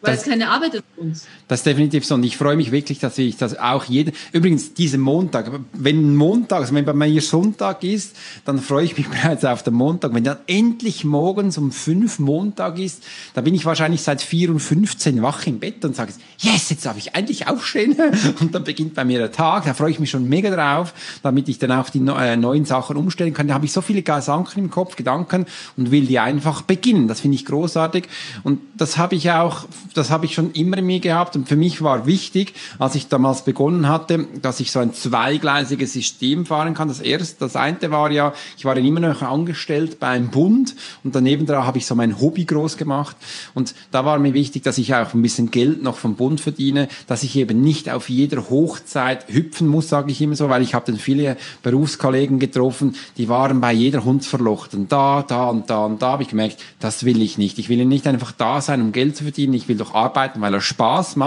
Weil 0.00 0.14
das, 0.14 0.22
es 0.22 0.28
keine 0.28 0.48
Arbeit 0.48 0.74
ist 0.74 0.84
für 0.94 1.00
uns. 1.02 1.26
Das 1.48 1.60
ist 1.60 1.66
definitiv 1.66 2.04
so. 2.04 2.14
Und 2.14 2.24
ich 2.24 2.36
freue 2.36 2.56
mich 2.56 2.72
wirklich, 2.72 2.98
dass 2.98 3.18
ich 3.18 3.36
das 3.36 3.58
auch 3.58 3.84
jeden, 3.84 4.12
übrigens, 4.32 4.74
diesen 4.74 5.00
Montag, 5.00 5.50
wenn 5.72 6.16
Montag, 6.16 6.60
also 6.60 6.74
wenn 6.74 6.84
bei 6.84 6.92
mir 6.92 7.22
Sonntag 7.22 7.84
ist, 7.84 8.16
dann 8.44 8.58
freue 8.58 8.84
ich 8.84 8.96
mich 8.96 9.08
bereits 9.10 9.44
auf 9.44 9.62
den 9.62 9.74
Montag. 9.74 10.14
Wenn 10.14 10.24
dann 10.24 10.38
endlich 10.46 11.04
morgens 11.04 11.56
um 11.58 11.70
fünf 11.70 12.18
Montag 12.18 12.78
ist, 12.78 13.04
da 13.34 13.40
bin 13.42 13.54
ich 13.54 13.64
wahrscheinlich 13.64 14.02
seit 14.02 14.22
vier 14.22 14.50
und 14.50 14.60
15 14.60 15.22
wach 15.22 15.46
im 15.46 15.58
Bett 15.60 15.84
und 15.84 15.94
sage, 15.94 16.12
yes, 16.38 16.70
jetzt 16.70 16.84
darf 16.84 16.96
ich 16.96 17.14
endlich 17.14 17.48
aufstehen. 17.48 17.96
Und 18.40 18.54
dann 18.54 18.64
beginnt 18.64 18.94
bei 18.94 19.04
mir 19.04 19.18
der 19.18 19.32
Tag. 19.32 19.64
Da 19.64 19.74
freue 19.74 19.90
ich 19.90 19.98
mich 19.98 20.10
schon 20.10 20.28
mega 20.28 20.54
drauf, 20.54 20.92
damit 21.22 21.48
ich 21.48 21.58
dann 21.58 21.72
auch 21.72 21.88
die 21.88 21.98
äh, 21.98 22.36
neuen 22.36 22.64
Sachen 22.64 22.96
umstellen 22.96 23.32
kann. 23.32 23.48
Da 23.48 23.54
habe 23.54 23.64
ich 23.64 23.72
so 23.72 23.80
viele 23.80 24.02
Sachen 24.20 24.64
im 24.64 24.70
Kopf, 24.70 24.96
Gedanken 24.96 25.46
und 25.76 25.90
will 25.90 26.06
die 26.06 26.18
einfach 26.18 26.62
beginnen. 26.62 27.08
Das 27.08 27.20
finde 27.20 27.36
ich 27.36 27.44
großartig. 27.46 28.08
Und 28.42 28.60
das 28.76 28.98
habe 28.98 29.14
ich 29.14 29.30
auch 29.30 29.66
das 29.96 30.10
habe 30.10 30.26
ich 30.26 30.34
schon 30.34 30.52
immer 30.52 30.78
in 30.78 30.86
mir 30.86 31.00
gehabt 31.00 31.35
und 31.36 31.48
für 31.48 31.56
mich 31.56 31.82
war 31.82 32.06
wichtig, 32.06 32.54
als 32.78 32.94
ich 32.94 33.08
damals 33.08 33.44
begonnen 33.44 33.88
hatte, 33.88 34.26
dass 34.42 34.60
ich 34.60 34.72
so 34.72 34.80
ein 34.80 34.92
zweigleisiges 34.92 35.92
System 35.92 36.46
fahren 36.46 36.74
kann. 36.74 36.88
Das 36.88 37.00
erste, 37.00 37.36
das 37.40 37.56
eine 37.56 37.90
war 37.90 38.10
ja, 38.10 38.32
ich 38.56 38.64
war 38.64 38.76
immer 38.76 39.00
noch 39.00 39.22
angestellt 39.22 40.00
beim 40.00 40.30
Bund 40.30 40.74
und 41.04 41.14
daneben 41.14 41.46
da 41.46 41.64
habe 41.64 41.78
ich 41.78 41.86
so 41.86 41.94
mein 41.94 42.20
Hobby 42.20 42.44
groß 42.44 42.76
gemacht 42.76 43.16
und 43.54 43.74
da 43.90 44.04
war 44.04 44.18
mir 44.18 44.34
wichtig, 44.34 44.62
dass 44.62 44.78
ich 44.78 44.94
auch 44.94 45.14
ein 45.14 45.22
bisschen 45.22 45.50
Geld 45.50 45.82
noch 45.82 45.96
vom 45.96 46.16
Bund 46.16 46.40
verdiene, 46.40 46.88
dass 47.06 47.22
ich 47.22 47.36
eben 47.36 47.60
nicht 47.60 47.90
auf 47.90 48.08
jeder 48.08 48.50
Hochzeit 48.50 49.26
hüpfen 49.28 49.68
muss, 49.68 49.88
sage 49.88 50.10
ich 50.10 50.20
immer 50.20 50.36
so, 50.36 50.48
weil 50.48 50.62
ich 50.62 50.74
habe 50.74 50.86
dann 50.86 50.96
viele 50.96 51.36
Berufskollegen 51.62 52.38
getroffen, 52.38 52.96
die 53.16 53.28
waren 53.28 53.60
bei 53.60 53.72
jeder 53.72 54.04
Hundsverlocht 54.04 54.74
und 54.74 54.90
da, 54.90 55.22
da 55.22 55.48
und 55.48 55.70
da 55.70 55.84
und 55.84 56.02
da 56.02 56.12
habe 56.12 56.22
ich 56.22 56.28
gemerkt, 56.28 56.58
das 56.80 57.04
will 57.04 57.20
ich 57.22 57.38
nicht. 57.38 57.58
Ich 57.58 57.68
will 57.68 57.84
nicht 57.84 58.06
einfach 58.06 58.32
da 58.32 58.60
sein, 58.60 58.80
um 58.80 58.92
Geld 58.92 59.16
zu 59.16 59.24
verdienen. 59.24 59.54
Ich 59.54 59.68
will 59.68 59.76
doch 59.76 59.94
arbeiten, 59.94 60.40
weil 60.40 60.54
er 60.54 60.60
Spaß 60.60 61.16
macht. 61.16 61.25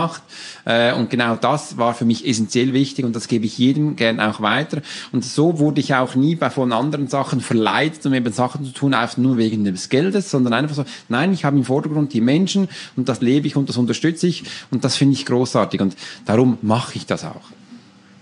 Äh, 0.66 0.94
und 0.94 1.10
genau 1.10 1.36
das 1.36 1.78
war 1.78 1.94
für 1.94 2.06
mich 2.06 2.28
essentiell 2.28 2.74
wichtig 2.74 3.06
und 3.06 3.16
das 3.16 3.28
gebe 3.28 3.46
ich 3.46 3.58
jedem 3.58 3.96
gern 3.96 4.20
auch 4.20 4.42
weiter. 4.42 4.82
Und 5.12 5.26
so 5.26 5.60
wurde 5.60 5.82
ich 5.82 5.94
auch 5.94 6.16
nie 6.16 6.36
bei 6.36 6.50
von 6.50 6.72
anderen 6.72 7.08
Sachen 7.08 7.42
verleitet, 7.42 8.06
um 8.06 8.14
eben 8.14 8.32
Sachen 8.32 8.66
zu 8.66 8.72
tun, 8.72 8.94
einfach 8.94 9.18
nur 9.18 9.38
wegen 9.38 9.64
des 9.64 9.90
Geldes, 9.90 10.32
sondern 10.32 10.54
einfach 10.54 10.76
so, 10.76 10.86
nein, 11.10 11.34
ich 11.34 11.46
habe 11.46 11.58
im 11.58 11.64
Vordergrund 11.64 12.14
die 12.14 12.22
Menschen 12.22 12.70
und 12.96 13.10
das 13.10 13.22
lebe 13.22 13.48
ich 13.48 13.56
und 13.56 13.70
das 13.70 13.78
unterstütze 13.78 14.28
ich 14.28 14.44
und 14.72 14.84
das 14.84 14.96
finde 14.96 15.14
ich 15.14 15.26
großartig 15.26 15.82
und 15.82 15.96
darum 16.26 16.58
mache 16.62 16.96
ich 16.96 17.06
das 17.06 17.26
auch. 17.26 17.50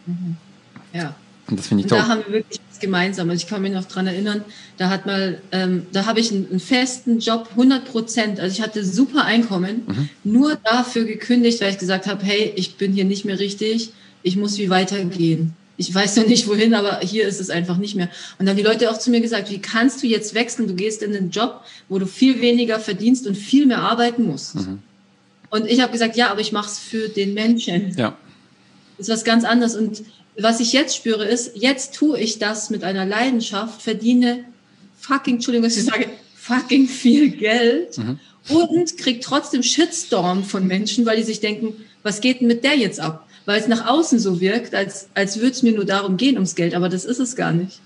Mhm. 0.05 0.37
Ja. 0.93 1.15
Und 1.49 1.59
das 1.59 1.67
finde 1.67 1.83
ich 1.83 1.89
toll. 1.89 1.99
Da 1.99 2.07
haben 2.07 2.23
wir 2.25 2.33
wirklich 2.33 2.59
was 2.69 2.79
gemeinsam. 2.79 3.29
Also 3.29 3.43
ich 3.43 3.49
kann 3.49 3.61
mich 3.61 3.71
noch 3.71 3.85
dran 3.85 4.07
erinnern, 4.07 4.43
da 4.77 4.89
hat 4.89 5.05
mal, 5.05 5.41
ähm, 5.51 5.87
da 5.93 6.05
habe 6.05 6.19
ich 6.19 6.31
einen, 6.31 6.49
einen, 6.49 6.59
festen 6.59 7.19
Job, 7.19 7.49
100 7.51 7.85
Prozent. 7.85 8.39
Also 8.39 8.53
ich 8.53 8.61
hatte 8.61 8.83
super 8.83 9.23
Einkommen, 9.23 9.83
mhm. 9.87 10.09
nur 10.23 10.57
dafür 10.63 11.05
gekündigt, 11.05 11.61
weil 11.61 11.71
ich 11.71 11.77
gesagt 11.77 12.07
habe, 12.07 12.23
hey, 12.25 12.51
ich 12.55 12.75
bin 12.75 12.91
hier 12.91 13.05
nicht 13.05 13.25
mehr 13.25 13.39
richtig, 13.39 13.91
ich 14.23 14.35
muss 14.35 14.57
wie 14.57 14.69
weitergehen. 14.69 15.53
Ich 15.79 15.93
weiß 15.93 16.15
ja 16.15 16.23
nicht 16.23 16.47
wohin, 16.47 16.73
aber 16.73 16.99
hier 16.99 17.27
ist 17.27 17.39
es 17.39 17.49
einfach 17.51 17.77
nicht 17.77 17.95
mehr. 17.95 18.09
Und 18.39 18.45
dann 18.45 18.49
haben 18.49 18.57
die 18.57 18.63
Leute 18.63 18.89
auch 18.89 18.97
zu 18.97 19.11
mir 19.11 19.21
gesagt, 19.21 19.51
wie 19.51 19.59
kannst 19.59 20.01
du 20.01 20.07
jetzt 20.07 20.33
wechseln? 20.33 20.67
Du 20.67 20.73
gehst 20.73 21.03
in 21.03 21.15
einen 21.15 21.29
Job, 21.29 21.63
wo 21.87 21.99
du 21.99 22.07
viel 22.07 22.41
weniger 22.41 22.79
verdienst 22.79 23.27
und 23.27 23.35
viel 23.35 23.67
mehr 23.67 23.79
arbeiten 23.79 24.23
musst. 24.23 24.55
Mhm. 24.55 24.79
Und 25.49 25.67
ich 25.67 25.79
habe 25.81 25.91
gesagt, 25.91 26.17
ja, 26.17 26.31
aber 26.31 26.41
ich 26.41 26.51
mache 26.51 26.67
es 26.67 26.79
für 26.79 27.09
den 27.09 27.33
Menschen. 27.35 27.95
Ja. 27.95 28.17
Das 28.97 29.07
ist 29.07 29.13
was 29.13 29.23
ganz 29.23 29.43
anderes. 29.43 29.75
Und 29.75 30.03
was 30.39 30.59
ich 30.59 30.73
jetzt 30.73 30.95
spüre, 30.95 31.25
ist, 31.25 31.51
jetzt 31.55 31.95
tue 31.95 32.19
ich 32.19 32.39
das 32.39 32.69
mit 32.69 32.83
einer 32.83 33.05
Leidenschaft, 33.05 33.81
verdiene 33.81 34.45
fucking, 34.99 35.35
Entschuldigung, 35.35 35.67
dass 35.67 35.77
ich 35.77 35.85
sage, 35.85 36.07
fucking 36.35 36.87
viel 36.87 37.29
Geld 37.29 37.97
mhm. 37.97 38.19
und 38.49 38.97
kriege 38.97 39.19
trotzdem 39.19 39.63
Shitstorm 39.63 40.43
von 40.43 40.67
Menschen, 40.67 41.05
weil 41.05 41.17
die 41.17 41.23
sich 41.23 41.39
denken, 41.39 41.73
was 42.03 42.21
geht 42.21 42.41
denn 42.41 42.47
mit 42.47 42.63
der 42.63 42.77
jetzt 42.77 42.99
ab? 42.99 43.27
Weil 43.45 43.59
es 43.59 43.67
nach 43.67 43.87
außen 43.87 44.19
so 44.19 44.39
wirkt, 44.41 44.75
als, 44.75 45.09
als 45.13 45.37
würde 45.37 45.51
es 45.51 45.63
mir 45.63 45.73
nur 45.73 45.85
darum 45.85 46.17
gehen, 46.17 46.35
ums 46.35 46.55
Geld, 46.55 46.75
aber 46.75 46.89
das 46.89 47.05
ist 47.05 47.19
es 47.19 47.35
gar 47.35 47.51
nicht. 47.51 47.79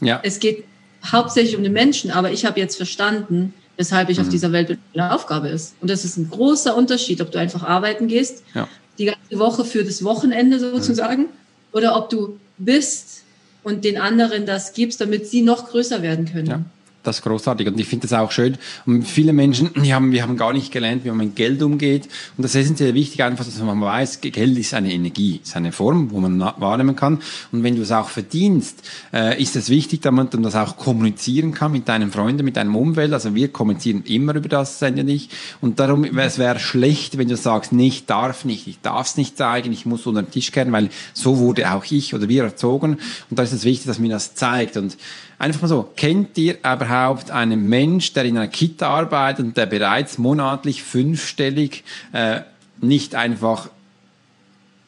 Ja. 0.00 0.20
Es 0.22 0.38
geht 0.38 0.64
hauptsächlich 1.04 1.56
um 1.56 1.62
den 1.62 1.72
Menschen, 1.72 2.10
aber 2.10 2.30
ich 2.30 2.44
habe 2.44 2.60
jetzt 2.60 2.76
verstanden, 2.76 3.54
weshalb 3.76 4.10
ich 4.10 4.18
mhm. 4.18 4.24
auf 4.24 4.28
dieser 4.28 4.52
Welt 4.52 4.78
eine 4.94 5.14
Aufgabe 5.14 5.48
ist. 5.48 5.74
Und 5.80 5.90
das 5.90 6.04
ist 6.04 6.16
ein 6.16 6.30
großer 6.30 6.76
Unterschied, 6.76 7.20
ob 7.20 7.32
du 7.32 7.38
einfach 7.38 7.62
arbeiten 7.62 8.08
gehst, 8.08 8.42
ja. 8.54 8.68
die 8.98 9.06
ganze 9.06 9.38
Woche 9.38 9.64
für 9.64 9.84
das 9.84 10.04
Wochenende 10.04 10.58
sozusagen, 10.58 11.22
mhm 11.22 11.38
oder 11.72 11.96
ob 11.96 12.10
du 12.10 12.38
bist 12.58 13.22
und 13.62 13.84
den 13.84 13.98
anderen 13.98 14.46
das 14.46 14.72
gibst, 14.72 15.00
damit 15.00 15.26
sie 15.26 15.42
noch 15.42 15.68
größer 15.68 16.02
werden 16.02 16.26
können. 16.26 16.46
Ja. 16.46 16.64
Das 17.08 17.22
großartig. 17.22 17.66
Und 17.66 17.80
ich 17.80 17.86
finde 17.86 18.06
das 18.06 18.18
auch 18.18 18.30
schön. 18.30 18.56
Und 18.86 19.02
viele 19.02 19.32
Menschen, 19.32 19.70
die 19.82 19.92
haben, 19.94 20.12
wir 20.12 20.22
haben 20.22 20.36
gar 20.36 20.52
nicht 20.52 20.72
gelernt, 20.72 21.04
wie 21.04 21.08
man 21.08 21.18
mit 21.18 21.36
Geld 21.36 21.62
umgeht. 21.62 22.08
Und 22.36 22.42
das 22.44 22.54
ist 22.54 22.62
essentiell 22.62 22.94
wichtig, 22.94 23.22
einfach, 23.22 23.44
dass 23.44 23.58
man 23.60 23.80
weiß, 23.80 24.20
Geld 24.20 24.56
ist 24.58 24.74
eine 24.74 24.92
Energie, 24.92 25.40
ist 25.42 25.56
eine 25.56 25.72
Form, 25.72 26.10
wo 26.10 26.20
man 26.20 26.38
wahrnehmen 26.40 26.94
kann. 26.94 27.20
Und 27.52 27.62
wenn 27.62 27.76
du 27.76 27.82
es 27.82 27.92
auch 27.92 28.08
verdienst, 28.08 28.88
äh, 29.12 29.40
ist 29.42 29.56
es 29.56 29.68
wichtig, 29.68 30.00
damit 30.00 30.32
man 30.34 30.42
das 30.42 30.54
auch 30.54 30.76
kommunizieren 30.76 31.52
kann 31.52 31.72
mit 31.72 31.88
deinen 31.88 32.12
Freunden, 32.12 32.44
mit 32.44 32.56
deinem 32.56 32.76
Umfeld. 32.76 33.12
Also 33.12 33.34
wir 33.34 33.48
kommunizieren 33.48 34.02
immer 34.04 34.34
über 34.34 34.48
das, 34.48 34.78
Sandy 34.78 35.04
nicht. 35.04 35.32
Und 35.60 35.80
darum, 35.80 36.04
es 36.04 36.38
wäre 36.38 36.58
schlecht, 36.58 37.18
wenn 37.18 37.28
du 37.28 37.36
sagst, 37.36 37.72
nicht, 37.72 38.10
darf 38.10 38.44
nicht, 38.44 38.66
ich 38.66 38.80
darf 38.80 39.06
es 39.06 39.16
nicht 39.16 39.36
zeigen, 39.36 39.72
ich 39.72 39.86
muss 39.86 40.06
unter 40.06 40.22
den 40.22 40.30
Tisch 40.30 40.52
kehren, 40.52 40.72
weil 40.72 40.90
so 41.14 41.38
wurde 41.38 41.72
auch 41.72 41.84
ich 41.90 42.14
oder 42.14 42.28
wir 42.28 42.44
erzogen. 42.44 42.98
Und 43.30 43.38
da 43.38 43.42
ist 43.42 43.52
es 43.52 43.64
wichtig, 43.64 43.86
dass 43.86 43.98
mir 43.98 44.10
das 44.10 44.34
zeigt. 44.34 44.76
Und 44.76 44.96
einfach 45.38 45.62
mal 45.62 45.68
so, 45.68 45.92
kennt 45.96 46.36
ihr 46.36 46.58
überhaupt 46.58 47.30
einen 47.30 47.68
Mensch, 47.68 48.12
der 48.12 48.24
in 48.24 48.36
einer 48.36 48.48
Kita 48.48 48.88
arbeitet 48.88 49.46
und 49.46 49.56
der 49.56 49.66
bereits 49.66 50.18
monatlich 50.18 50.82
fünfstellig 50.82 51.84
äh, 52.12 52.40
nicht 52.80 53.14
einfach 53.14 53.70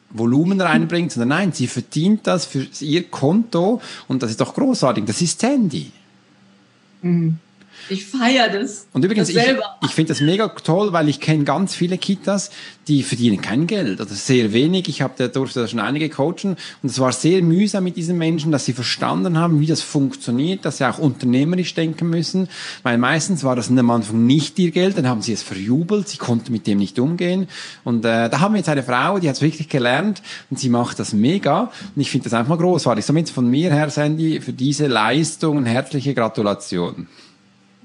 Volumen 0.09 0.59
reinbringt, 0.59 1.11
sondern 1.11 1.29
nein, 1.29 1.51
sie 1.53 1.67
verdient 1.67 2.27
das 2.27 2.45
für 2.45 2.67
ihr 2.81 3.09
Konto 3.09 3.81
und 4.07 4.21
das 4.21 4.31
ist 4.31 4.41
doch 4.41 4.53
großartig. 4.53 5.05
Das 5.05 5.21
ist 5.21 5.39
Sandy. 5.39 5.91
Mhm. 7.01 7.39
Ich 7.91 8.05
feiere 8.05 8.47
das. 8.47 8.87
Und 8.93 9.03
übrigens, 9.03 9.33
das 9.33 9.43
ich, 9.43 9.53
ich 9.83 9.91
finde 9.91 10.13
das 10.13 10.21
mega 10.21 10.47
toll, 10.47 10.93
weil 10.93 11.09
ich 11.09 11.19
kenne 11.19 11.43
ganz 11.43 11.75
viele 11.75 11.97
Kitas, 11.97 12.49
die 12.87 13.03
verdienen 13.03 13.41
kein 13.41 13.67
Geld 13.67 13.99
oder 13.99 14.09
sehr 14.09 14.53
wenig. 14.53 14.87
Ich 14.87 15.01
habe 15.01 15.13
da 15.17 15.27
durfte 15.27 15.59
da 15.59 15.67
schon 15.67 15.81
einige 15.81 16.07
coachen 16.07 16.55
und 16.81 16.89
es 16.89 16.99
war 16.99 17.11
sehr 17.11 17.41
mühsam 17.41 17.83
mit 17.83 17.97
diesen 17.97 18.17
Menschen, 18.17 18.53
dass 18.53 18.63
sie 18.63 18.71
verstanden 18.71 19.37
haben, 19.37 19.59
wie 19.59 19.65
das 19.65 19.81
funktioniert, 19.81 20.63
dass 20.63 20.77
sie 20.77 20.89
auch 20.89 20.99
unternehmerisch 20.99 21.73
denken 21.73 22.09
müssen, 22.09 22.47
weil 22.83 22.97
meistens 22.97 23.43
war 23.43 23.57
das 23.57 23.69
am 23.69 23.89
Anfang 23.89 24.25
nicht 24.25 24.57
ihr 24.57 24.71
Geld, 24.71 24.97
dann 24.97 25.09
haben 25.09 25.21
sie 25.21 25.33
es 25.33 25.43
verjubelt, 25.43 26.07
sie 26.07 26.17
konnten 26.17 26.53
mit 26.53 26.67
dem 26.67 26.77
nicht 26.77 26.97
umgehen 26.97 27.49
und 27.83 28.05
äh, 28.05 28.29
da 28.29 28.39
haben 28.39 28.53
wir 28.53 28.59
jetzt 28.59 28.69
eine 28.69 28.83
Frau, 28.83 29.19
die 29.19 29.27
hat 29.27 29.35
es 29.35 29.41
wirklich 29.41 29.67
gelernt 29.67 30.21
und 30.49 30.57
sie 30.57 30.69
macht 30.69 30.97
das 30.97 31.11
mega 31.11 31.71
und 31.93 32.01
ich 32.01 32.09
finde 32.09 32.29
das 32.29 32.33
einfach 32.33 32.51
mal 32.51 32.57
großartig. 32.57 33.03
Somit 33.03 33.29
von 33.29 33.49
mir 33.49 33.73
her, 33.73 33.89
Sandy, 33.89 34.39
für 34.39 34.53
diese 34.53 34.87
Leistung 34.87 35.65
herzliche 35.65 36.13
Gratulation. 36.13 37.07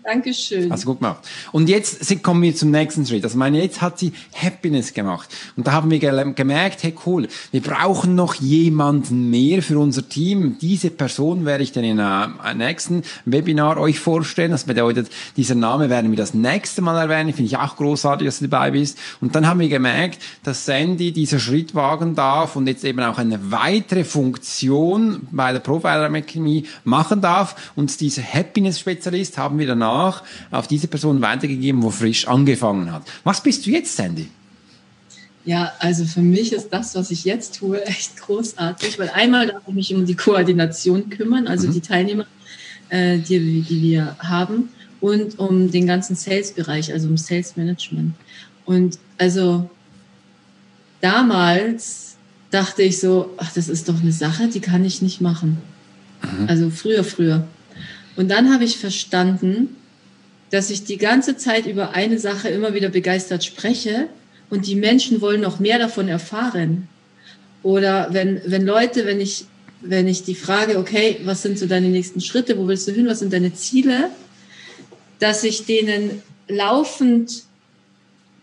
Dankeschön. 0.07 0.71
Also 0.71 0.87
gut 0.87 1.01
gemacht. 1.01 1.27
Und 1.51 1.69
jetzt 1.69 2.23
kommen 2.23 2.41
wir 2.41 2.55
zum 2.55 2.71
nächsten 2.71 3.05
Schritt. 3.05 3.25
Also 3.25 3.37
meine, 3.37 3.61
jetzt 3.61 3.83
hat 3.83 3.99
sie 3.99 4.13
Happiness 4.41 4.95
gemacht. 4.95 5.29
Und 5.57 5.67
da 5.67 5.73
haben 5.73 5.91
wir 5.91 5.99
gemerkt, 5.99 6.85
hey 6.85 6.95
cool, 7.05 7.27
wir 7.51 7.61
brauchen 7.61 8.15
noch 8.15 8.35
jemanden 8.35 9.31
mehr 9.31 9.63
für 9.63 9.81
unser 9.81 10.09
Team. 10.09 10.59
Diese 10.61 10.91
Person 10.91 11.45
werde 11.45 11.65
ich 11.65 11.73
dann 11.73 11.83
in 11.83 11.99
einem 11.99 12.57
nächsten 12.57 13.03
Webinar 13.25 13.79
euch 13.79 13.99
vorstellen. 13.99 14.53
Das 14.53 14.63
bedeutet, 14.63 15.11
dieser 15.37 15.57
Name 15.57 15.91
werden 15.91 16.13
wir 16.13 16.17
das 16.17 16.35
nächste 16.35 16.83
Mal 16.83 17.01
erwähnen. 17.01 17.35
Finde 17.35 17.49
ich 17.49 17.57
auch 17.57 17.75
großartig, 17.75 18.29
dass 18.29 18.39
du 18.39 18.47
dabei 18.47 18.71
bist. 18.71 18.99
Und 19.21 19.35
dann 19.35 19.49
haben 19.49 19.59
wir 19.59 19.69
gemerkt, 19.69 20.23
dass 20.45 20.67
Sandy 20.67 21.11
dieser 21.11 21.41
Schritt 21.41 21.75
wagen 21.75 22.15
darf 22.15 22.55
und 22.55 22.69
jetzt 22.69 22.85
eben 22.85 23.01
auch 23.01 23.19
eine 23.19 23.51
weitere 23.51 24.05
Funktion 24.05 25.27
bei 25.33 25.53
der 25.53 25.59
Profiler 25.59 26.15
Academy 26.15 26.65
machen 26.85 27.21
darf. 27.21 27.73
Und 27.75 28.01
dieser 28.01 28.23
Happiness-Spezialist 28.23 29.37
haben 29.37 29.59
wir 29.59 29.67
danach 29.67 29.96
danach 29.97 30.23
auf 30.51 30.67
diese 30.67 30.89
Person 30.89 31.21
weitergegeben, 31.21 31.83
wo 31.83 31.91
frisch 31.91 32.27
angefangen 32.27 32.93
hat. 32.93 33.03
Was 33.25 33.43
bist 33.43 33.67
du 33.67 33.71
jetzt, 33.71 33.97
Sandy? 33.97 34.29
Ja, 35.45 35.73
also 35.79 36.05
für 36.05 36.23
mich 36.23 36.53
ist 36.53 36.71
das, 36.71 36.95
was 36.95 37.11
ich 37.11 37.25
jetzt 37.25 37.57
tue, 37.57 37.85
echt 37.87 38.17
großartig, 38.17 38.99
weil 38.99 39.11
einmal 39.11 39.47
darf 39.47 39.63
ich 39.67 39.75
mich 39.75 39.95
um 39.95 40.05
die 40.05 40.17
Koordination 40.17 41.09
kümmern, 41.09 41.47
also 41.47 41.69
mhm. 41.69 41.73
die 41.73 41.81
Teilnehmer, 41.81 42.27
äh, 42.89 43.19
die, 43.19 43.63
die 43.63 43.83
wir 43.83 44.17
haben, 44.19 44.71
und 45.01 45.39
um 45.39 45.71
den 45.71 45.87
ganzen 45.87 46.17
Sales-Bereich, 46.17 46.93
also 46.93 47.09
um 47.09 47.17
Sales-Management. 47.17 48.15
Und 48.65 48.99
also 49.19 49.71
damals 51.01 52.17
dachte 52.51 52.83
ich 52.83 52.99
so, 52.99 53.35
ach, 53.37 53.53
das 53.53 53.69
ist 53.69 53.89
doch 53.89 54.01
eine 54.01 54.13
Sache, 54.13 54.49
die 54.49 54.61
kann 54.61 54.85
ich 54.85 55.03
nicht 55.03 55.21
machen. 55.21 55.59
Mhm. 56.23 56.49
Also 56.49 56.71
früher, 56.71 57.05
früher. 57.05 57.47
Und 58.17 58.31
dann 58.31 58.53
habe 58.53 58.65
ich 58.65 58.79
verstanden, 58.79 59.77
dass 60.51 60.71
ich 60.71 60.85
die 60.85 60.97
ganze 60.97 61.37
Zeit 61.37 61.67
über 61.67 61.95
eine 61.95 62.19
Sache 62.19 62.49
immer 62.49 62.75
wieder 62.75 62.89
begeistert 62.89 63.45
spreche 63.45 64.09
und 64.51 64.67
die 64.67 64.77
Menschen 64.77 65.21
wollen 65.21 65.41
noch 65.41 65.59
mehr 65.59 65.79
davon 65.79 66.09
erfahren. 66.09 66.89
Oder 67.63 68.09
wenn, 68.13 68.41
wenn 68.47 68.65
Leute, 68.65 69.07
wenn 69.07 69.21
ich, 69.21 69.47
wenn 69.81 70.07
ich 70.07 70.23
die 70.23 70.37
frage, 70.37 70.79
okay, 70.79 71.21
was 71.25 71.43
sind 71.43 71.59
so 71.59 71.67
deine 71.67 71.89
nächsten 71.89 72.21
Schritte, 72.21 72.57
wo 72.59 72.69
willst 72.69 72.87
du 72.87 72.93
hin, 72.93 73.07
was 73.07 73.19
sind 73.19 73.33
deine 73.33 73.55
Ziele, 73.55 74.11
dass 75.19 75.43
ich 75.43 75.67
denen 75.67 76.23
laufend 76.49 77.43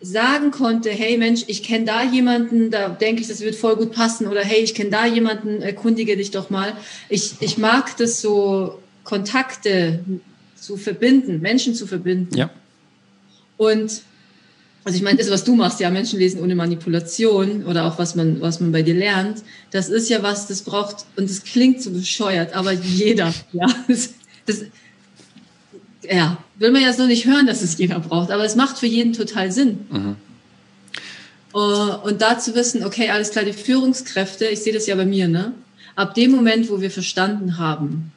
sagen 0.01 0.51
konnte, 0.51 0.89
hey 0.89 1.17
Mensch, 1.17 1.43
ich 1.47 1.63
kenne 1.63 1.85
da 1.85 2.03
jemanden, 2.03 2.69
da 2.69 2.89
denke 2.89 3.21
ich, 3.21 3.29
das 3.29 3.39
wird 3.39 3.55
voll 3.55 3.77
gut 3.77 3.93
passen 3.93 4.27
oder 4.27 4.41
hey, 4.43 4.61
ich 4.61 4.75
kenne 4.75 4.89
da 4.89 5.05
jemanden, 5.05 5.61
erkundige 5.61 6.17
dich 6.17 6.31
doch 6.31 6.49
mal. 6.49 6.73
Ich, 7.07 7.35
ich 7.39 7.57
mag 7.57 7.95
das 7.95 8.19
so 8.19 8.79
Kontakte 9.05 10.03
zu 10.63 10.77
verbinden, 10.77 11.41
Menschen 11.41 11.75
zu 11.75 11.85
verbinden. 11.85 12.37
Ja. 12.37 12.49
Und 13.57 14.01
also 14.85 14.97
ich 14.97 15.03
meine, 15.03 15.17
das, 15.17 15.29
was 15.29 15.43
du 15.43 15.55
machst, 15.55 15.79
ja, 15.79 15.89
Menschen 15.89 16.19
lesen 16.19 16.41
ohne 16.41 16.55
Manipulation 16.55 17.63
oder 17.65 17.85
auch 17.85 17.97
was 17.99 18.15
man, 18.15 18.41
was 18.41 18.59
man 18.59 18.71
bei 18.71 18.81
dir 18.81 18.93
lernt, 18.93 19.43
das 19.71 19.89
ist 19.89 20.09
ja 20.09 20.23
was, 20.23 20.47
das 20.47 20.61
braucht, 20.61 21.05
und 21.15 21.29
das 21.29 21.43
klingt 21.43 21.81
so 21.81 21.91
bescheuert, 21.91 22.53
aber 22.53 22.71
jeder, 22.71 23.33
ja, 23.53 23.67
das, 23.87 24.13
das 24.45 24.63
ja, 26.09 26.37
will 26.57 26.71
man 26.71 26.81
ja 26.81 26.91
so 26.93 27.05
nicht 27.05 27.25
hören, 27.25 27.47
dass 27.47 27.61
es 27.61 27.77
jeder 27.77 27.99
braucht, 27.99 28.31
aber 28.31 28.43
es 28.43 28.55
macht 28.55 28.77
für 28.77 28.87
jeden 28.87 29.13
total 29.13 29.51
Sinn. 29.51 29.79
Mhm. 29.89 30.15
Uh, 31.55 31.97
und 32.03 32.21
da 32.21 32.39
zu 32.39 32.55
wissen, 32.55 32.83
okay, 32.83 33.09
alles 33.09 33.29
klar, 33.29 33.45
die 33.45 33.53
Führungskräfte, 33.53 34.45
ich 34.45 34.61
sehe 34.61 34.73
das 34.73 34.87
ja 34.87 34.95
bei 34.95 35.05
mir, 35.05 35.27
ne? 35.27 35.53
Ab 35.95 36.15
dem 36.15 36.31
Moment, 36.31 36.69
wo 36.71 36.81
wir 36.81 36.89
verstanden 36.89 37.59
haben, 37.59 38.11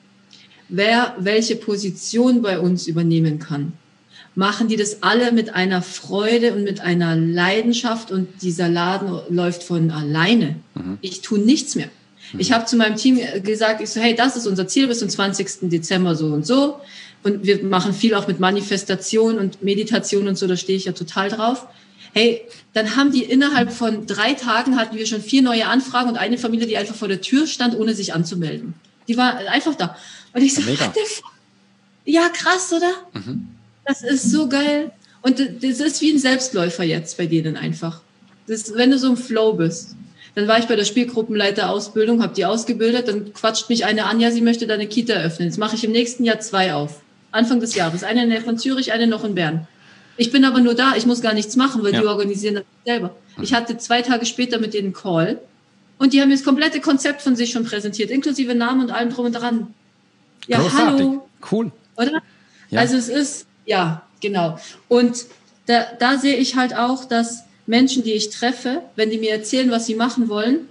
wer 0.69 1.15
welche 1.19 1.57
Position 1.57 2.43
bei 2.43 2.59
uns 2.59 2.87
übernehmen 2.87 3.39
kann. 3.39 3.73
Machen 4.35 4.69
die 4.69 4.77
das 4.77 5.03
alle 5.03 5.33
mit 5.33 5.55
einer 5.55 5.81
Freude 5.81 6.53
und 6.53 6.63
mit 6.63 6.81
einer 6.81 7.17
Leidenschaft 7.17 8.11
und 8.11 8.43
dieser 8.43 8.69
Laden 8.69 9.19
läuft 9.31 9.63
von 9.63 9.91
alleine. 9.91 10.57
Mhm. 10.75 10.99
Ich 11.01 11.23
tue 11.23 11.39
nichts 11.39 11.75
mehr. 11.75 11.89
Mhm. 12.33 12.41
Ich 12.41 12.53
habe 12.53 12.67
zu 12.67 12.77
meinem 12.77 12.97
Team 12.97 13.19
gesagt, 13.43 13.81
ich 13.81 13.89
so, 13.89 14.01
hey, 14.01 14.15
das 14.15 14.37
ist 14.37 14.47
unser 14.47 14.69
Ziel 14.69 14.89
bis 14.89 14.99
zum 14.99 15.09
20. 15.09 15.71
Dezember 15.71 16.15
so 16.15 16.27
und 16.27 16.47
so. 16.47 16.77
Und 17.23 17.45
wir 17.45 17.65
machen 17.65 17.93
viel 17.95 18.15
auch 18.15 18.29
mit 18.29 18.39
Manifestation 18.39 19.39
und 19.39 19.63
Meditation 19.63 20.29
und 20.29 20.37
so, 20.37 20.47
da 20.47 20.57
stehe 20.57 20.77
ich 20.77 20.85
ja 20.85 20.93
total 20.93 21.31
drauf. 21.31 21.67
Hey, 22.13 22.43
dann 22.73 22.97
haben 22.97 23.13
die 23.13 23.25
innerhalb 23.25 23.73
von 23.73 24.07
drei 24.07 24.35
Tagen 24.35 24.77
hatten 24.77 24.97
wir 24.97 25.07
schon 25.07 25.21
vier 25.21 25.43
neue 25.43 25.67
Anfragen 25.67 26.09
und 26.09 26.17
eine 26.17 26.39
Familie, 26.39 26.67
die 26.67 26.77
einfach 26.77 26.95
vor 26.95 27.09
der 27.09 27.21
Tür 27.21 27.47
stand, 27.47 27.77
ohne 27.77 27.95
sich 27.95 28.15
anzumelden. 28.15 28.75
Die 29.09 29.17
war 29.17 29.37
einfach 29.49 29.75
da. 29.75 29.97
Und 30.33 30.43
ich 30.43 30.55
so, 30.55 30.63
Mega. 30.63 30.93
ja, 32.05 32.29
krass, 32.29 32.73
oder? 32.73 32.93
Mhm. 33.15 33.49
Das 33.85 34.03
ist 34.03 34.31
so 34.31 34.49
geil. 34.49 34.91
Und 35.23 35.39
das 35.41 35.81
ist 35.81 36.01
wie 36.01 36.13
ein 36.13 36.19
Selbstläufer 36.19 36.85
jetzt 36.85 37.17
bei 37.17 37.27
denen 37.27 37.57
einfach. 37.57 38.01
Das, 38.47 38.75
wenn 38.75 38.91
du 38.91 38.99
so 38.99 39.09
im 39.09 39.17
Flow 39.17 39.55
bist. 39.55 39.97
Dann 40.35 40.49
war 40.49 40.59
ich 40.59 40.67
bei 40.67 40.77
der 40.77 40.85
Spielgruppenleiterausbildung, 40.85 42.23
habe 42.23 42.35
die 42.35 42.45
ausgebildet, 42.45 43.09
dann 43.09 43.33
quatscht 43.33 43.71
mich 43.71 43.87
eine 43.87 44.05
an, 44.05 44.21
ja, 44.21 44.31
sie 44.31 44.43
möchte 44.43 44.67
da 44.67 44.75
eine 44.75 44.87
Kita 44.87 45.15
öffnen. 45.15 45.49
Jetzt 45.49 45.57
mache 45.57 45.77
ich 45.77 45.85
im 45.85 45.93
nächsten 45.93 46.25
Jahr 46.25 46.41
zwei 46.41 46.75
auf. 46.75 47.01
Anfang 47.33 47.59
des 47.59 47.75
Jahres. 47.75 48.05
Eine 48.05 48.41
von 48.43 48.59
Zürich, 48.59 48.93
eine 48.93 49.07
noch 49.07 49.25
in 49.25 49.35
Bern. 49.35 49.67
Ich 50.19 50.31
bin 50.33 50.45
aber 50.45 50.61
nur 50.61 50.75
da, 50.75 50.95
ich 50.97 51.07
muss 51.07 51.23
gar 51.23 51.35
nichts 51.35 51.57
machen, 51.57 51.83
weil 51.83 51.95
ja. 51.95 52.01
die 52.01 52.07
organisieren 52.07 52.57
das 52.57 52.65
selber. 52.85 53.17
Mhm. 53.37 53.45
Ich 53.45 53.55
hatte 53.55 53.79
zwei 53.79 54.03
Tage 54.03 54.27
später 54.27 54.59
mit 54.59 54.75
denen 54.75 54.89
einen 54.89 54.95
Call 54.95 55.39
und 55.99 56.13
die 56.13 56.21
haben 56.21 56.29
mir 56.29 56.35
das 56.35 56.45
komplette 56.45 56.81
Konzept 56.81 57.23
von 57.23 57.37
sich 57.37 57.51
schon 57.53 57.65
präsentiert, 57.65 58.11
inklusive 58.11 58.55
Namen 58.55 58.83
und 58.83 58.91
allem 58.91 59.11
drum 59.11 59.27
und 59.27 59.33
dran. 59.33 59.75
Ja, 60.47 60.61
Großartig. 60.61 61.01
hallo. 61.01 61.29
Cool. 61.51 61.73
Oder? 61.97 62.23
Ja. 62.71 62.81
Also 62.81 62.97
es 62.97 63.09
ist, 63.09 63.47
ja, 63.65 64.03
genau. 64.21 64.59
Und 64.89 65.27
da, 65.67 65.87
da 65.99 66.19
sehe 66.19 66.37
ich 66.37 66.57
halt 66.57 66.77
auch, 66.77 67.05
dass 67.05 67.45
Menschen, 67.67 68.03
die 68.03 68.13
ich 68.13 68.31
treffe, 68.31 68.83
wenn 68.95 69.11
die 69.11 69.19
mir 69.19 69.33
erzählen, 69.33 69.71
was 69.71 69.87
sie 69.87 69.95
machen 69.95 70.29
wollen, 70.29 70.69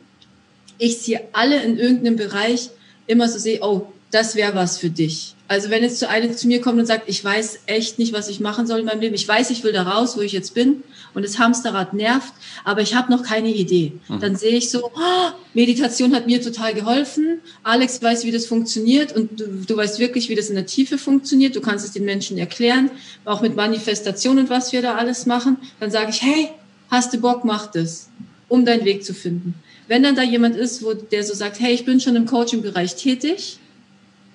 ich 0.78 1.00
sie 1.00 1.20
alle 1.34 1.62
in 1.62 1.78
irgendeinem 1.78 2.16
Bereich 2.16 2.70
immer 3.08 3.28
so 3.28 3.40
sehe, 3.40 3.60
oh, 3.62 3.92
das 4.16 4.36
wäre 4.36 4.56
was 4.56 4.78
für 4.78 4.90
dich. 4.90 5.36
Also 5.50 5.70
wenn 5.70 5.84
jetzt 5.84 6.00
zu 6.00 6.08
einer 6.10 6.32
zu 6.36 6.48
mir 6.48 6.62
kommt 6.62 6.80
und 6.80 6.86
sagt, 6.86 7.08
ich 7.08 7.24
weiß 7.24 7.60
echt 7.66 8.00
nicht, 8.00 8.14
was 8.14 8.30
ich 8.30 8.40
machen 8.40 8.66
soll 8.66 8.80
in 8.80 8.86
meinem 8.86 9.02
Leben, 9.02 9.14
ich 9.14 9.28
weiß, 9.28 9.50
ich 9.52 9.64
will 9.64 9.74
da 9.74 9.84
raus, 9.84 10.16
wo 10.16 10.22
ich 10.22 10.32
jetzt 10.32 10.54
bin 10.54 10.84
und 11.14 11.24
das 11.24 11.38
Hamsterrad 11.38 11.94
nervt, 11.94 12.34
aber 12.64 12.82
ich 12.82 12.96
habe 12.96 13.12
noch 13.12 13.24
keine 13.24 13.50
Idee. 13.54 13.92
Mhm. 14.08 14.20
Dann 14.22 14.36
sehe 14.38 14.58
ich 14.58 14.72
so, 14.72 14.86
oh, 14.86 15.32
Meditation 15.54 16.16
hat 16.16 16.28
mir 16.28 16.42
total 16.42 16.74
geholfen, 16.74 17.42
Alex 17.62 18.02
weiß, 18.02 18.24
wie 18.24 18.32
das 18.32 18.46
funktioniert 18.46 19.14
und 19.14 19.40
du, 19.40 19.48
du 19.68 19.78
weißt 19.78 20.00
wirklich, 20.00 20.30
wie 20.30 20.36
das 20.36 20.50
in 20.50 20.56
der 20.56 20.66
Tiefe 20.66 20.98
funktioniert, 20.98 21.56
du 21.56 21.62
kannst 21.62 21.86
es 21.86 21.92
den 21.92 22.06
Menschen 22.06 22.38
erklären, 22.38 22.90
auch 23.26 23.42
mit 23.42 23.56
Manifestation 23.56 24.40
und 24.40 24.50
was 24.50 24.72
wir 24.72 24.82
da 24.82 24.96
alles 24.96 25.26
machen. 25.26 25.58
Dann 25.82 25.92
sage 25.92 26.12
ich, 26.12 26.22
hey, 26.22 26.50
hast 26.90 27.14
du 27.14 27.18
Bock, 27.18 27.44
mach 27.44 27.68
das, 27.68 28.10
um 28.48 28.66
deinen 28.66 28.86
Weg 28.86 29.04
zu 29.04 29.14
finden. 29.14 29.56
Wenn 29.88 30.02
dann 30.02 30.16
da 30.16 30.24
jemand 30.24 30.56
ist, 30.56 30.84
wo 30.84 30.94
der 30.94 31.24
so 31.24 31.36
sagt, 31.36 31.60
hey, 31.60 31.74
ich 31.74 31.86
bin 31.86 32.00
schon 32.00 32.16
im 32.16 32.26
Coaching-Bereich 32.26 32.96
tätig, 32.96 33.60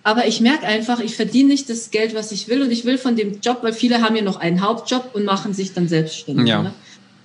Aber 0.02 0.26
ich 0.26 0.40
merke 0.40 0.66
einfach, 0.66 1.00
ich 1.00 1.14
verdiene 1.14 1.50
nicht 1.50 1.68
das 1.68 1.90
Geld, 1.90 2.14
was 2.14 2.32
ich 2.32 2.48
will 2.48 2.62
und 2.62 2.70
ich 2.70 2.84
will 2.84 2.96
von 2.96 3.16
dem 3.16 3.40
Job, 3.40 3.58
weil 3.62 3.72
viele 3.72 4.02
haben 4.02 4.16
ja 4.16 4.22
noch 4.22 4.40
einen 4.40 4.62
Hauptjob 4.62 5.10
und 5.14 5.24
machen 5.24 5.52
sich 5.52 5.74
dann 5.74 5.88
selbstständig. 5.88 6.48
Ja. 6.48 6.62
Ne? 6.62 6.74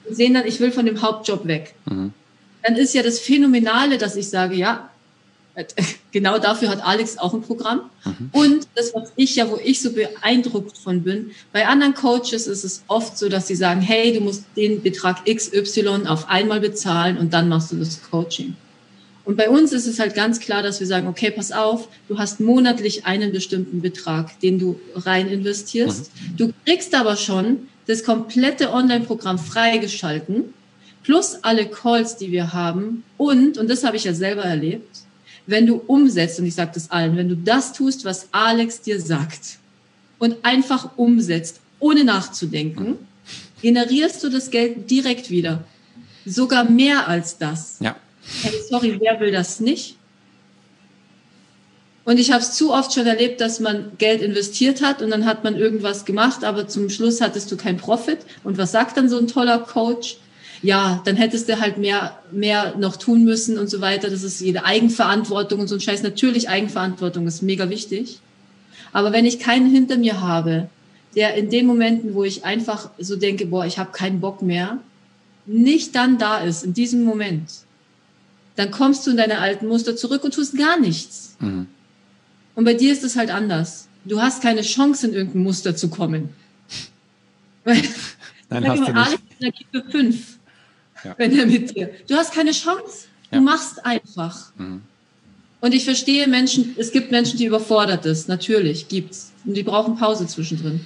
Und 0.08 0.16
sehen 0.16 0.34
dann, 0.34 0.46
ich 0.46 0.60
will 0.60 0.72
von 0.72 0.86
dem 0.86 1.02
Hauptjob 1.02 1.48
weg. 1.48 1.74
Mhm. 1.86 2.12
Dann 2.64 2.76
ist 2.76 2.94
ja 2.94 3.02
das 3.02 3.20
Phänomenale, 3.20 3.98
dass 3.98 4.16
ich 4.16 4.30
sage, 4.30 4.56
ja, 4.56 4.90
genau 6.12 6.38
dafür 6.38 6.70
hat 6.70 6.86
Alex 6.86 7.18
auch 7.18 7.34
ein 7.34 7.42
Programm. 7.42 7.90
Mhm. 8.04 8.30
Und 8.34 8.68
das, 8.76 8.94
was 8.94 9.14
ich 9.16 9.38
ja, 9.38 9.50
wo 9.50 9.58
ich 9.64 9.82
so 9.82 9.94
beeindruckt 9.94 10.78
von 10.78 11.04
bin, 11.04 11.32
bei 11.54 11.66
anderen 11.68 11.94
Coaches 11.94 12.48
ist 12.48 12.66
es 12.66 12.84
oft 12.88 13.18
so, 13.18 13.30
dass 13.30 13.48
sie 13.48 13.56
sagen, 13.56 13.80
hey, 13.80 14.14
du 14.14 14.20
musst 14.20 14.44
den 14.58 14.82
Betrag 14.82 15.24
XY 15.26 16.08
auf 16.08 16.28
einmal 16.28 16.60
bezahlen 16.60 17.18
und 17.18 17.34
dann 17.34 17.48
machst 17.48 17.72
du 17.72 17.78
das 17.78 18.02
Coaching. 18.10 18.56
Und 19.26 19.38
bei 19.38 19.50
uns 19.50 19.74
ist 19.74 19.88
es 19.88 20.00
halt 20.00 20.14
ganz 20.14 20.40
klar, 20.40 20.62
dass 20.62 20.80
wir 20.80 20.88
sagen, 20.88 21.08
okay, 21.08 21.32
pass 21.32 21.52
auf, 21.52 21.90
du 22.08 22.20
hast 22.20 22.40
monatlich 22.40 23.06
einen 23.06 23.32
bestimmten 23.32 23.82
Betrag, 23.82 24.40
den 24.40 24.60
du 24.60 24.80
rein 24.96 25.28
investierst. 25.28 26.12
Mhm. 26.14 26.38
Du 26.38 26.54
kriegst 26.64 26.94
aber 26.94 27.18
schon 27.18 27.68
das 27.88 28.04
komplette 28.04 28.72
Online-Programm 28.72 29.40
freigeschalten, 29.40 30.54
plus 31.04 31.40
alle 31.42 31.66
Calls, 31.66 32.18
die 32.18 32.32
wir 32.32 32.54
haben. 32.54 33.04
Und, 33.18 33.58
und 33.58 33.70
das 33.70 33.84
habe 33.84 33.98
ich 33.98 34.04
ja 34.04 34.14
selber 34.14 34.44
erlebt, 34.44 35.00
wenn 35.48 35.66
du 35.66 35.76
umsetzt, 35.76 36.40
und 36.40 36.46
ich 36.46 36.56
sage 36.56 36.72
das 36.74 36.92
allen, 36.92 37.18
wenn 37.18 37.30
du 37.30 37.36
das 37.36 37.74
tust, 37.74 38.06
was 38.06 38.28
Alex 38.32 38.82
dir 38.82 39.00
sagt 39.02 39.58
und 40.20 40.38
einfach 40.44 40.98
umsetzt, 40.98 41.60
ohne 41.80 42.04
nachzudenken, 42.04 42.96
generierst 43.62 44.24
du 44.24 44.30
das 44.30 44.50
Geld 44.50 44.90
direkt 44.90 45.30
wieder. 45.30 45.64
Sogar 46.26 46.70
mehr 46.70 47.08
als 47.08 47.38
das. 47.38 47.78
Ja. 47.80 47.96
Hey, 48.42 48.54
sorry, 48.70 48.98
wer 49.00 49.20
will 49.20 49.32
das 49.32 49.60
nicht? 49.60 49.98
Und 52.06 52.20
ich 52.20 52.32
habe 52.32 52.42
es 52.42 52.54
zu 52.54 52.72
oft 52.72 52.94
schon 52.94 53.08
erlebt, 53.08 53.42
dass 53.42 53.60
man 53.60 53.92
Geld 53.98 54.22
investiert 54.22 54.84
hat 54.84 55.02
und 55.02 55.10
dann 55.10 55.26
hat 55.26 55.44
man 55.44 55.56
irgendwas 55.56 56.06
gemacht, 56.06 56.44
aber 56.44 56.68
zum 56.68 56.90
Schluss 56.90 57.20
hattest 57.20 57.52
du 57.52 57.58
keinen 57.58 57.78
Profit. 57.78 58.20
Und 58.44 58.60
was 58.60 58.72
sagt 58.72 58.96
dann 58.96 59.10
so 59.10 59.18
ein 59.18 59.28
toller 59.28 59.60
Coach? 59.60 60.18
Ja, 60.62 61.02
dann 61.04 61.16
hättest 61.16 61.50
du 61.50 61.60
halt 61.60 61.78
mehr, 61.78 62.18
mehr 62.32 62.76
noch 62.78 62.96
tun 62.96 63.24
müssen 63.24 63.58
und 63.58 63.70
so 63.70 63.82
weiter. 63.82 64.10
Das 64.10 64.24
ist 64.24 64.40
jede 64.40 64.66
Eigenverantwortung 64.66 65.60
und 65.60 65.68
so 65.68 65.76
ein 65.76 65.82
Scheiß. 65.82 66.04
Natürlich 66.04 66.48
Eigenverantwortung 66.48 67.28
ist 67.28 67.42
mega 67.42 67.70
wichtig. 67.70 68.20
Aber 68.94 69.12
wenn 69.12 69.26
ich 69.26 69.40
keinen 69.40 69.70
hinter 69.70 69.98
mir 69.98 70.22
habe, 70.22 70.70
der 71.16 71.36
in 71.36 71.50
den 71.50 71.66
Momenten, 71.66 72.14
wo 72.14 72.24
ich 72.24 72.46
einfach 72.46 72.90
so 73.00 73.16
denke, 73.16 73.48
boah, 73.48 73.66
ich 73.66 73.80
habe 73.80 73.92
keinen 73.92 74.22
Bock 74.22 74.42
mehr, 74.42 74.78
nicht 75.46 75.96
dann 75.96 76.18
da 76.18 76.38
ist, 76.38 76.64
in 76.64 76.74
diesem 76.74 77.04
Moment, 77.04 77.50
dann 78.56 78.72
kommst 78.72 79.06
du 79.06 79.12
in 79.12 79.18
deine 79.18 79.40
alten 79.40 79.68
Muster 79.68 79.96
zurück 79.96 80.24
und 80.24 80.34
tust 80.34 80.58
gar 80.58 80.80
nichts. 80.80 81.36
Mhm. 81.40 81.68
Und 82.56 82.64
bei 82.64 82.74
dir 82.74 82.94
ist 82.94 83.04
es 83.04 83.16
halt 83.16 83.30
anders. 83.30 83.88
Du 84.06 84.22
hast 84.22 84.42
keine 84.42 84.62
Chance, 84.62 85.08
in 85.08 85.14
irgendein 85.14 85.44
Muster 85.44 85.76
zu 85.76 85.90
kommen. 85.90 86.30
Nein, 88.50 88.68
hast 88.70 88.88
du 88.88 88.94
nicht. 88.94 89.20
Energie 89.40 89.66
für 89.72 89.84
fünf, 89.90 90.38
ja. 91.04 91.16
wenn 91.18 91.38
er 91.38 91.46
mit 91.46 91.76
dir. 91.76 91.92
Du 92.08 92.16
hast 92.16 92.34
keine 92.34 92.52
Chance. 92.52 93.08
Du 93.32 93.38
ja. 93.38 93.42
machst 93.42 93.86
einfach. 93.86 94.52
Mhm. 94.58 94.82
Und 95.62 95.74
ich 95.74 95.84
verstehe 95.84 96.28
Menschen, 96.28 96.76
es 96.78 96.92
gibt 96.92 97.12
Menschen, 97.12 97.38
die 97.38 97.46
überfordert 97.46 98.06
ist. 98.06 98.30
Natürlich 98.30 98.88
gibt's. 98.88 99.34
Und 99.46 99.56
die 99.56 99.64
brauchen 99.64 99.98
Pause 99.98 100.28
zwischendrin. 100.28 100.86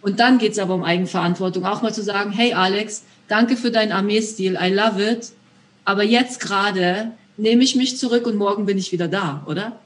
Und 0.00 0.20
dann 0.20 0.38
geht's 0.38 0.58
aber 0.58 0.74
um 0.74 0.84
Eigenverantwortung. 0.84 1.64
Auch 1.64 1.82
mal 1.82 1.92
zu 1.92 2.02
sagen, 2.02 2.30
hey 2.30 2.52
Alex, 2.52 3.02
danke 3.28 3.56
für 3.56 3.70
deinen 3.70 3.92
Armeestil. 3.92 4.58
I 4.60 4.68
love 4.68 5.02
it. 5.02 5.32
Aber 5.84 6.02
jetzt 6.02 6.40
gerade 6.40 7.12
nehme 7.36 7.64
ich 7.64 7.74
mich 7.74 7.98
zurück 7.98 8.26
und 8.26 8.36
morgen 8.36 8.66
bin 8.66 8.78
ich 8.78 8.92
wieder 8.92 9.08
da, 9.08 9.42
oder? 9.46 9.78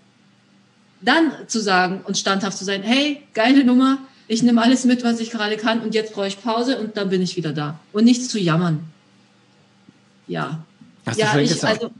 Dann 1.00 1.32
zu 1.46 1.60
sagen 1.60 2.00
und 2.04 2.18
standhaft 2.18 2.58
zu 2.58 2.64
sein, 2.64 2.82
hey, 2.82 3.22
geile 3.34 3.64
Nummer, 3.64 3.98
ich 4.28 4.42
nehme 4.42 4.62
alles 4.62 4.84
mit, 4.84 5.04
was 5.04 5.20
ich 5.20 5.30
gerade 5.30 5.56
kann 5.56 5.80
und 5.80 5.94
jetzt 5.94 6.12
brauche 6.12 6.26
ich 6.26 6.42
Pause 6.42 6.78
und 6.78 6.96
dann 6.96 7.08
bin 7.08 7.22
ich 7.22 7.36
wieder 7.36 7.52
da. 7.52 7.78
Und 7.92 8.04
nichts 8.04 8.28
zu 8.28 8.38
jammern. 8.38 8.80
Ja. 10.26 10.64
Hast 11.04 11.18
ja, 11.18 11.32
du 11.32 11.42
ich, 11.42 11.50
gesagt? 11.50 11.82
Also, 11.82 11.94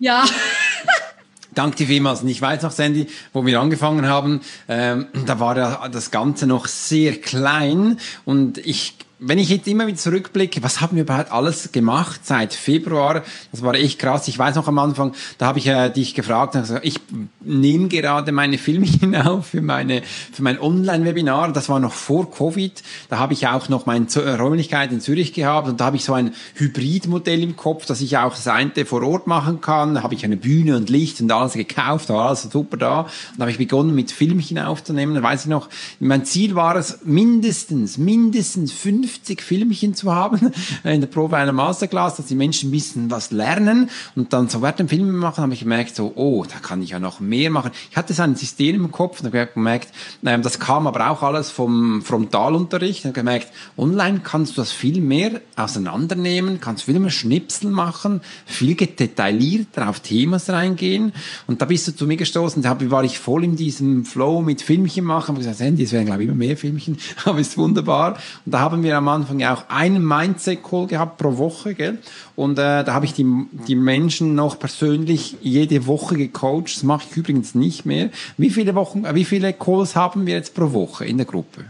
ja. 0.00 0.24
Danke 1.54 1.76
dir 1.76 1.86
vielmals. 1.86 2.22
Und 2.22 2.28
ich 2.28 2.40
weiß 2.40 2.62
noch, 2.62 2.72
Sandy, 2.72 3.06
wo 3.32 3.44
wir 3.46 3.60
angefangen 3.60 4.06
haben, 4.06 4.40
ähm, 4.68 5.06
da 5.26 5.40
war 5.40 5.88
das 5.88 6.10
Ganze 6.10 6.46
noch 6.46 6.66
sehr 6.66 7.20
klein 7.20 7.98
und 8.24 8.58
ich 8.58 8.94
wenn 9.18 9.38
ich 9.38 9.48
jetzt 9.48 9.66
immer 9.66 9.86
wieder 9.86 9.96
zurückblicke, 9.96 10.62
was 10.62 10.80
haben 10.80 10.96
wir 10.96 11.02
überhaupt 11.02 11.32
alles 11.32 11.72
gemacht 11.72 12.20
seit 12.24 12.54
Februar? 12.54 13.24
Das 13.50 13.62
war 13.62 13.74
echt 13.74 13.98
krass. 13.98 14.28
Ich 14.28 14.38
weiß 14.38 14.54
noch 14.54 14.68
am 14.68 14.78
Anfang, 14.78 15.12
da 15.38 15.46
habe 15.46 15.58
ich 15.58 15.66
äh, 15.66 15.90
dich 15.90 16.14
gefragt, 16.14 16.54
also 16.56 16.76
ich 16.82 17.00
nehme 17.40 17.88
gerade 17.88 18.32
meine 18.32 18.58
Filmchen 18.58 19.16
auf 19.26 19.48
für 19.48 19.60
meine 19.60 20.02
für 20.32 20.42
mein 20.42 20.60
Online-Webinar. 20.60 21.52
Das 21.52 21.68
war 21.68 21.80
noch 21.80 21.92
vor 21.92 22.30
Covid. 22.30 22.82
Da 23.08 23.18
habe 23.18 23.32
ich 23.32 23.46
auch 23.48 23.68
noch 23.68 23.86
meine 23.86 24.06
Räumlichkeit 24.38 24.92
in 24.92 25.00
Zürich 25.00 25.32
gehabt 25.32 25.68
und 25.68 25.80
da 25.80 25.86
habe 25.86 25.96
ich 25.96 26.04
so 26.04 26.12
ein 26.12 26.32
Hybridmodell 26.54 27.42
im 27.42 27.56
Kopf, 27.56 27.86
dass 27.86 28.00
ich 28.00 28.16
auch 28.16 28.34
das 28.34 28.46
eine 28.46 28.84
vor 28.84 29.02
Ort 29.02 29.26
machen 29.26 29.60
kann. 29.60 29.94
Da 29.94 30.02
habe 30.02 30.14
ich 30.14 30.24
eine 30.24 30.36
Bühne 30.36 30.76
und 30.76 30.90
Licht 30.90 31.20
und 31.20 31.32
alles 31.32 31.54
gekauft, 31.54 32.08
war 32.10 32.28
alles 32.28 32.42
super 32.42 32.76
da. 32.76 33.00
Und 33.00 33.08
da 33.38 33.42
habe 33.42 33.50
ich 33.50 33.58
begonnen 33.58 33.94
mit 33.94 34.12
Filmchen 34.12 34.58
aufzunehmen. 34.58 35.14
Da 35.14 35.22
weiß 35.22 35.42
ich 35.42 35.48
noch, 35.48 35.68
mein 35.98 36.24
Ziel 36.24 36.54
war 36.54 36.76
es 36.76 37.00
mindestens 37.04 37.98
mindestens 37.98 38.72
fünf 38.72 39.07
50 39.08 39.42
Filmchen 39.42 39.94
zu 39.94 40.14
haben 40.14 40.52
in 40.84 41.00
der 41.00 41.08
Probe 41.08 41.36
einer 41.36 41.52
Masterclass, 41.52 42.16
dass 42.16 42.26
die 42.26 42.34
Menschen 42.34 42.68
ein 42.68 42.72
bisschen 42.72 43.10
was 43.10 43.30
lernen 43.30 43.88
und 44.16 44.32
dann 44.32 44.48
so 44.48 44.60
während 44.60 44.80
dem 44.80 44.88
Film 44.88 45.16
machen, 45.16 45.42
habe 45.42 45.54
ich 45.54 45.60
gemerkt, 45.60 45.96
so, 45.96 46.12
oh, 46.14 46.44
da 46.44 46.58
kann 46.58 46.82
ich 46.82 46.90
ja 46.90 46.98
noch 46.98 47.20
mehr 47.20 47.50
machen. 47.50 47.70
Ich 47.90 47.96
hatte 47.96 48.12
so 48.12 48.22
ein 48.22 48.36
System 48.36 48.76
im 48.76 48.92
Kopf 48.92 49.20
und 49.20 49.26
habe 49.26 49.48
gemerkt, 49.52 49.88
ähm, 50.24 50.42
das 50.42 50.58
kam 50.58 50.86
aber 50.86 51.10
auch 51.10 51.22
alles 51.22 51.50
vom 51.50 52.02
Frontalunterricht. 52.02 53.00
Ich 53.00 53.04
habe 53.04 53.14
gemerkt, 53.14 53.48
online 53.78 54.20
kannst 54.22 54.56
du 54.56 54.60
das 54.60 54.72
viel 54.72 55.00
mehr 55.00 55.40
auseinandernehmen, 55.56 56.60
kannst 56.60 56.84
viel 56.84 56.98
mehr 56.98 57.10
Schnipsel 57.10 57.70
machen, 57.70 58.20
viel 58.44 58.74
detaillierter 58.74 59.88
auf 59.88 60.00
Themas 60.00 60.50
reingehen. 60.50 61.12
Und 61.46 61.62
da 61.62 61.66
bist 61.66 61.88
du 61.88 61.96
zu 61.96 62.06
mir 62.06 62.16
gestoßen, 62.16 62.62
da 62.62 62.76
war 62.90 63.04
ich 63.04 63.18
voll 63.18 63.44
in 63.44 63.56
diesem 63.56 64.04
Flow 64.04 64.42
mit 64.42 64.60
Filmchen 64.60 65.04
machen. 65.04 65.28
Habe 65.28 65.38
gesagt, 65.38 65.60
Handy, 65.60 65.84
es 65.84 65.92
werden 65.92 66.06
glaube 66.06 66.22
ich 66.22 66.28
immer 66.28 66.36
mehr 66.36 66.56
Filmchen, 66.56 66.98
aber 67.24 67.38
ist 67.38 67.56
wunderbar. 67.56 68.18
Und 68.44 68.52
da 68.52 68.60
haben 68.60 68.82
wir 68.82 68.97
am 68.98 69.08
Anfang 69.08 69.40
ja 69.40 69.54
auch 69.54 69.68
einen 69.68 70.04
Mindset-Call 70.04 70.86
gehabt 70.86 71.18
pro 71.18 71.38
Woche, 71.38 71.74
gell? 71.74 71.98
Und 72.36 72.58
äh, 72.58 72.84
da 72.84 72.92
habe 72.92 73.06
ich 73.06 73.14
die, 73.14 73.26
die 73.66 73.74
Menschen 73.76 74.34
noch 74.34 74.58
persönlich 74.58 75.36
jede 75.40 75.86
Woche 75.86 76.16
gecoacht. 76.16 76.76
Das 76.76 76.82
mache 76.82 77.06
ich 77.10 77.16
übrigens 77.16 77.54
nicht 77.54 77.86
mehr. 77.86 78.10
Wie 78.36 78.50
viele 78.50 78.74
Wochen, 78.74 79.04
äh, 79.04 79.14
wie 79.14 79.24
viele 79.24 79.52
Calls 79.52 79.96
haben 79.96 80.26
wir 80.26 80.34
jetzt 80.34 80.54
pro 80.54 80.72
Woche 80.72 81.04
in 81.04 81.16
der 81.16 81.26
Gruppe? 81.26 81.64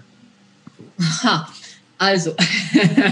Aha. 1.00 1.48
Also, 1.98 2.34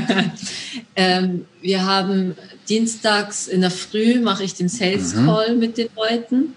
ähm, 0.97 1.45
wir 1.61 1.85
haben 1.85 2.37
dienstags 2.69 3.49
in 3.49 3.61
der 3.61 3.73
Früh 3.73 4.21
mache 4.21 4.45
ich 4.45 4.55
den 4.55 4.69
Sales 4.69 5.15
mhm. 5.15 5.27
Call 5.27 5.55
mhm. 5.55 5.59
mit 5.59 5.77
den 5.77 5.89
Leuten. 5.97 6.55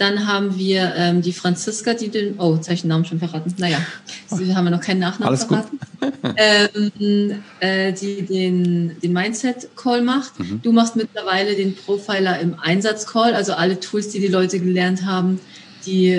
Dann 0.00 0.26
haben 0.26 0.56
wir 0.56 0.94
ähm, 0.96 1.20
die 1.20 1.34
Franziska, 1.34 1.92
die 1.92 2.08
den, 2.08 2.40
oh, 2.40 2.54
jetzt 2.54 2.68
habe 2.68 2.74
ich 2.74 2.80
den 2.80 2.88
Namen 2.88 3.04
schon 3.04 3.18
verraten. 3.18 3.54
Naja, 3.58 3.76
sie 4.28 4.56
haben 4.56 4.64
wir 4.64 4.70
noch 4.70 4.80
keinen 4.80 5.00
Nachnamen 5.00 5.28
Alles 5.28 5.44
verraten. 5.44 5.78
ähm, 6.36 7.42
äh, 7.60 7.92
die 7.92 8.22
den, 8.22 8.98
den 9.02 9.12
Mindset-Call 9.12 10.00
macht. 10.00 10.40
Mhm. 10.40 10.62
Du 10.62 10.72
machst 10.72 10.96
mittlerweile 10.96 11.54
den 11.54 11.76
Profiler 11.76 12.40
im 12.40 12.58
Einsatz-Call, 12.58 13.34
also 13.34 13.52
alle 13.52 13.78
Tools, 13.78 14.08
die 14.08 14.20
die 14.20 14.28
Leute 14.28 14.58
gelernt 14.58 15.04
haben, 15.04 15.38
die 15.84 16.18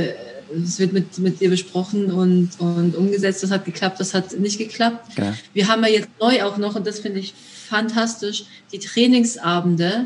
es 0.63 0.77
wird 0.77 0.93
mit, 0.93 1.17
mit 1.17 1.41
dir 1.41 1.49
besprochen 1.49 2.11
und, 2.11 2.51
und 2.59 2.95
umgesetzt. 2.95 3.41
Das 3.41 3.49
hat 3.49 3.65
geklappt, 3.65 3.99
das 3.99 4.13
hat 4.13 4.37
nicht 4.37 4.59
geklappt. 4.59 5.17
Ja. 5.17 5.33
Wir 5.53 5.67
haben 5.67 5.83
ja 5.83 5.89
jetzt 5.89 6.09
neu 6.19 6.43
auch 6.43 6.57
noch, 6.57 6.75
und 6.75 6.85
das 6.85 6.99
finde 6.99 7.19
ich 7.19 7.33
fantastisch, 7.67 8.43
die 8.71 8.77
Trainingsabende 8.79 10.05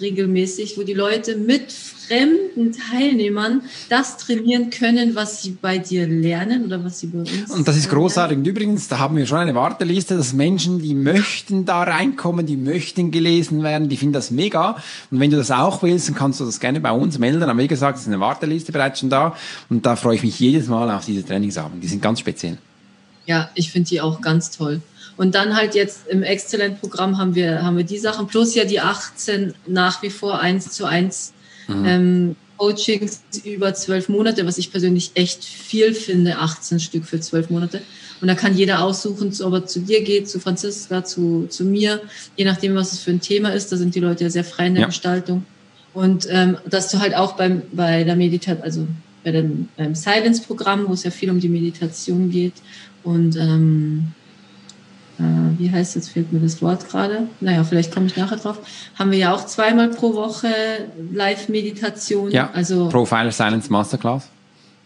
regelmäßig, 0.00 0.76
wo 0.78 0.82
die 0.82 0.94
Leute 0.94 1.36
mit 1.36 1.72
fremden 2.06 2.72
Teilnehmern 2.72 3.62
das 3.88 4.16
trainieren 4.16 4.70
können, 4.70 5.14
was 5.14 5.42
sie 5.42 5.56
bei 5.60 5.78
dir 5.78 6.06
lernen 6.06 6.64
oder 6.64 6.84
was 6.84 7.00
sie 7.00 7.08
bei 7.08 7.18
uns. 7.18 7.50
Und 7.50 7.66
das 7.66 7.76
ist 7.76 7.90
großartig. 7.90 8.38
Und 8.38 8.46
übrigens, 8.46 8.88
da 8.88 8.98
haben 8.98 9.16
wir 9.16 9.26
schon 9.26 9.38
eine 9.38 9.54
Warteliste, 9.54 10.16
dass 10.16 10.32
Menschen, 10.32 10.80
die 10.80 10.94
möchten 10.94 11.64
da 11.64 11.82
reinkommen, 11.82 12.46
die 12.46 12.56
möchten 12.56 13.10
gelesen 13.10 13.62
werden, 13.62 13.88
die 13.88 13.96
finden 13.96 14.12
das 14.12 14.30
mega. 14.30 14.76
Und 15.10 15.20
wenn 15.20 15.30
du 15.30 15.36
das 15.36 15.50
auch 15.50 15.82
willst, 15.82 16.08
dann 16.08 16.14
kannst 16.14 16.40
du 16.40 16.44
das 16.44 16.60
gerne 16.60 16.80
bei 16.80 16.92
uns 16.92 17.18
melden. 17.18 17.42
Aber 17.42 17.58
wie 17.58 17.68
gesagt, 17.68 17.96
es 17.96 18.02
ist 18.02 18.08
eine 18.08 18.20
Warteliste 18.20 18.72
bereits 18.72 19.00
schon 19.00 19.10
da. 19.10 19.36
Und 19.68 19.84
da 19.84 19.96
freue 19.96 20.16
ich 20.16 20.22
mich 20.22 20.38
jedes 20.38 20.68
Mal 20.68 20.90
auf 20.90 21.04
diese 21.04 21.24
Trainingsabend. 21.24 21.82
Die 21.82 21.88
sind 21.88 22.02
ganz 22.02 22.20
speziell. 22.20 22.58
Ja, 23.26 23.50
ich 23.54 23.72
finde 23.72 23.88
die 23.88 24.00
auch 24.00 24.20
ganz 24.20 24.50
toll. 24.50 24.80
Und 25.16 25.34
dann 25.34 25.56
halt 25.56 25.74
jetzt 25.74 26.06
im 26.08 26.22
Exzellent-Programm 26.22 27.18
haben 27.18 27.34
wir, 27.34 27.62
haben 27.62 27.76
wir 27.76 27.84
die 27.84 27.98
Sachen, 27.98 28.26
plus 28.26 28.54
ja 28.54 28.64
die 28.64 28.80
18 28.80 29.54
nach 29.66 30.02
wie 30.02 30.10
vor 30.10 30.40
eins 30.40 30.72
zu 30.72 30.84
eins 30.84 31.32
mhm. 31.68 31.84
ähm, 31.86 32.36
Coachings 32.58 33.22
über 33.44 33.74
zwölf 33.74 34.08
Monate, 34.08 34.46
was 34.46 34.58
ich 34.58 34.70
persönlich 34.70 35.12
echt 35.14 35.44
viel 35.44 35.94
finde, 35.94 36.38
18 36.38 36.80
Stück 36.80 37.04
für 37.04 37.20
zwölf 37.20 37.50
Monate. 37.50 37.82
Und 38.20 38.28
da 38.28 38.34
kann 38.34 38.56
jeder 38.56 38.82
aussuchen, 38.82 39.32
ob 39.42 39.52
er 39.52 39.66
zu 39.66 39.80
dir 39.80 40.02
geht, 40.02 40.28
zu 40.28 40.40
Franziska, 40.40 41.04
zu, 41.04 41.46
zu 41.48 41.64
mir, 41.64 42.00
je 42.36 42.44
nachdem, 42.44 42.74
was 42.74 42.92
es 42.92 43.00
für 43.00 43.10
ein 43.10 43.20
Thema 43.20 43.50
ist. 43.50 43.72
Da 43.72 43.76
sind 43.76 43.94
die 43.94 44.00
Leute 44.00 44.24
ja 44.24 44.30
sehr 44.30 44.44
frei 44.44 44.68
in 44.68 44.74
der 44.74 44.82
ja. 44.82 44.86
Gestaltung. 44.86 45.44
Und 45.92 46.26
ähm, 46.30 46.56
dass 46.68 46.90
du 46.90 46.98
halt 46.98 47.14
auch 47.14 47.36
beim, 47.36 47.62
bei 47.72 48.04
der 48.04 48.16
Meditation, 48.16 48.62
also 48.62 48.86
bei 49.22 49.32
dem 49.32 49.68
Silence-Programm, 49.92 50.88
wo 50.88 50.92
es 50.92 51.02
ja 51.02 51.10
viel 51.10 51.30
um 51.30 51.40
die 51.40 51.48
Meditation 51.48 52.30
geht. 52.30 52.54
Und 53.02 53.36
ähm, 53.36 54.12
äh, 55.18 55.22
wie 55.58 55.70
heißt 55.70 55.94
jetzt, 55.96 56.10
fehlt 56.10 56.32
mir 56.32 56.40
das 56.40 56.60
Wort 56.62 56.88
gerade. 56.88 57.28
Naja, 57.40 57.64
vielleicht 57.64 57.92
komme 57.92 58.06
ich 58.06 58.16
nachher 58.16 58.36
drauf. 58.36 58.58
Haben 58.98 59.10
wir 59.10 59.18
ja 59.18 59.34
auch 59.34 59.46
zweimal 59.46 59.88
pro 59.88 60.14
Woche 60.14 60.48
Live-Meditation. 61.12 62.30
Ja, 62.30 62.50
also 62.52 62.88
Profiler 62.88 63.32
Silence 63.32 63.70
Masterclass. 63.70 64.28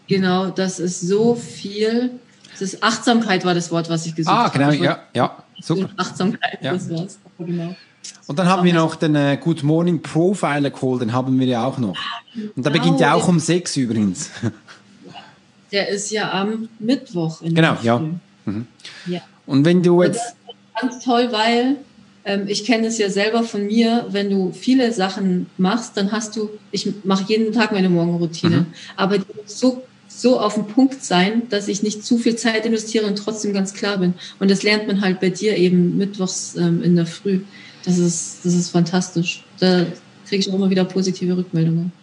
Genau, 0.07 0.47
das 0.49 0.79
ist 0.79 1.01
so 1.01 1.35
viel. 1.35 2.11
Das 2.51 2.61
ist 2.61 2.83
Achtsamkeit 2.83 3.45
war 3.45 3.53
das 3.53 3.71
Wort, 3.71 3.89
was 3.89 4.05
ich 4.05 4.15
gesucht 4.15 4.33
Ah, 4.35 4.43
habe. 4.45 4.57
genau, 4.57 4.71
Ich 4.71 4.79
wollte- 4.79 4.99
ja, 5.13 5.25
ja, 5.25 5.43
super. 5.61 5.89
Achtsamkeit, 5.97 6.59
Ja. 6.61 6.73
das 6.73 6.89
war's. 6.89 7.17
Aber 7.37 7.47
Genau. 7.47 7.75
Und 8.27 8.39
dann 8.39 8.47
haben 8.47 8.63
wir 8.63 8.73
noch 8.73 8.95
den 8.95 9.15
äh, 9.15 9.37
Good 9.41 9.63
Morning 9.63 10.01
Profiler 10.01 10.69
Call, 10.71 10.99
den 10.99 11.13
haben 11.13 11.37
wir 11.39 11.47
ja 11.47 11.65
auch 11.65 11.77
noch. 11.77 11.95
Und 12.55 12.65
der 12.65 12.71
beginnt 12.71 12.99
ja 12.99 13.13
auch 13.13 13.27
um 13.27 13.39
sechs 13.39 13.75
übrigens. 13.77 14.31
Der 15.71 15.87
ist 15.87 16.11
ja 16.11 16.29
am 16.33 16.67
Mittwoch. 16.79 17.41
In 17.41 17.55
Genau, 17.55 17.75
der 17.75 17.83
ja. 17.83 18.01
Früh. 18.43 18.61
ja. 19.05 19.21
Und 19.51 19.65
wenn 19.65 19.83
du 19.83 20.01
jetzt, 20.01 20.15
das 20.17 20.55
ist 20.55 20.81
ganz 20.81 21.03
toll, 21.03 21.27
weil 21.31 21.75
ähm, 22.23 22.45
ich 22.47 22.63
kenne 22.63 22.87
es 22.87 22.97
ja 22.97 23.09
selber 23.09 23.43
von 23.43 23.65
mir, 23.65 24.05
wenn 24.09 24.29
du 24.29 24.51
viele 24.53 24.93
Sachen 24.93 25.47
machst, 25.57 25.97
dann 25.97 26.11
hast 26.13 26.37
du, 26.37 26.49
ich 26.71 26.87
mache 27.03 27.25
jeden 27.27 27.51
Tag 27.51 27.71
meine 27.73 27.89
Morgenroutine, 27.89 28.57
Mhm. 28.57 28.65
aber 28.95 29.17
die 29.17 29.25
muss 29.35 29.59
so 29.59 29.83
so 30.07 30.39
auf 30.39 30.55
dem 30.55 30.67
Punkt 30.67 31.03
sein, 31.03 31.43
dass 31.49 31.67
ich 31.69 31.83
nicht 31.83 32.03
zu 32.03 32.17
viel 32.17 32.35
Zeit 32.35 32.65
investiere 32.65 33.05
und 33.07 33.17
trotzdem 33.17 33.53
ganz 33.53 33.73
klar 33.73 33.97
bin. 33.97 34.13
Und 34.39 34.51
das 34.51 34.61
lernt 34.61 34.85
man 34.87 34.99
halt 35.01 35.21
bei 35.21 35.29
dir 35.29 35.55
eben 35.57 35.97
mittwochs 35.97 36.55
ähm, 36.57 36.83
in 36.83 36.97
der 36.97 37.05
Früh. 37.05 37.39
Das 37.85 37.97
ist, 37.97 38.39
das 38.43 38.53
ist 38.53 38.69
fantastisch. 38.69 39.43
Da 39.59 39.85
kriege 40.27 40.41
ich 40.41 40.49
auch 40.49 40.55
immer 40.55 40.69
wieder 40.69 40.83
positive 40.83 41.37
Rückmeldungen. 41.37 41.93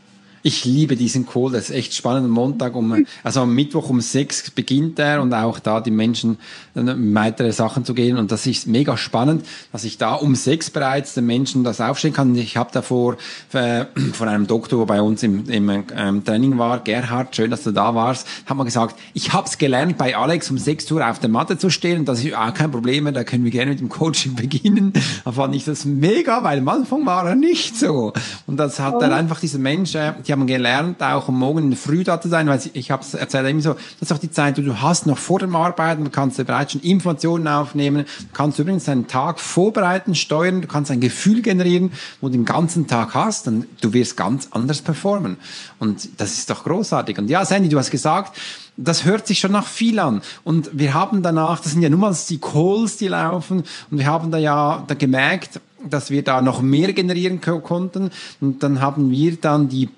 Ich 0.43 0.65
liebe 0.65 0.97
diesen 0.97 1.27
Call, 1.27 1.53
das 1.53 1.71
ist 1.71 1.77
echt 1.77 1.95
spannend. 1.95 2.27
Am 2.27 2.31
Montag 2.31 2.75
um, 2.77 3.05
also 3.23 3.43
am 3.43 3.55
Mittwoch 3.55 3.91
um 3.91 4.01
sechs 4.01 4.51
beginnt 4.51 4.99
er 4.99 5.21
und 5.23 5.33
auch 5.35 5.59
da 5.59 5.81
die 5.81 5.91
Menschen 5.91 6.39
äh, 6.75 6.83
weitere 6.85 7.53
Sachen 7.53 7.85
zu 7.85 7.95
gehen. 7.95 8.17
Und 8.17 8.31
das 8.31 8.47
ist 8.47 8.67
mega 8.67 8.97
spannend, 8.97 9.45
dass 9.73 9.85
ich 9.85 9.99
da 9.99 10.15
um 10.15 10.35
sechs 10.35 10.71
bereits 10.71 11.15
den 11.15 11.27
Menschen 11.27 11.65
das 11.65 11.81
aufstellen 11.81 12.15
kann. 12.15 12.35
Ich 12.37 12.57
habe 12.57 12.71
davor 12.73 13.17
äh, 13.53 13.87
von 14.13 14.29
einem 14.29 14.47
Doktor, 14.47 14.79
der 14.79 14.87
bei 14.87 15.03
uns 15.03 15.23
im, 15.23 15.49
im 15.49 15.85
ähm, 15.97 16.25
Training 16.25 16.59
war, 16.59 16.81
Gerhard, 16.81 17.35
schön, 17.35 17.51
dass 17.51 17.65
du 17.65 17.73
da 17.73 17.95
warst, 17.95 18.27
hat 18.47 18.57
man 18.57 18.67
gesagt, 18.67 18.97
ich 19.15 19.33
habe 19.33 19.49
es 19.49 19.59
gelernt, 19.59 19.99
bei 19.99 20.17
Alex 20.17 20.51
um 20.51 20.59
sechs 20.59 20.91
Uhr 20.91 21.09
auf 21.09 21.19
der 21.19 21.31
Matte 21.31 21.59
zu 21.59 21.71
stehen. 21.71 22.01
Und 22.01 22.09
das 22.09 22.23
ist 22.23 22.35
auch 22.35 22.55
kein 22.55 22.71
Problem 22.71 23.05
mehr, 23.05 23.13
da 23.13 23.25
können 23.25 23.45
wir 23.45 23.51
gerne 23.51 23.73
mit 23.73 23.81
dem 23.81 23.89
Coaching 23.89 24.35
beginnen. 24.35 24.93
Da 25.25 25.33
fand 25.33 25.55
ich 25.55 25.65
das 25.65 25.85
mega, 25.85 26.45
weil 26.45 26.59
am 26.59 26.69
Anfang 26.69 27.05
war 27.07 27.29
er 27.29 27.35
nicht 27.35 27.77
so. 27.77 28.13
Und 28.47 28.57
das 28.59 28.81
hat 28.81 29.03
er 29.03 29.15
einfach, 29.15 29.41
dieser 29.41 29.59
Mensch, 29.59 29.95
äh, 29.95 30.15
die 30.29 30.33
haben 30.33 30.47
gelernt, 30.47 31.03
auch 31.03 31.29
am 31.29 31.39
Morgen 31.39 31.75
Früh 31.75 32.05
da 32.05 32.21
zu 32.21 32.29
sein, 32.29 32.47
weil 32.49 32.61
ich 32.75 32.91
habe 32.91 33.03
es 33.03 33.15
erzählt 33.15 33.49
immer 33.49 33.63
so, 33.63 33.73
das 33.73 34.11
ist 34.11 34.13
auch 34.13 34.19
die 34.19 34.31
Zeit, 34.31 34.59
die 34.59 34.63
du 34.63 34.81
hast 34.83 35.07
noch 35.07 35.17
vor 35.17 35.39
dem 35.39 35.57
Arbeiten, 35.57 36.05
du 36.05 36.11
kannst 36.11 36.39
dir 36.39 36.45
bereits 36.45 36.73
schon 36.73 36.83
Informationen 36.83 37.49
aufnehmen, 37.49 38.05
du 38.05 38.27
kannst 38.35 38.59
übrigens 38.59 38.85
deinen 38.85 39.07
Tag 39.07 39.41
vorbereiten, 39.41 40.15
steuern, 40.15 40.61
du 40.61 40.69
kannst 40.69 40.91
ein 40.91 41.01
Gefühl 41.01 41.41
generieren, 41.41 41.93
wo 42.21 42.29
du 42.29 42.35
den 42.35 42.45
ganzen 42.45 42.87
Tag 42.87 43.15
hast, 43.15 43.47
dann 43.47 43.65
du 43.81 43.93
wirst 43.95 44.17
ganz 44.19 44.49
anders 44.51 44.83
performen. 44.83 45.39
Und 45.79 46.21
das 46.21 46.35
ist 46.35 46.51
doch 46.51 46.65
großartig. 46.65 47.19
Und 47.19 47.31
ja, 47.31 47.45
Sandy, 47.45 47.71
du 47.71 47.79
hast 47.79 47.91
gesagt, 47.91 48.37
das 48.77 49.05
hört 49.05 49.27
sich 49.27 49.39
schon 49.39 49.53
nach 49.53 49.67
viel 49.67 49.99
an. 49.99 50.21
Und 50.45 50.71
wir 50.73 50.93
haben 50.93 51.23
danach, 51.23 51.61
das 51.61 51.73
sind 51.73 51.83
ja 51.83 51.89
nur 51.89 51.99
mal 51.99 52.15
die 52.29 52.39
Calls, 52.39 52.99
die 52.99 53.09
laufen, 53.09 53.65
und 53.91 53.99
wir 53.99 54.07
haben 54.07 54.31
da 54.31 54.39
ja 54.39 54.85
da 54.87 54.95
gemerkt, 54.95 55.61
dass 55.89 56.11
wir 56.11 56.23
da 56.23 56.43
noch 56.43 56.61
mehr 56.61 56.93
generieren 56.93 57.41
ko- 57.41 57.61
konnten. 57.61 58.11
Und 58.41 58.63
dann 58.63 58.81
haben 58.81 59.11
wir 59.11 59.37
dann 59.37 59.69
die, 59.69 59.89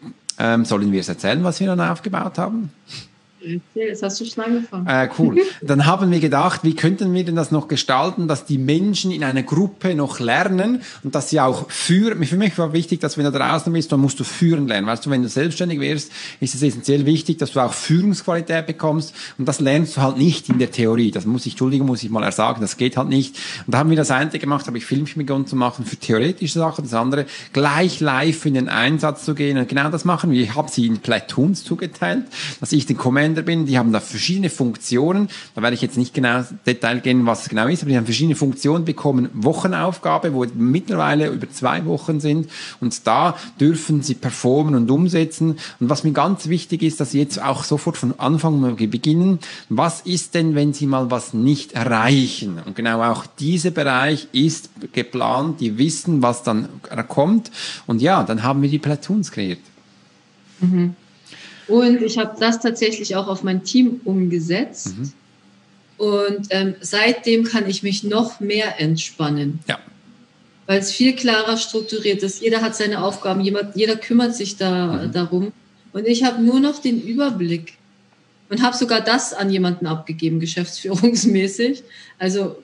ähm, 0.41 0.65
sollen 0.65 0.91
wir 0.91 1.01
es 1.01 1.09
erzählen, 1.09 1.45
was 1.45 1.61
wir 1.61 1.67
dann 1.67 1.81
aufgebaut 1.81 2.39
haben? 2.39 2.73
Erzähl, 3.43 3.97
hast 4.03 4.21
du 4.21 4.25
schon 4.25 4.45
angefangen. 4.45 4.87
Äh, 4.87 5.09
cool. 5.19 5.41
Dann 5.63 5.87
haben 5.87 6.11
wir 6.11 6.21
gedacht, 6.21 6.61
wie 6.63 6.75
könnten 6.75 7.13
wir 7.15 7.25
denn 7.25 7.37
das 7.37 7.51
noch 7.51 7.69
gestalten, 7.69 8.29
dass 8.29 8.45
die 8.45 8.59
Menschen 8.59 9.11
in 9.11 9.25
einer 9.25 9.43
Gruppe 9.43 9.95
noch 9.95 10.21
lernen 10.21 10.83
und 11.03 11.15
dass 11.15 11.31
sie 11.31 11.41
auch 11.41 11.71
führen. 11.71 12.25
Für 12.25 12.37
mich 12.37 12.57
war 12.59 12.73
wichtig, 12.73 13.01
dass 13.01 13.17
wenn 13.17 13.25
du 13.25 13.33
draußen 13.33 13.73
bist, 13.73 13.93
dann 13.93 14.01
musst 14.01 14.21
du 14.21 14.25
führen 14.25 14.69
lernen. 14.69 14.87
Weißt 14.87 15.07
du, 15.07 15.11
wenn 15.11 15.23
du 15.23 15.29
selbstständig 15.29 15.81
wirst, 15.81 16.13
ist 16.41 16.55
es 16.55 16.63
essentiell 16.63 17.07
wichtig, 17.07 17.39
dass 17.39 17.53
du 17.53 17.61
auch 17.61 17.73
Führungsqualität 17.73 18.67
bekommst 18.67 19.15
und 19.39 19.47
das 19.47 19.61
lernst 19.61 19.97
du 19.97 20.03
halt 20.03 20.19
nicht 20.19 20.49
in 20.49 20.59
der 20.59 20.71
Theorie. 20.71 21.11
Das 21.11 21.25
muss 21.25 21.47
ich, 21.47 21.53
Entschuldigung, 21.53 21.87
muss 21.87 22.03
ich 22.03 22.11
mal 22.11 22.31
sagen, 22.33 22.61
das 22.61 22.77
geht 22.77 22.97
halt 22.97 23.09
nicht. 23.09 23.37
Und 23.67 23.75
da 23.75 23.79
haben 23.79 23.91
wir 23.91 23.97
das 23.97 24.11
eine 24.11 24.31
gemacht, 24.31 24.67
habe 24.67 24.79
ich 24.79 24.85
Filmchen 24.85 25.19
begonnen 25.19 25.47
zu 25.47 25.57
machen 25.57 25.85
für 25.85 25.97
theoretische 25.97 26.59
Sachen, 26.59 26.85
das 26.85 26.95
andere 26.95 27.27
gleich 27.53 28.01
live 28.01 28.47
in 28.47 28.55
den 28.55 28.69
Einsatz 28.69 29.25
zu 29.25 29.35
gehen 29.35 29.59
und 29.59 29.69
genau 29.69 29.89
das 29.91 30.05
machen. 30.05 30.33
Ich 30.33 30.55
habe 30.55 30.71
sie 30.71 30.87
in 30.87 30.99
Platoons 30.99 31.65
zugeteilt, 31.65 32.25
dass 32.61 32.73
ich 32.73 32.87
den 32.87 32.97
Commander 33.31 33.43
bin. 33.43 33.67
Die 33.67 33.79
haben 33.79 33.93
da 33.93 34.01
verschiedene 34.01 34.51
Funktionen. 34.51 35.29
Da 35.55 35.63
werde 35.63 35.75
ich 35.75 35.83
jetzt 35.83 35.97
nicht 35.97 36.15
genau 36.15 36.45
Detail 36.67 37.01
gehen, 37.01 37.27
was 37.27 37.43
es 37.43 37.49
genau 37.49 37.69
ist, 37.69 37.83
aber 37.83 37.91
die 37.91 37.97
haben 37.97 38.05
verschiedene 38.05 38.35
Funktionen 38.35 38.85
bekommen. 38.85 39.29
Wochenaufgabe, 39.35 40.35
wo 40.35 40.45
mittlerweile 40.55 41.29
über 41.29 41.49
zwei 41.51 41.85
Wochen 41.87 42.21
sind 42.21 42.49
und 42.81 43.07
da 43.07 43.37
dürfen 43.61 44.03
sie 44.03 44.15
performen 44.15 44.75
und 44.75 44.91
umsetzen. 44.91 45.59
Und 45.79 45.89
was 45.89 46.05
mir 46.05 46.13
ganz 46.13 46.49
wichtig 46.49 46.83
ist, 46.83 47.01
dass 47.01 47.13
sie 47.13 47.21
jetzt 47.21 47.41
auch 47.43 47.65
sofort 47.65 47.97
von 47.97 48.19
Anfang 48.19 48.77
beginnen. 48.77 49.39
Was 49.69 50.01
ist 50.03 50.35
denn, 50.35 50.55
wenn 50.55 50.73
sie 50.73 50.87
mal 50.87 51.11
was 51.11 51.35
nicht 51.35 51.73
erreichen? 51.73 52.59
Und 52.65 52.75
genau 52.75 53.03
auch 53.03 53.27
dieser 53.27 53.71
Bereich 53.71 54.29
ist 54.33 54.71
geplant. 54.93 55.61
Die 55.61 55.79
wissen, 55.79 56.23
was 56.23 56.43
dann 56.43 56.69
kommt. 57.09 57.51
Und 57.87 58.03
ja, 58.03 58.23
dann 58.25 58.43
haben 58.43 58.63
wir 58.63 58.69
die 58.69 58.79
Platoons 58.79 59.31
kreiert. 59.31 59.61
Und 61.71 62.03
ich 62.03 62.19
habe 62.19 62.37
das 62.39 62.61
tatsächlich 62.61 63.17
auch 63.17 63.29
auf 63.29 63.43
mein 63.43 63.63
Team 63.65 64.01
umgesetzt. 64.05 64.95
Und 65.97 66.47
ähm, 66.51 66.75
seitdem 66.81 67.45
kann 67.45 67.69
ich 67.69 67.83
mich 67.83 68.05
noch 68.05 68.41
mehr 68.41 68.81
entspannen, 68.81 69.61
Ja. 69.69 69.79
weil 70.67 70.81
es 70.81 70.93
viel 70.93 71.15
klarer 71.15 71.57
strukturiert 71.59 72.23
ist. 72.23 72.41
Jeder 72.41 72.63
hat 72.63 72.75
seine 72.75 73.03
Aufgaben, 73.05 73.41
jemand, 73.41 73.77
jeder 73.77 73.97
kümmert 73.97 74.35
sich 74.35 74.57
da 74.57 75.07
darum. 75.13 75.53
Und 75.93 76.07
ich 76.07 76.25
habe 76.25 76.43
nur 76.43 76.61
noch 76.61 76.81
den 76.81 77.03
Überblick 77.03 77.75
und 78.49 78.63
habe 78.63 78.77
sogar 78.77 79.01
das 79.01 79.35
an 79.35 79.51
jemanden 79.51 79.87
abgegeben, 79.87 80.41
geschäftsführungsmäßig. 80.41 81.83
Also 82.19 82.57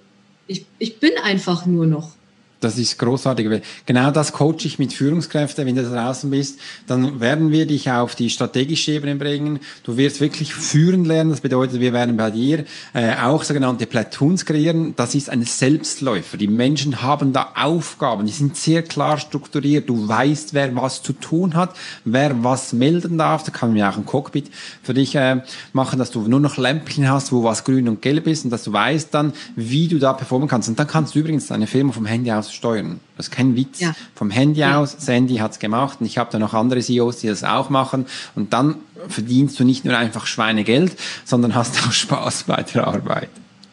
ich, 0.46 0.64
ich 0.78 0.98
bin 0.98 1.12
einfach 1.22 1.66
nur 1.66 1.86
noch. 1.86 2.12
Das 2.60 2.78
ist 2.78 2.98
großartig. 2.98 3.62
Genau 3.84 4.10
das 4.10 4.32
coache 4.32 4.64
ich 4.64 4.78
mit 4.78 4.94
Führungskräften. 4.94 5.66
Wenn 5.66 5.76
du 5.76 5.82
da 5.82 6.06
draußen 6.06 6.30
bist, 6.30 6.58
dann 6.86 7.20
werden 7.20 7.50
wir 7.50 7.66
dich 7.66 7.90
auf 7.90 8.14
die 8.14 8.30
strategische 8.30 8.92
Ebene 8.92 9.16
bringen. 9.16 9.60
Du 9.84 9.98
wirst 9.98 10.22
wirklich 10.22 10.54
führen 10.54 11.04
lernen. 11.04 11.30
Das 11.30 11.42
bedeutet, 11.42 11.80
wir 11.80 11.92
werden 11.92 12.16
bei 12.16 12.30
dir 12.30 12.64
äh, 12.94 13.14
auch 13.16 13.44
sogenannte 13.44 13.84
Platoons 13.84 14.46
kreieren. 14.46 14.94
Das 14.96 15.14
ist 15.14 15.28
ein 15.28 15.42
Selbstläufer. 15.42 16.38
Die 16.38 16.48
Menschen 16.48 17.02
haben 17.02 17.34
da 17.34 17.52
Aufgaben. 17.56 18.24
Die 18.24 18.32
sind 18.32 18.56
sehr 18.56 18.82
klar 18.82 19.18
strukturiert. 19.18 19.88
Du 19.90 20.08
weißt, 20.08 20.54
wer 20.54 20.74
was 20.76 21.02
zu 21.02 21.12
tun 21.12 21.54
hat, 21.54 21.76
wer 22.04 22.42
was 22.42 22.72
melden 22.72 23.18
darf. 23.18 23.44
Da 23.44 23.52
kann 23.52 23.68
man 23.68 23.76
ja 23.76 23.90
auch 23.90 23.98
ein 23.98 24.06
Cockpit 24.06 24.50
für 24.82 24.94
dich 24.94 25.14
äh, 25.14 25.42
machen, 25.74 25.98
dass 25.98 26.10
du 26.10 26.22
nur 26.26 26.40
noch 26.40 26.56
Lämpchen 26.56 27.10
hast, 27.10 27.32
wo 27.32 27.44
was 27.44 27.64
grün 27.64 27.86
und 27.86 28.00
gelb 28.00 28.26
ist 28.26 28.44
und 28.44 28.50
dass 28.50 28.64
du 28.64 28.72
weißt 28.72 29.12
dann, 29.12 29.34
wie 29.56 29.88
du 29.88 29.98
da 29.98 30.14
performen 30.14 30.48
kannst. 30.48 30.70
Und 30.70 30.78
dann 30.78 30.86
kannst 30.86 31.14
du 31.14 31.18
übrigens 31.18 31.48
deine 31.48 31.66
Firma 31.66 31.92
vom 31.92 32.06
Handy 32.06 32.32
aus 32.32 32.45
steuern. 32.52 33.00
Das 33.16 33.26
ist 33.26 33.32
kein 33.32 33.56
Witz. 33.56 33.80
Ja. 33.80 33.94
Vom 34.14 34.30
Handy 34.30 34.60
Ja. 34.60 34.78
aus, 34.80 34.96
Sandy 34.98 35.36
hat's 35.36 35.58
gemacht 35.58 35.98
und 36.00 36.06
ich 36.06 36.18
habe 36.18 36.30
da 36.32 36.38
noch 36.38 36.54
andere 36.54 36.80
CEOs, 36.80 37.18
die 37.18 37.28
das 37.28 37.44
auch 37.44 37.70
machen. 37.70 38.06
Und 38.34 38.52
dann 38.52 38.76
verdienst 39.08 39.58
du 39.60 39.64
nicht 39.64 39.84
nur 39.84 39.96
einfach 39.96 40.26
Schweinegeld, 40.26 40.96
sondern 41.24 41.54
hast 41.54 41.76
auch 41.86 41.92
Spaß 41.92 42.44
bei 42.44 42.62
der 42.62 42.86
Arbeit. 42.86 43.30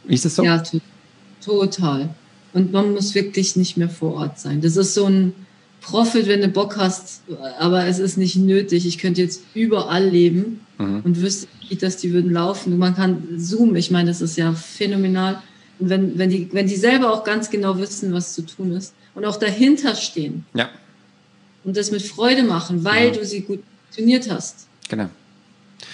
Ist 0.08 0.26
es 0.26 0.36
so? 0.36 0.44
Ja, 0.44 0.60
to 0.60 0.80
total. 1.42 2.10
Und 2.54 2.72
man 2.72 2.94
muss 2.94 3.16
wirklich 3.16 3.56
nicht 3.56 3.78
mehr 3.78 3.90
vor 3.90 4.14
Ort 4.16 4.40
sein. 4.40 4.62
Das 4.62 4.78
ist 4.78 4.94
so 4.94 5.06
ein 5.08 5.34
Profit, 5.82 6.28
wenn 6.28 6.42
du 6.42 6.48
Bock 6.48 6.78
hast, 6.78 7.24
aber 7.60 7.86
es 7.88 8.00
ist 8.00 8.18
nicht 8.18 8.36
nötig. 8.38 8.86
Ich 8.86 8.98
könnte 9.00 9.22
jetzt 9.22 9.42
überall 9.54 10.08
leben 10.08 10.62
und 10.78 11.22
wüsste, 11.22 11.48
wie 11.70 11.76
das 11.76 11.98
die 11.98 12.14
würden 12.14 12.32
laufen. 12.32 12.78
Man 12.78 12.96
kann 12.96 13.24
Zoom, 13.38 13.76
ich 13.76 13.92
meine, 13.92 14.10
das 14.10 14.22
ist 14.22 14.38
ja 14.38 14.54
phänomenal. 14.54 15.42
Und 15.80 15.90
wenn, 15.90 16.18
wenn, 16.18 16.30
die, 16.30 16.50
wenn 16.52 16.68
die 16.68 16.76
selber 16.76 17.12
auch 17.12 17.24
ganz 17.24 17.50
genau 17.50 17.78
wissen, 17.78 18.14
was 18.14 18.34
zu 18.34 18.44
tun 18.44 18.72
ist 18.74 18.94
und 19.16 19.26
auch 19.26 19.38
dahinter 19.38 19.96
stehen 19.96 20.46
Ja, 20.54 20.70
und 21.64 21.78
das 21.78 21.92
mit 21.92 22.02
Freude 22.02 22.44
machen, 22.44 22.84
weil 22.84 23.12
du 23.12 23.26
sie 23.26 23.42
gut 23.42 23.62
funktioniert 23.86 24.30
hast. 24.30 24.68
genau. 24.90 25.10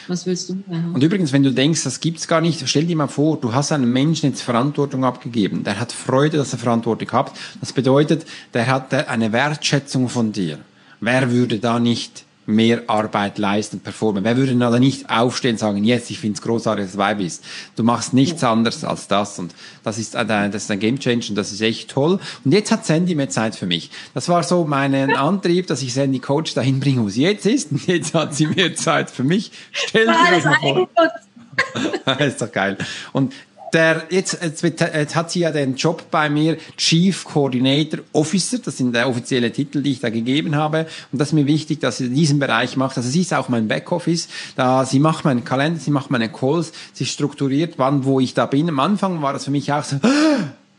Was 0.08 0.26
willst 0.26 0.50
du 0.50 0.58
mehr 0.68 0.82
haben? 0.82 0.94
Und 0.96 1.04
übrigens, 1.04 1.32
wenn 1.34 1.44
du 1.44 1.52
denkst, 1.52 1.84
das 1.84 2.00
gibt's 2.00 2.28
gar 2.28 2.42
nicht, 2.42 2.68
stell 2.68 2.86
dir 2.86 2.96
mal 2.96 3.08
vor, 3.08 3.38
du 3.40 3.54
hast 3.54 3.72
einem 3.72 3.92
Menschen 3.92 4.30
jetzt 4.30 4.42
Verantwortung 4.42 5.04
abgegeben. 5.04 5.64
Der 5.64 5.80
hat 5.80 5.92
Freude, 5.92 6.38
dass 6.38 6.54
er 6.54 6.60
Verantwortung 6.60 7.12
hat. 7.12 7.32
Das 7.60 7.74
bedeutet, 7.74 8.26
der 8.54 8.68
hat 8.68 8.94
eine 8.94 9.32
Wertschätzung 9.32 10.10
von 10.10 10.32
dir. 10.32 10.60
Wer 11.00 11.32
würde 11.32 11.60
da 11.60 11.80
nicht 11.80 12.24
mehr 12.50 12.84
Arbeit 12.88 13.38
leisten, 13.38 13.80
performen. 13.80 14.24
Wer 14.24 14.36
würde 14.36 14.56
dann 14.56 14.80
nicht 14.80 15.10
aufstehen 15.10 15.52
und 15.52 15.60
sagen, 15.60 15.84
jetzt, 15.84 16.10
ich 16.10 16.20
finde 16.20 16.36
es 16.36 16.42
großartig, 16.42 16.86
dass 16.86 16.92
du 16.94 16.98
dabei 16.98 17.16
bist. 17.16 17.44
Du 17.76 17.84
machst 17.84 18.14
nichts 18.14 18.42
ja. 18.42 18.52
anderes 18.52 18.84
als 18.84 19.08
das 19.08 19.40
und 19.40 19.54
das 19.84 19.98
ist, 19.98 20.16
ein, 20.16 20.28
das 20.28 20.64
ist 20.64 20.72
ein 20.72 20.80
Game 20.80 21.00
Changer 21.00 21.30
und 21.30 21.36
das 21.36 21.52
ist 21.52 21.62
echt 21.62 21.92
toll. 21.92 22.20
Und 22.44 22.52
jetzt 22.52 22.72
hat 22.72 22.86
Sandy 22.86 23.16
mehr 23.16 23.30
Zeit 23.30 23.56
für 23.56 23.66
mich. 23.66 23.92
Das 24.14 24.28
war 24.30 24.44
so 24.44 24.66
mein 24.66 24.94
Antrieb, 25.16 25.68
dass 25.68 25.82
ich 25.82 25.94
Sandy 25.94 26.20
Coach 26.20 26.54
dahin 26.54 26.80
bringe, 26.80 27.04
wo 27.04 27.10
sie 27.10 27.24
jetzt 27.24 27.46
ist 27.46 27.72
und 27.72 27.86
jetzt 27.88 28.14
hat 28.14 28.36
sie 28.36 28.48
mehr 28.48 28.76
Zeit 28.76 29.12
für 29.12 29.24
mich. 29.24 29.52
Stell 29.72 30.08
dir 30.08 30.16
das 30.32 30.46
mal 30.46 30.60
vor. 30.60 30.90
ist 32.20 32.42
doch 32.42 32.52
geil. 32.52 32.78
Und 33.12 33.34
der, 33.74 34.04
jetzt, 34.10 34.40
jetzt, 34.42 34.64
jetzt 34.64 35.16
hat 35.16 35.32
sie 35.32 35.42
ja 35.42 35.52
den 35.52 35.76
Job 35.76 36.10
bei 36.12 36.30
mir, 36.30 36.58
Chief 36.78 37.24
Coordinator 37.24 38.00
Officer, 38.14 38.60
das 38.60 38.78
sind 38.78 38.94
der 38.94 39.08
offizielle 39.08 39.52
Titel, 39.52 39.82
die 39.82 39.92
ich 39.92 40.00
da 40.00 40.10
gegeben 40.10 40.56
habe. 40.56 40.88
Und 41.12 41.20
das 41.20 41.30
ist 41.30 41.34
mir 41.34 41.46
wichtig, 41.46 41.80
dass 41.80 41.98
sie 41.98 42.10
diesen 42.10 42.40
Bereich 42.40 42.78
macht. 42.78 42.98
Also 42.98 43.10
sie 43.10 43.22
ist 43.22 43.34
auch 43.34 43.50
mein 43.50 43.68
Backoffice, 43.68 44.28
da 44.56 44.86
sie 44.86 45.00
macht 45.00 45.26
meinen 45.26 45.44
Kalender, 45.44 45.80
sie 45.80 45.92
macht 45.92 46.12
meine 46.12 46.30
Calls, 46.30 46.72
sie 46.94 47.06
strukturiert, 47.06 47.76
wann, 47.78 48.06
wo 48.06 48.20
ich 48.20 48.34
da 48.34 48.46
bin. 48.46 48.70
Am 48.70 48.80
Anfang 48.80 49.22
war 49.22 49.34
das 49.34 49.46
für 49.46 49.52
mich 49.52 49.72
auch 49.72 49.84
so, 49.84 49.98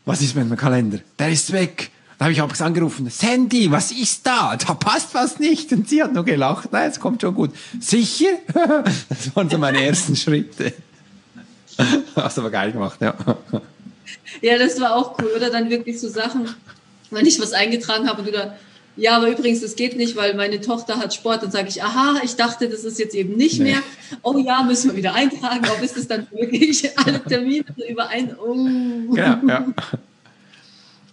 was 0.05 0.21
ist 0.21 0.35
mit 0.35 0.47
meinem 0.47 0.57
Kalender? 0.57 0.99
Der 1.19 1.29
ist 1.29 1.51
weg. 1.51 1.91
Da 2.17 2.25
habe 2.25 2.33
ich 2.33 2.41
auch 2.43 2.59
angerufen, 2.59 3.09
Sandy, 3.09 3.71
was 3.71 3.91
ist 3.91 4.27
da? 4.27 4.55
Da 4.55 4.75
passt 4.75 5.15
was 5.15 5.39
nicht. 5.39 5.71
Und 5.71 5.89
sie 5.89 6.03
hat 6.03 6.13
nur 6.13 6.23
gelacht, 6.23 6.69
na, 6.71 6.85
es 6.85 6.99
kommt 6.99 7.21
schon 7.21 7.33
gut. 7.33 7.49
Sicher? 7.79 8.27
Das 9.09 9.35
waren 9.35 9.49
so 9.49 9.57
meine 9.57 9.83
ersten 9.83 10.15
Schritte. 10.15 10.71
Hast 12.15 12.37
du 12.37 12.41
aber 12.41 12.51
geil 12.51 12.71
gemacht, 12.71 12.99
ja. 13.01 13.15
Ja, 14.41 14.57
das 14.57 14.79
war 14.79 14.95
auch 14.95 15.17
cool. 15.19 15.31
Oder 15.35 15.49
dann 15.49 15.69
wirklich 15.69 15.99
so 15.99 16.09
Sachen, 16.09 16.49
wenn 17.11 17.25
ich 17.25 17.39
was 17.39 17.53
eingetragen 17.53 18.09
habe 18.09 18.19
und 18.19 18.27
du 18.27 18.31
dann, 18.31 18.53
ja, 18.97 19.15
aber 19.15 19.29
übrigens, 19.29 19.61
das 19.61 19.75
geht 19.75 19.95
nicht, 19.95 20.15
weil 20.15 20.33
meine 20.33 20.59
Tochter 20.59 20.97
hat 20.97 21.13
Sport. 21.13 21.43
Dann 21.43 21.51
sage 21.51 21.69
ich, 21.69 21.81
aha, 21.81 22.19
ich 22.23 22.35
dachte, 22.35 22.67
das 22.67 22.83
ist 22.83 22.99
jetzt 22.99 23.15
eben 23.15 23.35
nicht 23.37 23.59
nee. 23.59 23.71
mehr. 23.71 23.81
Oh 24.21 24.37
ja, 24.37 24.63
müssen 24.63 24.91
wir 24.91 24.97
wieder 24.97 25.13
eintragen. 25.13 25.65
Ob 25.71 25.81
ist 25.81 25.97
es 25.97 26.07
dann 26.07 26.27
wirklich 26.31 26.89
alle 27.05 27.23
Termine 27.23 27.65
überein? 27.87 28.35
Oh. 28.37 28.53
Genau, 28.53 29.47
ja. 29.47 29.65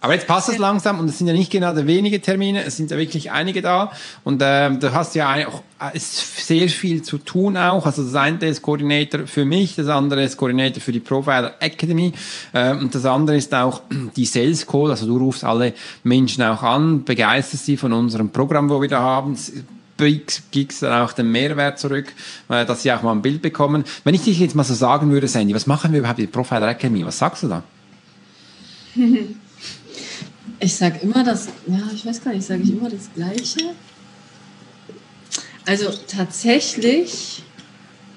Aber 0.01 0.13
jetzt 0.13 0.27
passt 0.27 0.47
es 0.47 0.57
langsam 0.57 0.99
und 0.99 1.09
es 1.09 1.17
sind 1.17 1.27
ja 1.27 1.33
nicht 1.33 1.51
gerade 1.51 1.85
wenige 1.85 2.21
Termine, 2.21 2.63
es 2.63 2.77
sind 2.77 2.89
ja 2.89 2.97
wirklich 2.97 3.31
einige 3.31 3.61
da 3.61 3.91
und 4.23 4.41
ähm, 4.45 4.79
du 4.79 4.93
hast 4.93 5.13
ja 5.15 5.33
auch 5.47 5.61
äh, 5.81 5.95
ist 5.95 6.47
sehr 6.47 6.69
viel 6.69 7.01
zu 7.01 7.17
tun 7.17 7.57
auch. 7.57 7.85
Also 7.85 8.03
das 8.03 8.15
eine 8.15 8.45
ist 8.45 8.61
Koordinator 8.61 9.27
für 9.27 9.43
mich, 9.43 9.75
das 9.75 9.89
andere 9.89 10.23
ist 10.23 10.37
Koordinator 10.37 10.81
für 10.81 10.93
die 10.93 11.01
Profiler 11.01 11.55
Academy 11.59 12.13
ähm, 12.53 12.79
und 12.79 12.95
das 12.95 13.03
andere 13.05 13.35
ist 13.35 13.53
auch 13.53 13.81
die 14.15 14.25
Sales 14.25 14.65
Call. 14.65 14.91
Also 14.91 15.05
du 15.05 15.17
rufst 15.17 15.43
alle 15.43 15.73
Menschen 16.03 16.43
auch 16.43 16.63
an, 16.63 17.03
begeisterst 17.03 17.65
sie 17.65 17.75
von 17.75 17.91
unserem 17.91 18.29
Programm, 18.29 18.69
wo 18.69 18.81
wir 18.81 18.89
da 18.89 19.01
haben 19.01 19.35
gibst 20.51 20.81
dann 20.81 21.01
auch 21.01 21.11
den 21.11 21.29
Mehrwert 21.29 21.77
zurück, 21.77 22.13
äh, 22.47 22.65
dass 22.65 22.83
sie 22.83 22.93
auch 22.93 23.01
mal 23.01 23.11
ein 23.11 23.21
Bild 23.21 23.41
bekommen. 23.41 23.83
Wenn 24.05 24.15
ich 24.15 24.23
dich 24.23 24.39
jetzt 24.39 24.55
mal 24.55 24.63
so 24.63 24.73
sagen 24.73 25.11
würde, 25.11 25.27
Sandy, 25.27 25.53
was 25.53 25.67
machen 25.67 25.91
wir 25.91 25.99
überhaupt 25.99 26.19
mit 26.19 26.31
Profiler 26.31 26.69
Academy? 26.69 27.05
Was 27.05 27.17
sagst 27.17 27.43
du 27.43 27.49
da? 27.49 27.63
Ich 30.59 30.75
sage 30.75 30.99
immer 31.01 31.23
das, 31.23 31.47
ja, 31.67 31.89
ich 31.93 32.05
weiß 32.05 32.23
gar 32.23 32.33
nicht, 32.33 32.45
sage 32.45 32.63
ich 32.63 32.71
immer 32.71 32.89
das 32.89 33.09
Gleiche? 33.15 33.59
Also 35.65 35.89
tatsächlich 36.07 37.43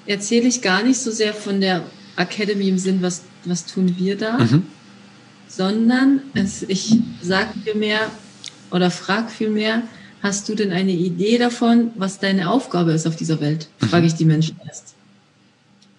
erzähle 0.06 0.48
ich 0.48 0.62
gar 0.62 0.82
nicht 0.82 0.98
so 0.98 1.10
sehr 1.10 1.34
von 1.34 1.60
der 1.60 1.84
Academy 2.16 2.68
im 2.68 2.78
Sinn, 2.78 3.02
was, 3.02 3.22
was 3.44 3.66
tun 3.66 3.94
wir 3.96 4.16
da, 4.16 4.38
mhm. 4.38 4.66
sondern 5.48 6.22
es, 6.34 6.62
ich 6.62 6.96
sage 7.20 7.50
viel 7.62 7.74
mehr 7.74 8.10
oder 8.70 8.90
frage 8.90 9.28
viel 9.28 9.50
mehr, 9.50 9.82
hast 10.22 10.48
du 10.48 10.54
denn 10.54 10.72
eine 10.72 10.92
Idee 10.92 11.38
davon, 11.38 11.90
was 11.94 12.18
deine 12.18 12.50
Aufgabe 12.50 12.92
ist 12.92 13.06
auf 13.06 13.16
dieser 13.16 13.40
Welt? 13.40 13.68
Mhm. 13.80 13.86
Frage 13.86 14.06
ich 14.06 14.14
die 14.14 14.24
Menschen 14.24 14.58
erst. 14.66 14.94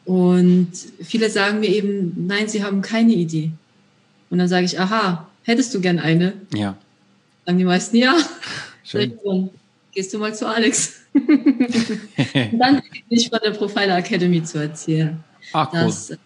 Und 0.06 0.72
viele 1.02 1.30
sagen 1.30 1.62
mir 1.62 1.70
eben, 1.70 2.26
nein, 2.28 2.50
sie 2.50 2.64
haben 2.64 2.82
keine 2.82 3.14
Idee. 3.14 3.52
Und 4.30 4.40
dann 4.40 4.48
sage 4.48 4.66
ich, 4.66 4.80
aha, 4.80 5.28
hättest 5.44 5.74
du 5.74 5.82
gern 5.82 6.00
eine? 6.00 6.34
Ja. 6.54 6.78
Sagen 7.46 7.58
die 7.58 7.66
meisten 7.66 7.98
ja. 7.98 8.16
Schön. 8.84 9.18
Gehst 9.92 10.14
du 10.14 10.18
mal 10.18 10.34
zu 10.34 10.48
Alex. 10.48 11.02
dann 11.14 12.82
nicht 13.10 13.30
von 13.30 13.40
der 13.44 13.52
Profiler 13.52 13.98
Academy 13.98 14.44
zu 14.44 14.60
erzählen. 14.60 15.24
Ah, 15.52 15.70
cool. 15.72 15.82
Dass 15.82 16.10
äh, 16.10 16.18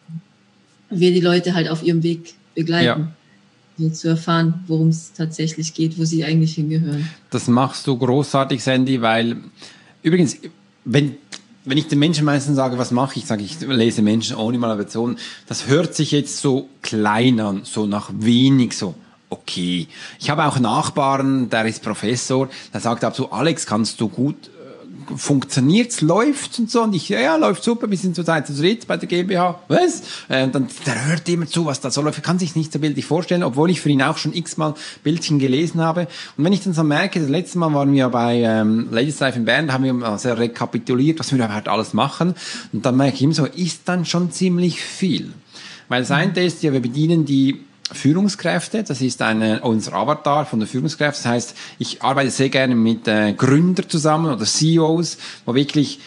wir 0.89 1.11
die 1.11 1.19
Leute 1.19 1.53
halt 1.53 1.67
auf 1.67 1.83
ihrem 1.83 2.01
Weg 2.03 2.35
begleiten. 2.55 3.13
Ja. 3.77 3.93
zu 3.93 4.07
erfahren, 4.07 4.63
worum 4.67 4.87
es 4.89 5.13
tatsächlich 5.13 5.73
geht, 5.73 5.99
wo 5.99 6.05
sie 6.05 6.23
eigentlich 6.23 6.55
hingehören. 6.55 7.09
Das 7.29 7.47
machst 7.47 7.85
du 7.85 7.97
großartig, 7.97 8.63
Sandy, 8.63 9.01
weil 9.01 9.37
übrigens, 10.01 10.37
wenn 10.85 11.17
wenn 11.67 11.77
ich 11.77 11.87
den 11.87 11.99
Menschen 11.99 12.23
meistens 12.23 12.55
sage, 12.55 12.77
was 12.77 12.91
mache 12.91 13.19
ich, 13.19 13.25
sage 13.25 13.43
ich, 13.43 13.59
lese 13.59 14.01
Menschen 14.01 14.37
ohne 14.37 14.57
Motivation, 14.57 15.17
das 15.47 15.67
hört 15.67 15.95
sich 15.95 16.11
jetzt 16.11 16.37
so 16.37 16.69
klein 16.81 17.41
an, 17.41 17.61
so 17.65 17.85
nach 17.85 18.09
wenig 18.13 18.77
so 18.77 18.95
okay. 19.29 19.87
Ich 20.19 20.29
habe 20.29 20.45
auch 20.45 20.59
Nachbarn, 20.59 21.49
der 21.49 21.65
ist 21.65 21.83
Professor, 21.83 22.49
der 22.73 22.81
sagt 22.81 23.03
ab 23.03 23.15
so, 23.15 23.31
Alex, 23.31 23.65
kannst 23.65 23.99
du 24.01 24.09
gut 24.09 24.49
funktioniert's, 25.15 26.01
läuft's 26.01 26.59
und 26.59 26.69
so. 26.69 26.83
Und 26.83 26.93
ich, 26.93 27.09
ja, 27.09 27.19
ja, 27.19 27.35
läuft 27.35 27.63
super, 27.63 27.89
wir 27.89 27.97
sind 27.97 28.15
zurzeit 28.15 28.47
zu 28.47 28.53
dritt 28.53 28.87
bei 28.87 28.97
der 28.97 29.07
GmbH. 29.07 29.59
Was? 29.67 30.01
Äh, 30.27 30.47
dann, 30.49 30.67
der 30.85 31.07
hört 31.07 31.29
immer 31.29 31.47
zu, 31.47 31.65
was 31.65 31.79
da 31.79 31.91
so 31.91 32.01
läuft. 32.01 32.21
Kann 32.23 32.39
sich 32.39 32.55
nicht 32.55 32.73
so 32.73 32.79
bildlich 32.79 33.05
vorstellen, 33.05 33.43
obwohl 33.43 33.69
ich 33.69 33.81
für 33.81 33.89
ihn 33.89 34.01
auch 34.01 34.17
schon 34.17 34.33
x-mal 34.33 34.73
Bildchen 35.03 35.39
gelesen 35.39 35.81
habe. 35.81 36.07
Und 36.37 36.43
wenn 36.43 36.53
ich 36.53 36.63
dann 36.63 36.73
so 36.73 36.83
merke, 36.83 37.19
das 37.19 37.29
letzte 37.29 37.57
Mal 37.57 37.73
waren 37.73 37.93
wir 37.93 38.09
bei 38.09 38.41
ähm, 38.41 38.89
Ladies 38.91 39.19
Life 39.19 39.37
in 39.37 39.45
Bern, 39.45 39.67
da 39.67 39.73
haben 39.73 39.83
wir 39.83 39.93
mal 39.93 40.17
sehr 40.19 40.37
rekapituliert, 40.37 41.19
was 41.19 41.31
wir 41.31 41.43
überhaupt 41.43 41.67
alles 41.67 41.93
machen. 41.93 42.35
Und 42.73 42.85
dann 42.85 42.97
merke 42.97 43.15
ich 43.15 43.21
immer 43.21 43.33
so, 43.33 43.45
ist 43.45 43.81
dann 43.85 44.05
schon 44.05 44.31
ziemlich 44.31 44.81
viel. 44.81 45.33
Weil 45.89 46.01
das 46.01 46.11
eine 46.11 46.43
ist 46.43 46.63
ja, 46.63 46.73
wir 46.73 46.81
bedienen 46.81 47.25
die 47.25 47.61
Führungskräfte. 47.91 48.83
Das 48.83 49.01
ist 49.01 49.21
eine, 49.21 49.61
unser 49.61 49.93
Avatar 49.93 50.45
von 50.45 50.59
der 50.59 50.67
Führungskräfte. 50.67 51.23
Das 51.23 51.31
heißt, 51.31 51.57
ich 51.79 52.01
arbeite 52.01 52.31
sehr 52.31 52.49
gerne 52.49 52.75
mit 52.75 53.07
äh, 53.07 53.33
Gründern 53.33 53.89
zusammen 53.89 54.31
oder 54.33 54.45
CEOs, 54.45 55.17
wo 55.45 55.55
wirklich 55.55 55.99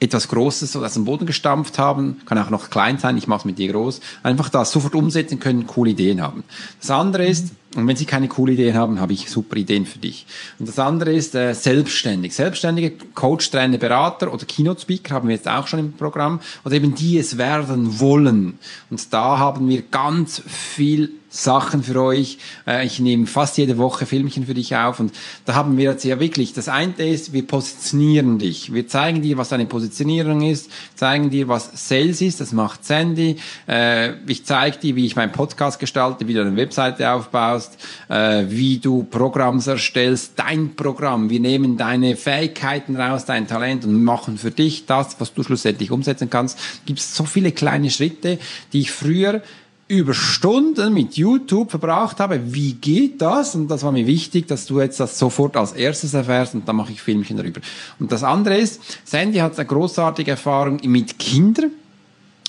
etwas 0.00 0.28
Großes 0.28 0.74
aus 0.76 0.94
dem 0.94 1.04
Boden 1.04 1.26
gestampft 1.26 1.78
haben, 1.78 2.22
kann 2.24 2.38
auch 2.38 2.48
noch 2.48 2.70
klein 2.70 2.98
sein, 2.98 3.18
ich 3.18 3.26
mache 3.26 3.40
es 3.40 3.44
mit 3.44 3.58
dir 3.58 3.70
groß, 3.70 4.00
einfach 4.22 4.48
das 4.48 4.72
sofort 4.72 4.94
umsetzen 4.94 5.38
können, 5.38 5.66
coole 5.66 5.90
Ideen 5.90 6.22
haben. 6.22 6.42
Das 6.80 6.90
andere 6.90 7.26
ist, 7.26 7.50
und 7.76 7.86
wenn 7.86 7.94
Sie 7.94 8.04
keine 8.04 8.26
coole 8.26 8.54
Ideen 8.54 8.74
haben, 8.74 8.98
habe 8.98 9.12
ich 9.12 9.30
super 9.30 9.56
Ideen 9.56 9.86
für 9.86 10.00
dich. 10.00 10.26
Und 10.58 10.68
das 10.68 10.78
andere 10.80 11.12
ist 11.12 11.36
äh, 11.36 11.54
selbstständig. 11.54 12.34
Selbstständige 12.34 12.92
Coach, 13.14 13.48
Trainer, 13.50 13.78
Berater 13.78 14.32
oder 14.32 14.44
Keynote 14.44 14.80
Speaker 14.80 15.14
haben 15.14 15.28
wir 15.28 15.36
jetzt 15.36 15.48
auch 15.48 15.68
schon 15.68 15.78
im 15.78 15.92
Programm 15.92 16.40
oder 16.64 16.74
eben 16.74 16.96
die 16.96 17.18
es 17.18 17.38
werden 17.38 18.00
wollen. 18.00 18.58
Und 18.90 19.12
da 19.12 19.38
haben 19.38 19.68
wir 19.68 19.82
ganz 19.82 20.42
viel 20.46 21.12
Sachen 21.30 21.84
für 21.84 22.02
euch. 22.02 22.38
Äh, 22.66 22.84
ich 22.84 22.98
nehme 22.98 23.26
fast 23.26 23.56
jede 23.56 23.78
Woche 23.78 24.04
Filmchen 24.04 24.46
für 24.46 24.54
dich 24.54 24.76
auf 24.76 25.00
und 25.00 25.12
da 25.44 25.54
haben 25.54 25.76
wir 25.76 25.92
jetzt 25.92 26.04
ja 26.04 26.18
wirklich, 26.18 26.52
das 26.52 26.68
eine 26.68 26.92
ist, 26.96 27.32
wir 27.32 27.46
positionieren 27.46 28.38
dich. 28.38 28.74
Wir 28.74 28.88
zeigen 28.88 29.22
dir, 29.22 29.38
was 29.38 29.50
deine 29.50 29.66
Positionierung 29.66 30.42
ist, 30.42 30.70
zeigen 30.96 31.30
dir, 31.30 31.46
was 31.46 31.88
Sales 31.88 32.20
ist, 32.20 32.40
das 32.40 32.52
macht 32.52 32.84
Sandy. 32.84 33.36
Äh, 33.68 34.14
ich 34.26 34.44
zeige 34.44 34.78
dir, 34.78 34.96
wie 34.96 35.06
ich 35.06 35.14
meinen 35.14 35.32
Podcast 35.32 35.78
gestalte, 35.78 36.26
wie 36.26 36.34
du 36.34 36.40
eine 36.40 36.56
Webseite 36.56 37.12
aufbaust, 37.12 37.78
äh, 38.08 38.44
wie 38.48 38.78
du 38.78 39.04
Programms 39.04 39.68
erstellst, 39.68 40.32
dein 40.36 40.74
Programm. 40.74 41.30
Wir 41.30 41.40
nehmen 41.40 41.76
deine 41.76 42.16
Fähigkeiten 42.16 42.96
raus, 42.96 43.24
dein 43.24 43.46
Talent 43.46 43.84
und 43.84 44.02
machen 44.02 44.36
für 44.36 44.50
dich 44.50 44.86
das, 44.86 45.20
was 45.20 45.32
du 45.32 45.44
schlussendlich 45.44 45.92
umsetzen 45.92 46.28
kannst. 46.28 46.58
Gibt 46.86 46.98
es 46.98 47.14
so 47.14 47.24
viele 47.24 47.52
kleine 47.52 47.90
Schritte, 47.90 48.38
die 48.72 48.80
ich 48.80 48.90
früher 48.90 49.42
über 49.90 50.14
Stunden 50.14 50.94
mit 50.94 51.16
YouTube 51.16 51.68
verbracht 51.68 52.20
habe. 52.20 52.54
Wie 52.54 52.74
geht 52.74 53.20
das? 53.20 53.56
Und 53.56 53.66
das 53.66 53.82
war 53.82 53.90
mir 53.90 54.06
wichtig, 54.06 54.46
dass 54.46 54.66
du 54.66 54.80
jetzt 54.80 55.00
das 55.00 55.18
sofort 55.18 55.56
als 55.56 55.72
erstes 55.72 56.14
erfährst 56.14 56.54
und 56.54 56.68
dann 56.68 56.76
mache 56.76 56.92
ich 56.92 57.02
Filmchen 57.02 57.36
darüber. 57.36 57.60
Und 57.98 58.12
das 58.12 58.22
andere 58.22 58.56
ist, 58.56 58.80
Sandy 59.04 59.38
hat 59.38 59.58
eine 59.58 59.66
großartige 59.66 60.30
Erfahrung 60.30 60.78
mit 60.84 61.18
Kindern. 61.18 61.72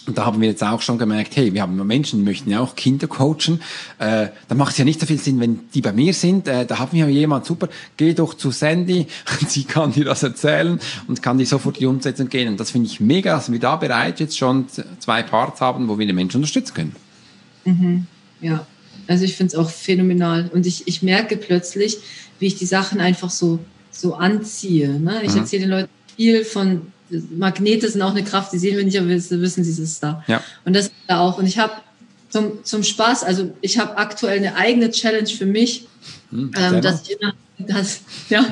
Und 0.05 0.17
da 0.19 0.25
haben 0.25 0.39
wir 0.39 0.49
jetzt 0.49 0.63
auch 0.63 0.81
schon 0.81 0.99
gemerkt, 0.99 1.35
hey, 1.35 1.51
wir 1.51 1.63
haben 1.63 1.75
Menschen, 1.87 2.19
die 2.19 2.25
möchten 2.25 2.51
ja 2.51 2.59
auch 2.59 2.75
Kinder 2.75 3.07
coachen. 3.07 3.59
Äh, 3.97 4.27
da 4.47 4.55
macht 4.55 4.73
es 4.73 4.77
ja 4.77 4.85
nicht 4.85 4.99
so 4.99 5.07
viel 5.07 5.19
Sinn, 5.19 5.39
wenn 5.39 5.61
die 5.73 5.81
bei 5.81 5.93
mir 5.93 6.13
sind. 6.13 6.47
Äh, 6.47 6.67
da 6.67 6.77
haben 6.77 6.91
wir 6.91 7.07
jemand, 7.09 7.47
super, 7.47 7.69
geh 7.97 8.13
doch 8.13 8.35
zu 8.35 8.51
Sandy, 8.51 9.07
sie 9.47 9.63
kann 9.63 9.93
dir 9.93 10.05
das 10.05 10.21
erzählen 10.21 10.79
und 11.07 11.23
kann 11.23 11.39
dir 11.39 11.47
sofort 11.47 11.79
die 11.79 11.87
Umsetzung 11.87 12.29
gehen. 12.29 12.49
Und 12.49 12.59
das 12.59 12.69
finde 12.69 12.87
ich 12.87 12.99
mega, 12.99 13.35
dass 13.35 13.51
wir 13.51 13.59
da 13.59 13.77
bereits 13.77 14.19
jetzt 14.19 14.37
schon 14.37 14.65
zwei 14.99 15.23
Parts 15.23 15.59
haben, 15.59 15.87
wo 15.87 15.97
wir 15.97 16.05
die 16.05 16.13
Menschen 16.13 16.37
unterstützen 16.37 16.73
können. 16.75 16.95
Mhm. 17.65 18.07
Ja, 18.41 18.65
also 19.07 19.23
ich 19.23 19.35
finde 19.35 19.53
es 19.53 19.55
auch 19.55 19.69
phänomenal. 19.69 20.49
Und 20.53 20.65
ich, 20.65 20.87
ich 20.87 21.01
merke 21.03 21.37
plötzlich, 21.37 21.97
wie 22.39 22.47
ich 22.47 22.55
die 22.55 22.65
Sachen 22.65 22.99
einfach 22.99 23.29
so, 23.29 23.59
so 23.91 24.15
anziehe. 24.15 24.99
Ne? 24.99 25.21
Ich 25.23 25.33
mhm. 25.33 25.39
erzähle 25.39 25.61
den 25.63 25.69
Leuten 25.71 25.89
viel 26.15 26.45
von 26.45 26.91
Magnete 27.09 27.89
sind 27.89 28.01
auch 28.01 28.11
eine 28.11 28.23
Kraft, 28.23 28.53
die 28.53 28.57
sehen 28.57 28.77
wir 28.77 28.85
nicht, 28.85 28.97
aber 28.97 29.09
wir 29.09 29.15
wissen, 29.15 29.63
sie 29.63 29.83
ist 29.83 30.01
da. 30.01 30.23
Ja. 30.27 30.41
Und 30.63 30.75
das 30.75 30.85
ist 30.85 30.93
da 31.07 31.19
auch. 31.19 31.37
Und 31.37 31.45
ich 31.45 31.57
habe 31.57 31.73
zum, 32.29 32.63
zum 32.63 32.83
Spaß, 32.83 33.23
also 33.23 33.53
ich 33.61 33.77
habe 33.77 33.97
aktuell 33.97 34.37
eine 34.37 34.55
eigene 34.55 34.91
Challenge 34.91 35.27
für 35.27 35.45
mich, 35.45 35.87
mhm, 36.31 36.51
ähm, 36.57 36.81
dass 36.81 37.09
ich 37.09 37.17
das, 37.57 38.01
ja, 38.29 38.45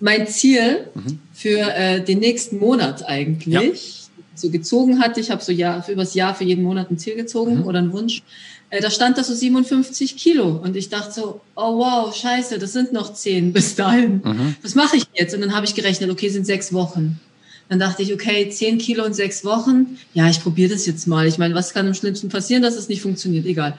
mein 0.00 0.26
Ziel 0.26 0.86
mhm. 0.94 1.18
für 1.34 1.60
äh, 1.74 2.02
den 2.02 2.20
nächsten 2.20 2.58
Monat 2.58 3.06
eigentlich, 3.06 3.52
ja. 3.52 4.01
So 4.34 4.50
gezogen 4.50 5.00
hatte, 5.00 5.20
ich 5.20 5.30
habe 5.30 5.42
so 5.42 5.52
Jahr, 5.52 5.82
für 5.82 5.92
übers 5.92 6.14
Jahr 6.14 6.34
für 6.34 6.44
jeden 6.44 6.62
Monat 6.62 6.90
ein 6.90 6.98
Ziel 6.98 7.16
gezogen 7.16 7.60
mhm. 7.60 7.64
oder 7.66 7.78
einen 7.78 7.92
Wunsch, 7.92 8.22
äh, 8.70 8.80
da 8.80 8.90
stand 8.90 9.18
da 9.18 9.24
so 9.24 9.34
57 9.34 10.16
Kilo 10.16 10.60
und 10.62 10.76
ich 10.76 10.88
dachte 10.88 11.12
so, 11.12 11.40
oh 11.56 11.78
wow, 11.78 12.14
scheiße, 12.14 12.58
das 12.58 12.72
sind 12.72 12.92
noch 12.92 13.12
zehn 13.12 13.52
bis 13.52 13.74
dahin. 13.74 14.22
Mhm. 14.24 14.56
Was 14.62 14.74
mache 14.74 14.96
ich 14.96 15.04
jetzt? 15.14 15.34
Und 15.34 15.42
dann 15.42 15.54
habe 15.54 15.66
ich 15.66 15.74
gerechnet, 15.74 16.10
okay, 16.10 16.30
sind 16.30 16.46
sechs 16.46 16.72
Wochen. 16.72 17.20
Dann 17.68 17.78
dachte 17.78 18.02
ich, 18.02 18.12
okay, 18.12 18.48
zehn 18.48 18.78
Kilo 18.78 19.04
in 19.04 19.14
sechs 19.14 19.44
Wochen, 19.44 19.98
ja, 20.14 20.28
ich 20.28 20.42
probiere 20.42 20.72
das 20.72 20.86
jetzt 20.86 21.06
mal. 21.06 21.26
Ich 21.26 21.38
meine, 21.38 21.54
was 21.54 21.72
kann 21.72 21.86
im 21.86 21.94
Schlimmsten 21.94 22.28
passieren, 22.28 22.62
dass 22.62 22.76
es 22.76 22.88
nicht 22.88 23.02
funktioniert? 23.02 23.46
Egal. 23.46 23.78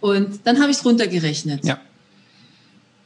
Und 0.00 0.40
dann 0.44 0.60
habe 0.60 0.70
ich 0.70 0.78
es 0.78 0.84
runtergerechnet. 0.84 1.64
Ja. 1.64 1.80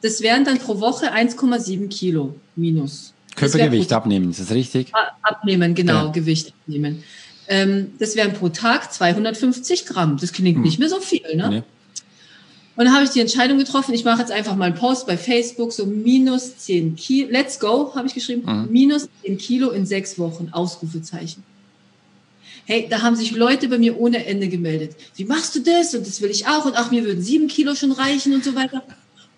Das 0.03 0.23
wären 0.23 0.45
dann 0.45 0.59
pro 0.59 0.81
Woche 0.81 1.13
1,7 1.13 1.89
Kilo 1.89 2.35
minus. 2.57 3.13
Körpergewicht 3.37 3.93
abnehmen, 3.93 4.31
ist 4.31 4.41
das 4.41 4.51
richtig? 4.51 4.93
Abnehmen, 5.23 5.75
genau, 5.75 6.07
ja. 6.07 6.11
Gewicht 6.11 6.53
abnehmen. 6.63 7.05
Ähm, 7.49 7.93
das 7.99 8.17
wären 8.17 8.33
pro 8.33 8.49
Tag 8.49 8.93
250 8.93 9.87
Gramm. 9.87 10.19
Das 10.19 10.33
klingt 10.33 10.57
hm. 10.57 10.63
nicht 10.63 10.79
mehr 10.79 10.89
so 10.89 11.01
viel, 11.01 11.35
ne? 11.35 11.49
Nee. 11.49 11.63
Und 12.77 12.87
dann 12.87 12.95
habe 12.95 13.05
ich 13.05 13.11
die 13.11 13.21
Entscheidung 13.21 13.59
getroffen, 13.59 13.93
ich 13.93 14.05
mache 14.05 14.21
jetzt 14.21 14.33
einfach 14.33 14.57
mal 14.57 14.67
einen 14.67 14.75
Post 14.75 15.07
bei 15.07 15.19
Facebook, 15.19 15.73
so 15.73 15.85
minus 15.85 16.57
10 16.57 16.97
Kilo, 16.97 17.29
let's 17.31 17.59
go, 17.59 17.95
habe 17.95 18.07
ich 18.07 18.15
geschrieben, 18.15 18.43
mhm. 18.47 18.73
minus 18.73 19.09
10 19.23 19.37
Kilo 19.37 19.71
in 19.71 19.85
sechs 19.85 20.19
Wochen, 20.19 20.49
Ausrufezeichen. 20.53 21.43
Hey, 22.65 22.87
da 22.89 23.03
haben 23.03 23.17
sich 23.17 23.33
Leute 23.33 23.69
bei 23.69 23.79
mir 23.79 23.99
ohne 23.99 24.25
Ende 24.25 24.49
gemeldet. 24.49 24.95
Wie 25.17 25.25
machst 25.25 25.57
du 25.57 25.61
das? 25.61 25.95
Und 25.95 26.07
das 26.07 26.23
will 26.23 26.31
ich 26.31 26.47
auch. 26.47 26.65
Und 26.65 26.75
ach, 26.77 26.91
mir 26.91 27.05
würden 27.05 27.23
sieben 27.23 27.49
Kilo 27.49 27.75
schon 27.75 27.91
reichen 27.91 28.33
und 28.33 28.45
so 28.45 28.55
weiter. 28.55 28.83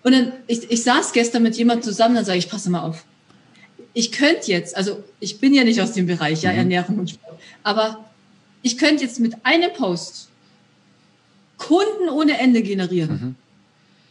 Und 0.03 0.11
dann, 0.11 0.33
ich, 0.47 0.69
ich 0.69 0.83
saß 0.83 1.13
gestern 1.13 1.43
mit 1.43 1.57
jemandem 1.57 1.83
zusammen, 1.83 2.15
dann 2.15 2.25
sage 2.25 2.37
ich, 2.37 2.47
passe 2.47 2.69
mal 2.69 2.81
auf. 2.81 3.03
Ich 3.93 4.11
könnte 4.11 4.51
jetzt, 4.51 4.75
also 4.75 5.03
ich 5.19 5.39
bin 5.39 5.53
ja 5.53 5.63
nicht 5.63 5.81
aus 5.81 5.93
dem 5.93 6.07
Bereich, 6.07 6.41
ja, 6.41 6.51
mhm. 6.51 6.57
Ernährung 6.59 6.99
und 6.99 7.09
Sport, 7.11 7.39
aber 7.63 8.03
ich 8.61 8.77
könnte 8.77 9.03
jetzt 9.03 9.19
mit 9.19 9.33
einem 9.43 9.71
Post 9.73 10.29
Kunden 11.57 12.09
ohne 12.09 12.39
Ende 12.39 12.61
generieren. 12.61 13.37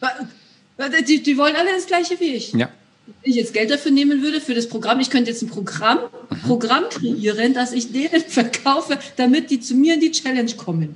Mhm. 0.01 1.05
Die, 1.07 1.23
die 1.23 1.37
wollen 1.37 1.55
alle 1.55 1.73
das 1.73 1.87
Gleiche 1.87 2.19
wie 2.19 2.35
ich. 2.35 2.53
Ja. 2.53 2.71
Wenn 3.07 3.31
ich 3.31 3.37
jetzt 3.37 3.53
Geld 3.53 3.71
dafür 3.71 3.91
nehmen 3.91 4.23
würde, 4.23 4.41
für 4.41 4.55
das 4.55 4.69
Programm, 4.69 5.01
ich 5.01 5.11
könnte 5.11 5.31
jetzt 5.31 5.43
ein 5.43 5.49
Programm, 5.49 5.99
mhm. 6.31 6.41
Programm 6.43 6.85
kreieren, 6.89 7.53
das 7.53 7.73
ich 7.73 7.93
denen 7.93 8.21
verkaufe, 8.29 8.99
damit 9.17 9.51
die 9.51 9.61
zu 9.61 9.75
mir 9.75 9.95
in 9.95 10.01
die 10.01 10.13
Challenge 10.13 10.53
kommen. 10.57 10.95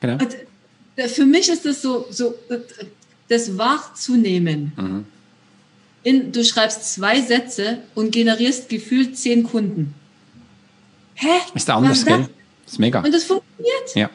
Genau. 0.00 0.14
Und 0.14 0.36
äh, 0.96 1.08
für 1.08 1.26
mich 1.26 1.48
ist 1.48 1.64
das 1.64 1.82
so, 1.82 2.06
so 2.10 2.34
äh, 2.48 2.58
das 3.28 3.56
wahrzunehmen. 3.56 4.72
Mhm. 4.76 5.04
In, 6.04 6.32
du 6.32 6.44
schreibst 6.44 6.94
zwei 6.94 7.20
Sätze 7.20 7.78
und 7.94 8.12
generierst 8.12 8.68
gefühlt 8.68 9.16
zehn 9.18 9.42
Kunden. 9.42 9.94
Hä? 11.14 11.26
Ist 11.54 11.68
da 11.68 11.76
anders, 11.76 12.04
gell? 12.04 12.28
Ist 12.66 12.78
mega. 12.78 13.00
Und 13.00 13.12
das 13.12 13.24
funktioniert. 13.24 13.94
Ja. 13.94 14.10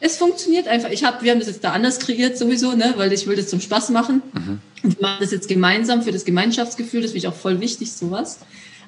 Es 0.00 0.16
funktioniert 0.16 0.68
einfach. 0.68 0.90
Ich 0.90 1.04
hab, 1.04 1.22
wir 1.22 1.32
haben 1.32 1.38
das 1.38 1.48
jetzt 1.48 1.64
da 1.64 1.72
anders 1.72 1.98
kreiert 1.98 2.38
sowieso, 2.38 2.72
ne, 2.72 2.94
weil 2.96 3.12
ich 3.12 3.26
will 3.26 3.36
das 3.36 3.48
zum 3.48 3.60
Spaß 3.60 3.90
machen. 3.90 4.22
Mhm. 4.32 4.60
Und 4.82 4.96
wir 4.96 5.02
machen 5.02 5.18
das 5.20 5.32
jetzt 5.32 5.48
gemeinsam 5.48 6.02
für 6.02 6.12
das 6.12 6.24
Gemeinschaftsgefühl. 6.24 7.02
Das 7.02 7.12
finde 7.12 7.26
ich 7.26 7.28
auch 7.28 7.36
voll 7.36 7.60
wichtig, 7.60 7.92
sowas. 7.92 8.38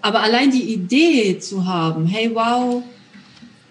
Aber 0.01 0.21
allein 0.21 0.51
die 0.51 0.73
Idee 0.73 1.39
zu 1.39 1.67
haben, 1.67 2.07
hey, 2.07 2.31
wow, 2.35 2.83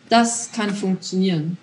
das 0.10 0.52
kann 0.52 0.76
funktionieren 0.76 1.58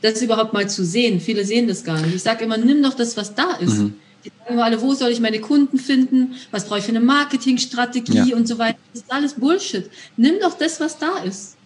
das 0.00 0.22
überhaupt 0.22 0.52
mal 0.52 0.68
zu 0.68 0.84
sehen. 0.84 1.20
Viele 1.20 1.44
sehen 1.44 1.68
das 1.68 1.84
gar 1.84 2.00
nicht. 2.00 2.14
Ich 2.14 2.22
sage 2.22 2.44
immer, 2.44 2.56
nimm 2.56 2.82
doch 2.82 2.94
das, 2.94 3.16
was 3.16 3.34
da 3.34 3.52
ist. 3.54 3.78
Mhm. 3.78 3.94
Die 4.24 4.30
sagen 4.30 4.54
immer 4.54 4.64
alle, 4.64 4.80
wo 4.80 4.94
soll 4.94 5.10
ich 5.10 5.20
meine 5.20 5.40
Kunden 5.40 5.78
finden? 5.78 6.34
Was 6.50 6.66
brauche 6.66 6.80
ich 6.80 6.84
für 6.84 6.90
eine 6.90 7.00
Marketingstrategie 7.00 8.30
ja. 8.30 8.36
und 8.36 8.48
so 8.48 8.58
weiter. 8.58 8.78
Das 8.92 9.02
ist 9.02 9.12
alles 9.12 9.34
Bullshit. 9.34 9.90
Nimm 10.16 10.34
doch 10.40 10.56
das, 10.58 10.80
was 10.80 10.98
da 10.98 11.18
ist. 11.18 11.56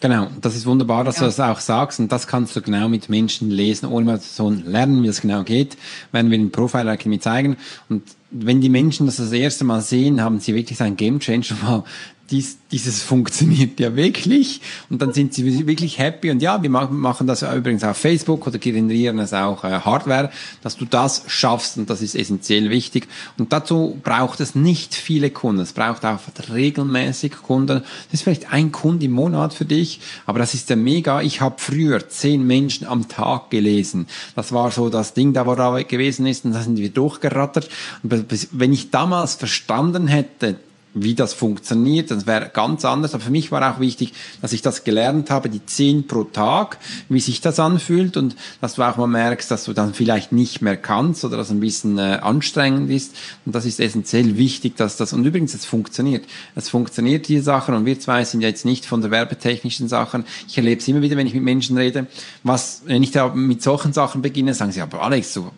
Genau, 0.00 0.28
das 0.40 0.56
ist 0.56 0.64
wunderbar, 0.64 1.04
dass 1.04 1.16
ja. 1.16 1.22
du 1.22 1.26
das 1.26 1.38
auch 1.40 1.60
sagst 1.60 2.00
und 2.00 2.10
das 2.10 2.26
kannst 2.26 2.56
du 2.56 2.62
genau 2.62 2.88
mit 2.88 3.10
Menschen 3.10 3.50
lesen, 3.50 3.86
ohne 3.86 4.06
mal 4.06 4.18
so 4.18 4.48
lernen, 4.48 5.02
wie 5.02 5.08
es 5.08 5.20
genau 5.20 5.44
geht, 5.44 5.76
werden 6.10 6.30
wir 6.30 6.38
in 6.38 6.50
Profile 6.50 6.90
Academy 6.90 7.20
zeigen 7.20 7.58
und 7.90 8.02
wenn 8.30 8.62
die 8.62 8.70
Menschen 8.70 9.06
das 9.06 9.16
das 9.16 9.32
erste 9.32 9.64
Mal 9.64 9.82
sehen, 9.82 10.22
haben 10.22 10.40
sie 10.40 10.54
wirklich 10.54 10.80
ein 10.80 10.96
Game 10.96 11.20
Changer 11.20 11.84
dies, 12.30 12.58
dieses 12.70 13.02
funktioniert 13.02 13.80
ja 13.80 13.96
wirklich. 13.96 14.60
Und 14.88 15.02
dann 15.02 15.12
sind 15.12 15.34
sie 15.34 15.66
wirklich 15.66 15.98
happy. 15.98 16.30
Und 16.30 16.42
ja, 16.42 16.62
wir 16.62 16.70
machen 16.70 17.26
das 17.26 17.42
übrigens 17.42 17.84
auf 17.84 17.96
Facebook 17.96 18.46
oder 18.46 18.58
generieren 18.58 19.18
es 19.18 19.32
auch 19.32 19.64
äh, 19.64 19.80
Hardware, 19.80 20.30
dass 20.62 20.76
du 20.76 20.84
das 20.84 21.24
schaffst. 21.26 21.76
Und 21.78 21.90
das 21.90 22.02
ist 22.02 22.14
essentiell 22.14 22.70
wichtig. 22.70 23.08
Und 23.38 23.52
dazu 23.52 23.98
braucht 24.02 24.40
es 24.40 24.54
nicht 24.54 24.94
viele 24.94 25.30
Kunden, 25.30 25.62
es 25.62 25.72
braucht 25.72 26.04
auch 26.04 26.18
regelmäßig 26.52 27.32
Kunden, 27.42 27.82
das 27.82 28.12
ist 28.12 28.22
vielleicht 28.22 28.52
ein 28.52 28.72
Kunde 28.72 29.06
im 29.06 29.12
Monat 29.12 29.54
für 29.54 29.64
dich, 29.64 30.00
aber 30.26 30.38
das 30.38 30.54
ist 30.54 30.70
ja 30.70 30.76
mega, 30.76 31.20
ich 31.20 31.40
habe 31.40 31.56
früher 31.58 32.08
zehn 32.08 32.46
Menschen 32.46 32.86
am 32.86 33.08
Tag 33.08 33.50
gelesen, 33.50 34.06
das 34.36 34.52
war 34.52 34.70
so 34.70 34.88
das 34.88 35.14
Ding 35.14 35.32
da, 35.32 35.46
wo 35.46 35.54
da 35.54 35.82
gewesen 35.82 36.26
ist. 36.26 36.44
Und 36.44 36.52
da 36.52 36.62
sind 36.62 36.78
wir 36.78 36.90
durchgerattert. 36.90 37.68
Und 38.02 38.26
wenn 38.52 38.72
ich 38.72 38.90
damals 38.90 39.34
verstanden 39.34 40.06
hätte, 40.06 40.56
wie 40.94 41.14
das 41.14 41.34
funktioniert. 41.34 42.10
Das 42.10 42.26
wäre 42.26 42.50
ganz 42.52 42.84
anders. 42.84 43.14
Aber 43.14 43.22
für 43.22 43.30
mich 43.30 43.52
war 43.52 43.74
auch 43.74 43.80
wichtig, 43.80 44.12
dass 44.42 44.52
ich 44.52 44.62
das 44.62 44.84
gelernt 44.84 45.30
habe, 45.30 45.48
die 45.48 45.64
zehn 45.64 46.06
pro 46.06 46.24
Tag, 46.24 46.78
wie 47.08 47.20
sich 47.20 47.40
das 47.40 47.60
anfühlt 47.60 48.16
und 48.16 48.36
dass 48.60 48.74
du 48.74 48.82
auch 48.82 48.96
mal 48.96 49.06
merkst, 49.06 49.50
dass 49.50 49.64
du 49.64 49.72
dann 49.72 49.94
vielleicht 49.94 50.32
nicht 50.32 50.62
mehr 50.62 50.76
kannst 50.76 51.24
oder 51.24 51.36
dass 51.36 51.50
ein 51.50 51.60
bisschen 51.60 51.98
äh, 51.98 52.18
anstrengend 52.22 52.90
ist. 52.90 53.14
Und 53.46 53.54
das 53.54 53.66
ist 53.66 53.80
essentiell 53.80 54.36
wichtig, 54.36 54.76
dass 54.76 54.96
das, 54.96 55.12
und 55.12 55.24
übrigens, 55.24 55.54
es 55.54 55.64
funktioniert. 55.64 56.24
Es 56.54 56.68
funktioniert, 56.68 57.28
diese 57.28 57.42
Sachen. 57.42 57.74
Und 57.74 57.86
wir 57.86 57.98
zwei 58.00 58.24
sind 58.24 58.40
ja 58.40 58.48
jetzt 58.48 58.64
nicht 58.64 58.86
von 58.86 59.00
der 59.00 59.10
werbetechnischen 59.10 59.88
Sachen. 59.88 60.24
Ich 60.48 60.56
erlebe 60.56 60.80
es 60.80 60.88
immer 60.88 61.02
wieder, 61.02 61.16
wenn 61.16 61.26
ich 61.26 61.34
mit 61.34 61.44
Menschen 61.44 61.76
rede, 61.76 62.06
was, 62.42 62.82
wenn 62.86 63.02
ich 63.02 63.12
da 63.12 63.28
mit 63.28 63.62
solchen 63.62 63.92
Sachen 63.92 64.22
beginne, 64.22 64.54
sagen 64.54 64.72
sie, 64.72 64.80
aber 64.80 65.02
Alex, 65.02 65.34
du 65.34 65.50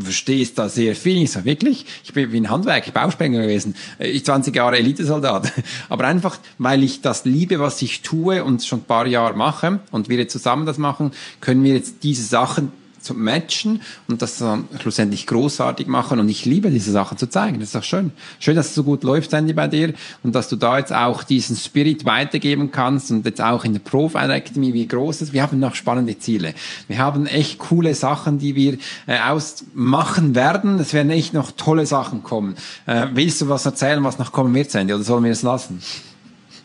verstehst 0.00 0.58
da 0.58 0.68
sehr 0.68 0.94
viel. 0.94 1.22
Ich 1.22 1.32
so, 1.32 1.44
wirklich? 1.44 1.86
Ich 2.04 2.12
bin 2.12 2.32
wie 2.32 2.40
ein 2.40 2.50
Handwerker, 2.50 2.92
Bausprenger 2.92 3.42
gewesen. 3.42 3.74
Ich 3.98 4.24
20 4.24 4.54
Jahre 4.54 4.78
Elitesoldat. 4.78 5.52
Aber 5.88 6.04
einfach, 6.04 6.38
weil 6.58 6.82
ich 6.82 7.00
das 7.00 7.24
liebe, 7.24 7.58
was 7.58 7.82
ich 7.82 8.02
tue 8.02 8.44
und 8.44 8.64
schon 8.64 8.80
ein 8.80 8.84
paar 8.84 9.06
Jahre 9.06 9.34
mache 9.34 9.80
und 9.90 10.08
wir 10.08 10.18
jetzt 10.18 10.32
zusammen 10.32 10.66
das 10.66 10.78
machen, 10.78 11.12
können 11.40 11.64
wir 11.64 11.74
jetzt 11.74 12.02
diese 12.02 12.22
Sachen 12.22 12.72
zu 13.08 13.14
matchen 13.14 13.80
und 14.06 14.20
das 14.20 14.38
dann 14.38 14.68
schlussendlich 14.80 15.26
großartig 15.26 15.86
machen. 15.86 16.20
Und 16.20 16.28
ich 16.28 16.44
liebe 16.44 16.70
diese 16.70 16.92
Sachen 16.92 17.16
zu 17.16 17.28
zeigen. 17.28 17.58
Das 17.58 17.68
ist 17.68 17.74
doch 17.74 17.82
schön. 17.82 18.12
Schön, 18.38 18.54
dass 18.54 18.68
es 18.68 18.74
so 18.74 18.84
gut 18.84 19.02
läuft, 19.02 19.30
Sandy, 19.30 19.54
bei 19.54 19.66
dir 19.66 19.94
und 20.22 20.34
dass 20.34 20.48
du 20.48 20.56
da 20.56 20.78
jetzt 20.78 20.92
auch 20.92 21.22
diesen 21.22 21.56
Spirit 21.56 22.04
weitergeben 22.04 22.70
kannst 22.70 23.10
und 23.10 23.24
jetzt 23.24 23.40
auch 23.40 23.64
in 23.64 23.72
der 23.72 23.80
Profile 23.80 24.34
Academy, 24.34 24.74
wie 24.74 24.86
groß 24.86 25.22
ist. 25.22 25.32
Wir 25.32 25.42
haben 25.42 25.58
noch 25.58 25.74
spannende 25.74 26.18
Ziele. 26.18 26.52
Wir 26.86 26.98
haben 26.98 27.26
echt 27.26 27.58
coole 27.58 27.94
Sachen, 27.94 28.38
die 28.38 28.54
wir 28.54 28.74
äh, 29.06 29.18
ausmachen 29.20 30.34
werden. 30.34 30.78
Es 30.78 30.92
werden 30.92 31.10
echt 31.10 31.32
noch 31.32 31.52
tolle 31.52 31.86
Sachen 31.86 32.22
kommen. 32.22 32.56
Äh, 32.84 33.06
willst 33.14 33.40
du 33.40 33.48
was 33.48 33.64
erzählen, 33.64 34.04
was 34.04 34.18
noch 34.18 34.32
kommen 34.32 34.54
wird, 34.54 34.70
Sandy, 34.70 34.92
oder 34.92 35.02
sollen 35.02 35.24
wir 35.24 35.32
es 35.32 35.42
lassen? 35.42 35.80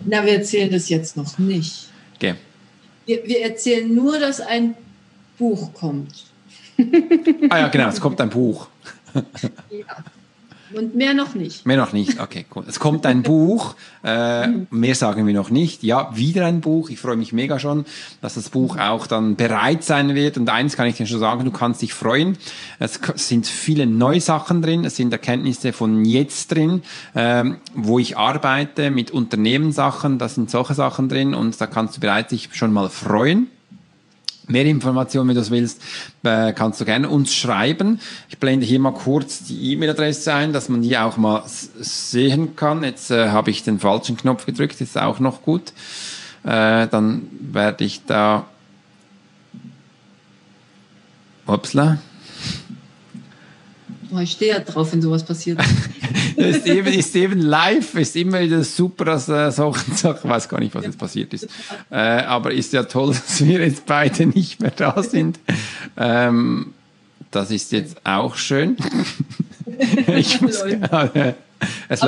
Na, 0.05 0.25
wir 0.25 0.33
erzählen 0.33 0.69
das 0.69 0.89
jetzt 0.89 1.15
noch 1.15 1.37
nicht. 1.37 1.87
Okay. 2.15 2.35
Wir, 3.05 3.25
wir 3.25 3.41
erzählen 3.43 3.93
nur, 3.93 4.19
dass 4.19 4.41
ein 4.41 4.75
Buch 5.37 5.73
kommt. 5.73 6.32
Ah 7.49 7.59
ja, 7.59 7.67
genau, 7.67 7.89
es 7.89 7.99
kommt 7.99 8.19
ein 8.21 8.29
Buch. 8.29 8.67
ja. 9.69 10.03
Und 10.73 10.95
mehr 10.95 11.13
noch 11.13 11.35
nicht. 11.35 11.65
Mehr 11.65 11.77
noch 11.77 11.93
nicht, 11.93 12.19
okay, 12.19 12.45
cool. 12.55 12.63
Es 12.67 12.79
kommt 12.79 13.05
ein 13.05 13.21
Buch, 13.21 13.75
äh, 14.03 14.47
mehr 14.71 14.95
sagen 14.95 15.27
wir 15.27 15.33
noch 15.33 15.49
nicht. 15.49 15.83
Ja, 15.83 16.09
wieder 16.15 16.45
ein 16.45 16.61
Buch. 16.61 16.89
Ich 16.89 16.99
freue 16.99 17.15
mich 17.15 17.31
mega 17.31 17.59
schon, 17.59 17.85
dass 18.21 18.35
das 18.35 18.49
Buch 18.49 18.77
auch 18.77 19.05
dann 19.07 19.35
bereit 19.35 19.83
sein 19.83 20.15
wird. 20.15 20.37
Und 20.37 20.49
eins 20.49 20.75
kann 20.75 20.87
ich 20.87 20.95
dir 20.95 21.05
schon 21.05 21.19
sagen, 21.19 21.45
du 21.45 21.51
kannst 21.51 21.81
dich 21.81 21.93
freuen. 21.93 22.37
Es 22.79 22.99
sind 23.15 23.45
viele 23.45 23.85
neue 23.85 24.21
Sachen 24.21 24.61
drin, 24.61 24.83
es 24.85 24.95
sind 24.95 25.11
Erkenntnisse 25.11 25.73
von 25.73 26.05
jetzt 26.05 26.51
drin, 26.51 26.81
ähm, 27.15 27.57
wo 27.75 27.99
ich 27.99 28.17
arbeite 28.17 28.89
mit 28.89 29.11
Unternehmenssachen, 29.11 30.17
da 30.17 30.27
sind 30.27 30.49
solche 30.49 30.73
Sachen 30.73 31.07
drin 31.07 31.33
und 31.33 31.59
da 31.59 31.67
kannst 31.67 31.97
du 31.97 32.01
bereits 32.01 32.29
dich 32.29 32.49
schon 32.53 32.73
mal 32.73 32.89
freuen. 32.89 33.47
Mehr 34.47 34.65
Informationen, 34.65 35.29
wenn 35.29 35.35
du 35.35 35.41
das 35.41 35.51
willst, 35.51 35.81
äh, 36.23 36.51
kannst 36.53 36.81
du 36.81 36.85
gerne 36.85 37.09
uns 37.09 37.33
schreiben. 37.33 37.99
Ich 38.29 38.37
blende 38.37 38.65
hier 38.65 38.79
mal 38.79 38.93
kurz 38.93 39.43
die 39.45 39.71
E-Mail-Adresse 39.71 40.33
ein, 40.33 40.51
dass 40.51 40.67
man 40.67 40.81
die 40.81 40.97
auch 40.97 41.17
mal 41.17 41.43
sehen 41.45 42.55
kann. 42.55 42.83
Jetzt 42.83 43.09
äh, 43.09 43.29
habe 43.29 43.51
ich 43.51 43.63
den 43.63 43.79
falschen 43.79 44.17
Knopf 44.17 44.45
gedrückt, 44.45 44.81
ist 44.81 44.97
auch 44.97 45.19
noch 45.19 45.43
gut. 45.43 45.71
Äh, 46.43 46.87
dann 46.87 47.27
werde 47.39 47.85
ich 47.85 48.05
da... 48.05 48.45
Upsla. 51.45 51.97
Oh, 54.15 54.19
ich 54.19 54.31
stehe 54.31 54.53
ja 54.53 54.59
drauf, 54.59 54.91
wenn 54.91 55.01
sowas 55.01 55.23
passiert. 55.23 55.59
ist, 56.35 56.67
eben, 56.67 56.93
ist 56.93 57.15
eben 57.15 57.39
live, 57.39 57.95
ist 57.95 58.15
immer 58.15 58.41
wieder 58.41 58.63
super, 58.63 59.05
dass 59.05 59.27
äh, 59.29 59.51
solche 59.51 59.91
Sachen, 59.95 60.25
ich 60.25 60.29
weiß 60.29 60.49
gar 60.49 60.59
nicht, 60.59 60.75
was 60.75 60.85
jetzt 60.85 60.97
passiert 60.97 61.33
ist. 61.33 61.47
Äh, 61.89 61.95
aber 61.95 62.51
ist 62.51 62.73
ja 62.73 62.83
toll, 62.83 63.07
dass 63.13 63.43
wir 63.43 63.61
jetzt 63.61 63.85
beide 63.85 64.25
nicht 64.27 64.61
mehr 64.61 64.71
da 64.71 65.01
sind. 65.01 65.39
Ähm, 65.97 66.73
das 67.31 67.49
ist 67.49 67.71
jetzt 67.71 67.97
auch 68.03 68.35
schön. 68.35 68.77
ich 70.15 70.39
muss, 70.41 70.61
Aber 70.61 71.07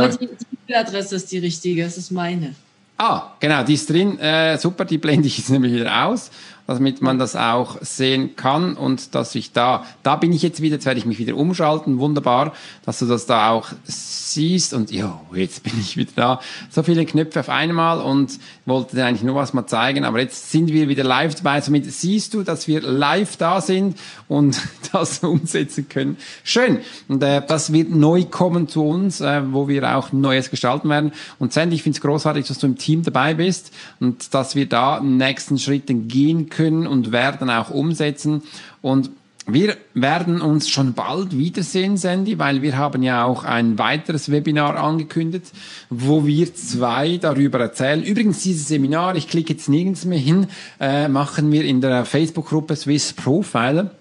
die 0.10 0.26
E-Mail-Adresse 0.68 1.16
ist 1.16 1.32
die 1.32 1.40
richtige, 1.40 1.84
es 1.84 1.98
ist 1.98 2.12
meine. 2.12 2.54
Ah, 2.98 3.34
genau, 3.40 3.64
die 3.64 3.74
ist 3.74 3.90
drin. 3.90 4.20
Äh, 4.20 4.58
super, 4.58 4.86
die 4.86 5.00
blende 5.00 5.28
ich 5.28 5.38
jetzt 5.40 5.50
nämlich 5.50 5.74
wieder 5.74 6.06
aus 6.06 6.30
damit 6.68 7.02
man 7.02 7.20
das 7.20 7.36
auch 7.36 7.78
sehen 7.82 8.36
kann 8.36 8.76
und 8.76 9.14
dass 9.14 9.36
ich 9.36 9.52
da, 9.52 9.86
da 10.02 10.16
bin 10.16 10.34
ich 10.34 10.42
jetzt 10.42 10.62
wieder, 10.62 10.76
jetzt 10.76 10.86
werde 10.86 11.00
ich 11.00 11.06
mich 11.06 11.20
wieder 11.20 11.36
umschalten, 11.36 12.00
wunderbar, 12.00 12.54
dass 12.86 13.00
du 13.00 13.06
das 13.06 13.28
da 13.28 13.52
auch 13.52 13.68
siehst 13.84 14.74
und 14.74 14.92
ja, 14.92 15.22
jetzt 15.34 15.64
bin 15.64 15.74
ich 15.80 15.96
wieder 15.96 16.12
da. 16.16 16.40
So 16.72 16.82
viele 16.82 17.06
Knöpfe 17.06 17.40
auf 17.40 17.50
einmal 17.50 18.02
und 18.02 18.40
wollte 18.66 18.96
dir 18.96 19.06
eigentlich 19.06 19.24
nur 19.24 19.36
was 19.36 19.54
mal 19.54 19.68
zeigen, 19.68 20.06
aber 20.06 20.20
jetzt 20.20 20.52
sind 20.52 20.72
wir 20.72 20.90
wieder 20.90 21.04
live 21.04 21.36
dabei, 21.36 21.62
somit 21.62 21.92
siehst 21.92 22.34
du, 22.34 22.42
dass 22.42 22.68
wir 22.68 22.82
live 22.82 23.38
da 23.38 23.62
sind 23.62 23.98
und 24.28 24.60
das 24.92 25.20
umsetzen 25.20 25.88
können. 25.88 26.18
Schön. 26.44 26.80
Und 27.08 27.22
äh, 27.22 27.44
das 27.48 27.74
wird 27.74 27.92
neu 27.92 28.24
kommen 28.24 28.68
zu 28.68 28.84
uns, 28.84 29.22
äh, 29.22 29.42
wo 29.52 29.68
wir 29.68 29.96
auch 29.96 30.12
Neues 30.12 30.50
gestalten 30.50 30.90
werden. 30.90 31.12
Und 31.38 31.54
Sandy, 31.54 31.76
ich 31.76 31.84
finde 31.84 31.98
es 31.98 32.02
großartig, 32.02 32.48
dass 32.48 32.58
du 32.58 32.66
im 32.66 32.78
Team 32.78 33.04
dabei 33.04 33.36
bist 33.36 33.72
und 34.00 34.34
dass 34.34 34.56
wir 34.56 34.68
da 34.68 35.00
nächsten 35.00 35.60
Schritten 35.60 36.08
gehen 36.08 36.50
können 36.50 36.55
und 36.60 37.12
werden 37.12 37.50
auch 37.50 37.70
umsetzen. 37.70 38.44
Und 38.82 39.10
wir 39.48 39.78
werden 39.94 40.42
uns 40.42 40.70
schon 40.70 40.94
bald 40.94 41.38
wiedersehen, 41.38 41.98
Sandy, 41.98 42.40
weil 42.40 42.64
wir 42.64 42.78
haben 42.78 43.04
ja 43.04 43.26
auch 43.26 43.44
ein 43.44 43.78
weiteres 43.78 44.32
Webinar 44.32 44.76
angekündigt, 44.76 45.52
wo 45.92 46.26
wir 46.26 46.56
zwei 46.56 47.18
darüber 47.18 47.60
erzählen. 47.60 48.04
Übrigens, 48.04 48.42
dieses 48.42 48.68
Seminar, 48.68 49.16
ich 49.16 49.28
klicke 49.28 49.54
jetzt 49.54 49.70
nirgends 49.70 50.04
mehr 50.06 50.18
hin, 50.18 50.48
äh, 50.80 51.08
machen 51.08 51.52
wir 51.52 51.64
in 51.64 51.80
der 51.80 52.06
Facebook-Gruppe 52.06 52.76
Swiss 52.76 53.14
Profiler 53.14 53.92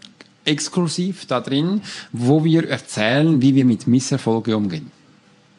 exklusiv 0.46 1.26
da 1.26 1.40
drin, 1.40 1.82
wo 2.12 2.44
wir 2.44 2.68
erzählen, 2.68 3.40
wie 3.42 3.54
wir 3.54 3.64
mit 3.64 3.86
Misserfolge 3.86 4.56
umgehen. 4.56 4.90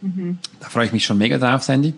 Mhm. 0.01 0.39
Da 0.59 0.69
freue 0.69 0.87
ich 0.87 0.93
mich 0.93 1.05
schon 1.05 1.17
mega 1.17 1.37
drauf, 1.37 1.63
Sandy. 1.63 1.93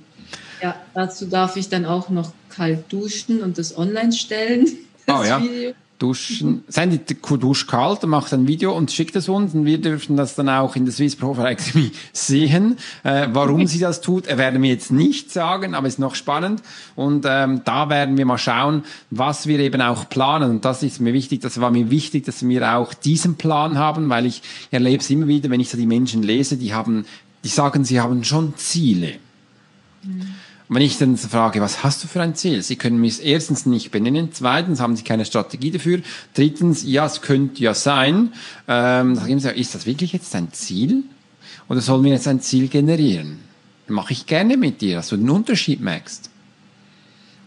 Ja, 0.61 0.75
dazu 0.93 1.25
darf 1.25 1.55
ich 1.55 1.69
dann 1.69 1.85
auch 1.85 2.09
noch 2.09 2.31
kalt 2.49 2.91
duschen 2.91 3.41
und 3.41 3.57
das 3.57 3.77
online 3.77 4.11
stellen. 4.11 4.67
Oh 5.07 5.23
ja. 5.23 5.41
Video. 5.41 5.73
Duschen. 5.99 6.63
Sandy 6.67 6.99
duscht 7.39 7.67
kalt 7.67 8.03
und 8.03 8.11
macht 8.11 8.31
ein 8.31 8.47
Video 8.47 8.75
und 8.75 8.91
schickt 8.91 9.15
es 9.15 9.29
uns 9.29 9.55
und 9.55 9.65
wir 9.65 9.79
dürfen 9.79 10.15
das 10.15 10.35
dann 10.35 10.47
auch 10.47 10.75
in 10.75 10.85
der 10.85 10.93
Swiss 10.93 11.15
Profile 11.15 11.49
Academy 11.49 11.91
sehen. 12.13 12.77
Äh, 13.03 13.29
warum 13.31 13.65
sie 13.65 13.79
das 13.79 14.01
tut, 14.01 14.27
werden 14.27 14.61
wir 14.61 14.69
jetzt 14.69 14.91
nicht 14.91 15.31
sagen, 15.31 15.73
aber 15.73 15.87
ist 15.87 15.97
noch 15.97 16.13
spannend. 16.13 16.61
Und 16.95 17.25
ähm, 17.27 17.61
da 17.65 17.89
werden 17.89 18.15
wir 18.15 18.25
mal 18.25 18.37
schauen, 18.37 18.83
was 19.09 19.47
wir 19.47 19.59
eben 19.59 19.81
auch 19.81 20.07
planen. 20.07 20.51
Und 20.51 20.65
das 20.65 20.83
ist 20.83 21.01
mir 21.01 21.13
wichtig, 21.13 21.41
das 21.41 21.59
war 21.59 21.71
mir 21.71 21.89
wichtig, 21.89 22.25
dass 22.25 22.47
wir 22.47 22.75
auch 22.75 22.93
diesen 22.93 23.35
Plan 23.35 23.77
haben, 23.79 24.09
weil 24.09 24.27
ich 24.27 24.43
erlebe 24.69 25.01
es 25.01 25.09
immer 25.09 25.27
wieder, 25.27 25.49
wenn 25.49 25.59
ich 25.59 25.69
so 25.69 25.77
die 25.77 25.87
Menschen 25.87 26.21
lese, 26.21 26.57
die 26.57 26.75
haben, 26.75 27.05
die 27.43 27.49
sagen, 27.49 27.85
sie 27.85 27.99
haben 27.99 28.23
schon 28.23 28.55
Ziele. 28.55 29.15
Mhm. 30.03 30.35
Wenn 30.69 30.81
ich 30.81 30.97
dann 30.97 31.15
frage, 31.15 31.61
was 31.61 31.83
hast 31.83 32.03
du 32.03 32.07
für 32.09 32.21
ein 32.21 32.35
Ziel? 32.35 32.61
Sie 32.61 32.75
können 32.75 33.03
es 33.05 33.19
erstens 33.19 33.65
nicht 33.65 33.91
benennen, 33.91 34.29
zweitens 34.33 34.81
haben 34.81 34.97
Sie 34.97 35.03
keine 35.03 35.23
Strategie 35.23 35.71
dafür, 35.71 36.01
drittens, 36.33 36.83
ja, 36.83 37.05
es 37.05 37.21
könnte 37.21 37.63
ja 37.63 37.73
sein. 37.73 38.33
Ähm, 38.67 39.15
sage 39.15 39.33
ich 39.33 39.61
ist 39.61 39.75
das 39.75 39.85
wirklich 39.85 40.11
jetzt 40.11 40.35
ein 40.35 40.51
Ziel? 40.51 41.03
Oder 41.69 41.79
sollen 41.79 42.03
wir 42.03 42.11
jetzt 42.11 42.27
ein 42.27 42.41
Ziel 42.41 42.67
generieren? 42.67 43.39
Mache 43.87 44.11
ich 44.11 44.25
gerne 44.25 44.57
mit 44.57 44.81
dir, 44.81 44.97
dass 44.97 45.09
du 45.09 45.15
den 45.15 45.29
Unterschied 45.29 45.79
merkst. 45.79 46.29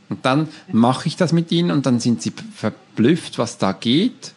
Und 0.08 0.24
dann 0.24 0.48
mache 0.72 1.06
ich 1.06 1.16
das 1.16 1.32
mit 1.32 1.52
ihnen 1.52 1.70
und 1.70 1.86
dann 1.86 2.00
sind 2.00 2.22
sie 2.22 2.32
verblüfft, 2.54 3.38
was 3.38 3.58
da 3.58 3.72
geht. 3.72 4.32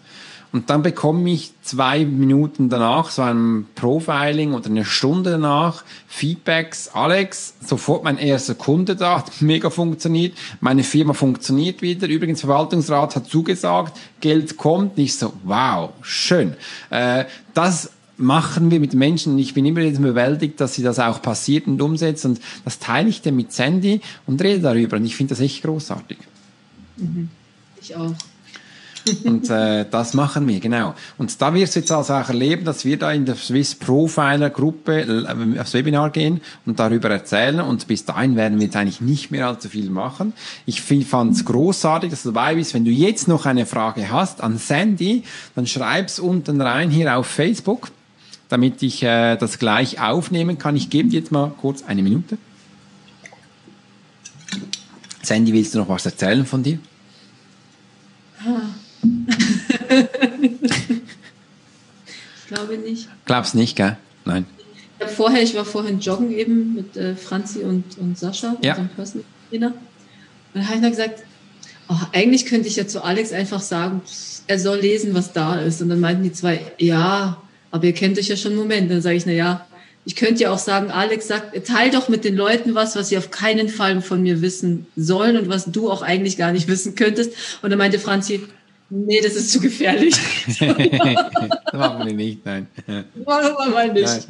Und 0.53 0.69
dann 0.69 0.83
bekomme 0.83 1.31
ich 1.31 1.51
zwei 1.63 2.05
Minuten 2.05 2.69
danach, 2.69 3.09
so 3.09 3.23
ein 3.23 3.65
Profiling 3.73 4.53
oder 4.53 4.67
eine 4.67 4.85
Stunde 4.85 5.31
danach, 5.31 5.83
Feedbacks. 6.07 6.89
Alex, 6.93 7.55
sofort 7.65 8.03
mein 8.03 8.19
erster 8.19 8.53
Kunde 8.53 8.95
da, 8.95 9.17
hat 9.25 9.41
mega 9.41 9.71
funktioniert. 9.71 10.37
Meine 10.61 10.83
Firma 10.83 11.13
funktioniert 11.13 11.81
wieder. 11.81 12.07
Übrigens, 12.07 12.41
Verwaltungsrat 12.41 13.15
hat 13.15 13.27
zugesagt, 13.27 13.99
Geld 14.21 14.55
kommt. 14.57 14.95
Nicht 14.95 15.17
so, 15.17 15.33
wow, 15.43 15.89
schön. 16.03 16.53
Äh, 16.91 17.25
das 17.55 17.89
machen 18.17 18.69
wir 18.69 18.79
mit 18.79 18.93
Menschen. 18.93 19.39
Ich 19.39 19.55
bin 19.55 19.65
immer 19.65 19.81
jetzt 19.81 20.03
bewältigt, 20.03 20.61
dass 20.61 20.75
sie 20.75 20.83
das 20.83 20.99
auch 20.99 21.19
passiert 21.19 21.65
und 21.65 21.81
umsetzt. 21.81 22.25
Und 22.25 22.39
das 22.63 22.77
teile 22.77 23.09
ich 23.09 23.23
dann 23.23 23.35
mit 23.35 23.51
Sandy 23.51 24.01
und 24.27 24.39
rede 24.39 24.59
darüber. 24.59 24.97
Und 24.97 25.05
ich 25.05 25.15
finde 25.15 25.31
das 25.31 25.39
echt 25.39 25.63
großartig. 25.63 26.19
Mhm. 26.97 27.29
Ich 27.81 27.95
auch. 27.95 28.13
Und 29.23 29.49
äh, 29.49 29.85
das 29.89 30.13
machen 30.13 30.47
wir, 30.47 30.59
genau. 30.59 30.95
Und 31.17 31.41
da 31.41 31.53
wirst 31.53 31.75
du 31.75 31.79
jetzt 31.79 31.91
also 31.91 32.13
auch 32.13 32.29
erleben, 32.29 32.63
dass 32.63 32.85
wir 32.85 32.97
da 32.97 33.11
in 33.11 33.25
der 33.25 33.35
Swiss 33.35 33.75
Profiler 33.75 34.49
Gruppe 34.49 35.01
äh, 35.01 35.59
aufs 35.59 35.73
Webinar 35.73 36.09
gehen 36.09 36.41
und 36.65 36.79
darüber 36.79 37.09
erzählen. 37.09 37.59
Und 37.61 37.87
bis 37.87 38.05
dahin 38.05 38.35
werden 38.35 38.59
wir 38.59 38.65
jetzt 38.65 38.75
eigentlich 38.75 39.01
nicht 39.01 39.31
mehr 39.31 39.47
allzu 39.47 39.69
viel 39.69 39.89
machen. 39.89 40.33
Ich 40.65 40.81
fand 40.81 41.35
es 41.35 41.45
großartig, 41.45 42.11
dass 42.11 42.23
du 42.23 42.31
dabei 42.31 42.55
bist. 42.55 42.73
Wenn 42.73 42.85
du 42.85 42.91
jetzt 42.91 43.27
noch 43.27 43.45
eine 43.45 43.65
Frage 43.65 44.09
hast 44.09 44.41
an 44.41 44.57
Sandy, 44.57 45.23
dann 45.55 45.67
schreib's 45.67 46.19
unten 46.19 46.61
rein 46.61 46.89
hier 46.89 47.17
auf 47.17 47.27
Facebook, 47.27 47.91
damit 48.47 48.81
ich 48.83 49.03
äh, 49.03 49.35
das 49.35 49.59
gleich 49.59 49.99
aufnehmen 49.99 50.57
kann. 50.57 50.75
Ich 50.75 50.89
gebe 50.89 51.09
dir 51.09 51.19
jetzt 51.19 51.31
mal 51.31 51.51
kurz 51.59 51.83
eine 51.83 52.03
Minute. 52.03 52.37
Sandy, 55.21 55.53
willst 55.53 55.73
du 55.73 55.79
noch 55.79 55.89
was 55.89 56.05
erzählen 56.05 56.45
von 56.45 56.63
dir? 56.63 56.79
Ah. 58.45 58.72
Glaube 62.53 62.77
nicht. 62.77 63.09
Glaubst 63.25 63.55
nicht, 63.55 63.75
gell? 63.75 63.97
Nein. 64.25 64.45
Ich 64.99 65.11
vorher, 65.11 65.41
ich 65.41 65.55
war 65.55 65.65
vorhin 65.65 65.99
joggen 65.99 66.31
eben 66.31 66.75
mit 66.75 66.95
äh, 66.95 67.15
Franzi 67.15 67.59
und, 67.59 67.97
und 67.97 68.17
Sascha, 68.17 68.55
ja. 68.61 68.71
unserem 68.71 68.89
Personal 68.89 69.25
Trainer. 69.49 69.67
Und 69.67 69.75
dann 70.53 70.65
habe 70.65 70.75
ich 70.75 70.81
noch 70.81 70.89
gesagt, 70.89 71.23
oh, 71.89 71.95
eigentlich 72.13 72.45
könnte 72.45 72.67
ich 72.67 72.75
ja 72.75 72.87
zu 72.87 73.03
Alex 73.03 73.33
einfach 73.33 73.61
sagen, 73.61 74.01
er 74.47 74.59
soll 74.59 74.79
lesen, 74.79 75.13
was 75.13 75.33
da 75.33 75.55
ist. 75.55 75.81
Und 75.81 75.89
dann 75.89 75.99
meinten 75.99 76.23
die 76.23 76.31
zwei, 76.31 76.61
ja, 76.77 77.41
aber 77.71 77.85
ihr 77.85 77.93
kennt 77.93 78.17
euch 78.17 78.27
ja 78.27 78.37
schon 78.37 78.51
einen 78.51 78.61
Moment. 78.61 78.91
Dann 78.91 79.01
sage 79.01 79.15
ich, 79.15 79.25
na 79.25 79.31
ja, 79.31 79.65
ich 80.05 80.15
könnte 80.15 80.43
ja 80.43 80.51
auch 80.51 80.59
sagen, 80.59 80.91
Alex 80.91 81.27
sagt, 81.27 81.65
teil 81.65 81.89
doch 81.89 82.09
mit 82.09 82.23
den 82.23 82.35
Leuten 82.35 82.75
was, 82.75 82.95
was 82.95 83.09
sie 83.09 83.17
auf 83.17 83.31
keinen 83.31 83.69
Fall 83.69 84.01
von 84.01 84.21
mir 84.21 84.41
wissen 84.41 84.85
sollen 84.95 85.37
und 85.37 85.49
was 85.49 85.65
du 85.65 85.89
auch 85.89 86.01
eigentlich 86.01 86.37
gar 86.37 86.51
nicht 86.51 86.67
wissen 86.67 86.95
könntest. 86.95 87.31
Und 87.61 87.69
dann 87.69 87.79
meinte 87.79 87.99
Franzi, 87.99 88.41
Nee, 88.95 89.21
das 89.21 89.33
ist 89.33 89.51
zu 89.51 89.59
gefährlich. 89.59 90.15
das 90.45 90.59
machen 91.73 92.05
wir 92.05 92.13
nicht, 92.13 92.45
nein. 92.45 92.67
Machen 93.25 93.55
wir 93.57 93.69
mal 93.71 93.91
nicht. 93.91 94.27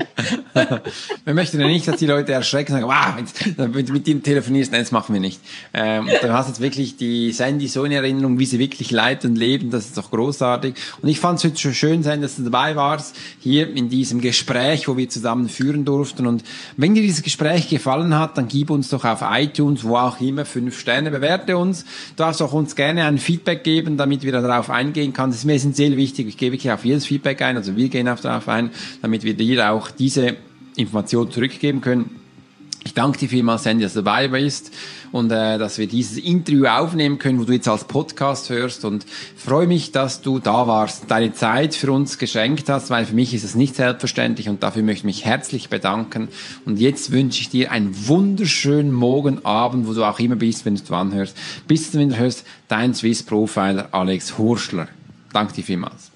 Nein. 0.54 0.68
wir 1.26 1.34
möchten 1.34 1.60
ja 1.60 1.68
nicht, 1.68 1.86
dass 1.86 1.98
die 1.98 2.06
Leute 2.06 2.32
erschrecken 2.32 2.74
und 2.74 2.80
sagen, 2.80 2.88
wow, 2.88 3.68
wenn 3.74 3.86
du 3.86 3.92
mit 3.92 4.08
ihm 4.08 4.24
telefonierst, 4.24 4.72
nein, 4.72 4.82
das 4.82 4.94
machen 4.94 5.12
wir 5.12 5.20
nicht. 5.20 5.42
Ähm, 5.74 6.08
du 6.22 6.32
hast 6.32 6.48
jetzt 6.48 6.62
wirklich 6.62 6.96
die 6.96 7.34
Sandy 7.34 7.68
so 7.68 7.84
in 7.84 7.92
Erinnerung, 7.92 8.40
wie 8.40 8.46
sie 8.46 8.58
wirklich 8.58 8.92
lebt 8.92 9.26
und 9.26 9.36
leben, 9.36 9.70
das 9.70 9.88
ist 9.88 9.98
doch 9.98 10.12
großartig. 10.12 10.76
Und 11.02 11.10
ich 11.10 11.20
fand 11.20 11.40
es 11.40 11.44
heute 11.44 11.58
schon 11.58 11.74
schön 11.74 12.04
sein, 12.04 12.22
dass 12.22 12.38
du 12.38 12.44
dabei 12.44 12.78
warst, 12.78 13.18
hier 13.42 13.70
in 13.76 13.90
diesem 13.90 14.22
Gespräch, 14.22 14.88
wo 14.88 14.96
wir 14.96 15.10
zusammen 15.10 15.50
führen 15.50 15.84
durften. 15.84 16.26
Und 16.26 16.42
wenn 16.78 16.96
dir 16.96 17.02
dieses 17.02 17.22
Gespräch 17.22 17.68
gefallen 17.68 18.18
hat, 18.18 18.38
dann 18.38 18.48
gib 18.48 18.70
uns 18.70 18.88
doch 18.88 19.04
auf 19.04 19.26
iTunes, 19.30 19.84
wo 19.84 19.98
auch 19.98 20.22
immer, 20.22 20.46
fünf 20.46 20.80
Sterne, 20.80 21.12
bewerte 21.12 21.58
uns. 21.58 21.84
Du 21.84 22.24
darfst 22.24 22.42
auch 22.42 22.54
uns 22.54 22.78
gerne 22.78 23.04
ein 23.04 23.18
Feedback 23.18 23.66
geben, 23.66 23.98
damit 23.98 24.24
wir 24.24 24.32
da 24.32 24.53
darauf 24.54 24.70
eingehen 24.70 25.14
kann. 25.14 25.32
Das 25.32 25.40
ist 25.40 25.46
mir 25.46 25.54
essentiell 25.54 25.98
wichtig. 25.98 26.28
Ich 26.28 26.38
gebe 26.38 26.56
hier 26.56 26.74
auf 26.76 26.86
jedes 26.86 27.06
Feedback 27.06 27.42
ein, 27.42 27.58
also 27.58 27.76
wir 27.76 27.90
gehen 27.90 28.08
auf 28.08 28.22
darauf 28.22 28.48
ein, 28.48 28.70
damit 29.02 29.24
wir 29.24 29.34
dir 29.34 29.72
auch 29.72 29.90
diese 29.92 30.38
Information 30.76 31.32
zurückgeben 31.32 31.82
können. 31.82 32.20
Ich 32.86 32.94
danke 32.94 33.18
dir 33.18 33.30
vielmals, 33.30 33.64
Sandy, 33.64 33.84
dass 33.84 33.94
du 33.94 34.02
dabei 34.02 34.28
bist 34.28 34.72
und 35.14 35.32
äh, 35.32 35.58
dass 35.58 35.78
wir 35.78 35.88
dieses 35.88 36.18
Interview 36.18 36.66
aufnehmen 36.66 37.20
können, 37.20 37.40
wo 37.40 37.46
du 37.46 37.54
jetzt 37.54 37.68
als 37.70 37.86
Podcast 37.86 38.50
hörst 38.50 38.84
und 38.84 39.06
freue 39.38 39.68
mich, 39.68 39.92
dass 39.94 40.22
du 40.22 40.40
da 40.40 40.68
warst, 40.68 41.10
deine 41.10 41.34
Zeit 41.34 41.76
für 41.76 41.92
uns 41.92 42.18
geschenkt 42.18 42.68
hast, 42.68 42.90
weil 42.90 43.06
für 43.06 43.14
mich 43.14 43.34
ist 43.34 43.44
es 43.44 43.56
nicht 43.56 43.76
selbstverständlich 43.76 44.50
und 44.50 44.64
dafür 44.64 44.82
möchte 44.82 45.02
ich 45.02 45.04
mich 45.06 45.26
herzlich 45.26 45.70
bedanken. 45.70 46.30
Und 46.66 46.80
jetzt 46.80 47.12
wünsche 47.12 47.42
ich 47.42 47.50
dir 47.50 47.72
einen 47.72 48.08
wunderschönen 48.08 48.92
Morgen, 48.92 49.46
Abend, 49.46 49.88
wo 49.88 49.94
du 49.94 50.04
auch 50.04 50.20
immer 50.20 50.36
bist, 50.36 50.66
wenn 50.66 50.76
du 50.76 50.94
anhörst. 50.96 51.38
Bis 51.68 51.92
du 51.92 52.00
wieder 52.00 52.18
hörst, 52.18 52.46
dein 52.68 52.96
Swiss 52.96 53.22
Profiler 53.22 53.90
Alex 53.92 54.38
Hurschler. 54.40 54.88
Danke 55.32 55.54
dir 55.54 55.64
vielmals. 55.64 56.12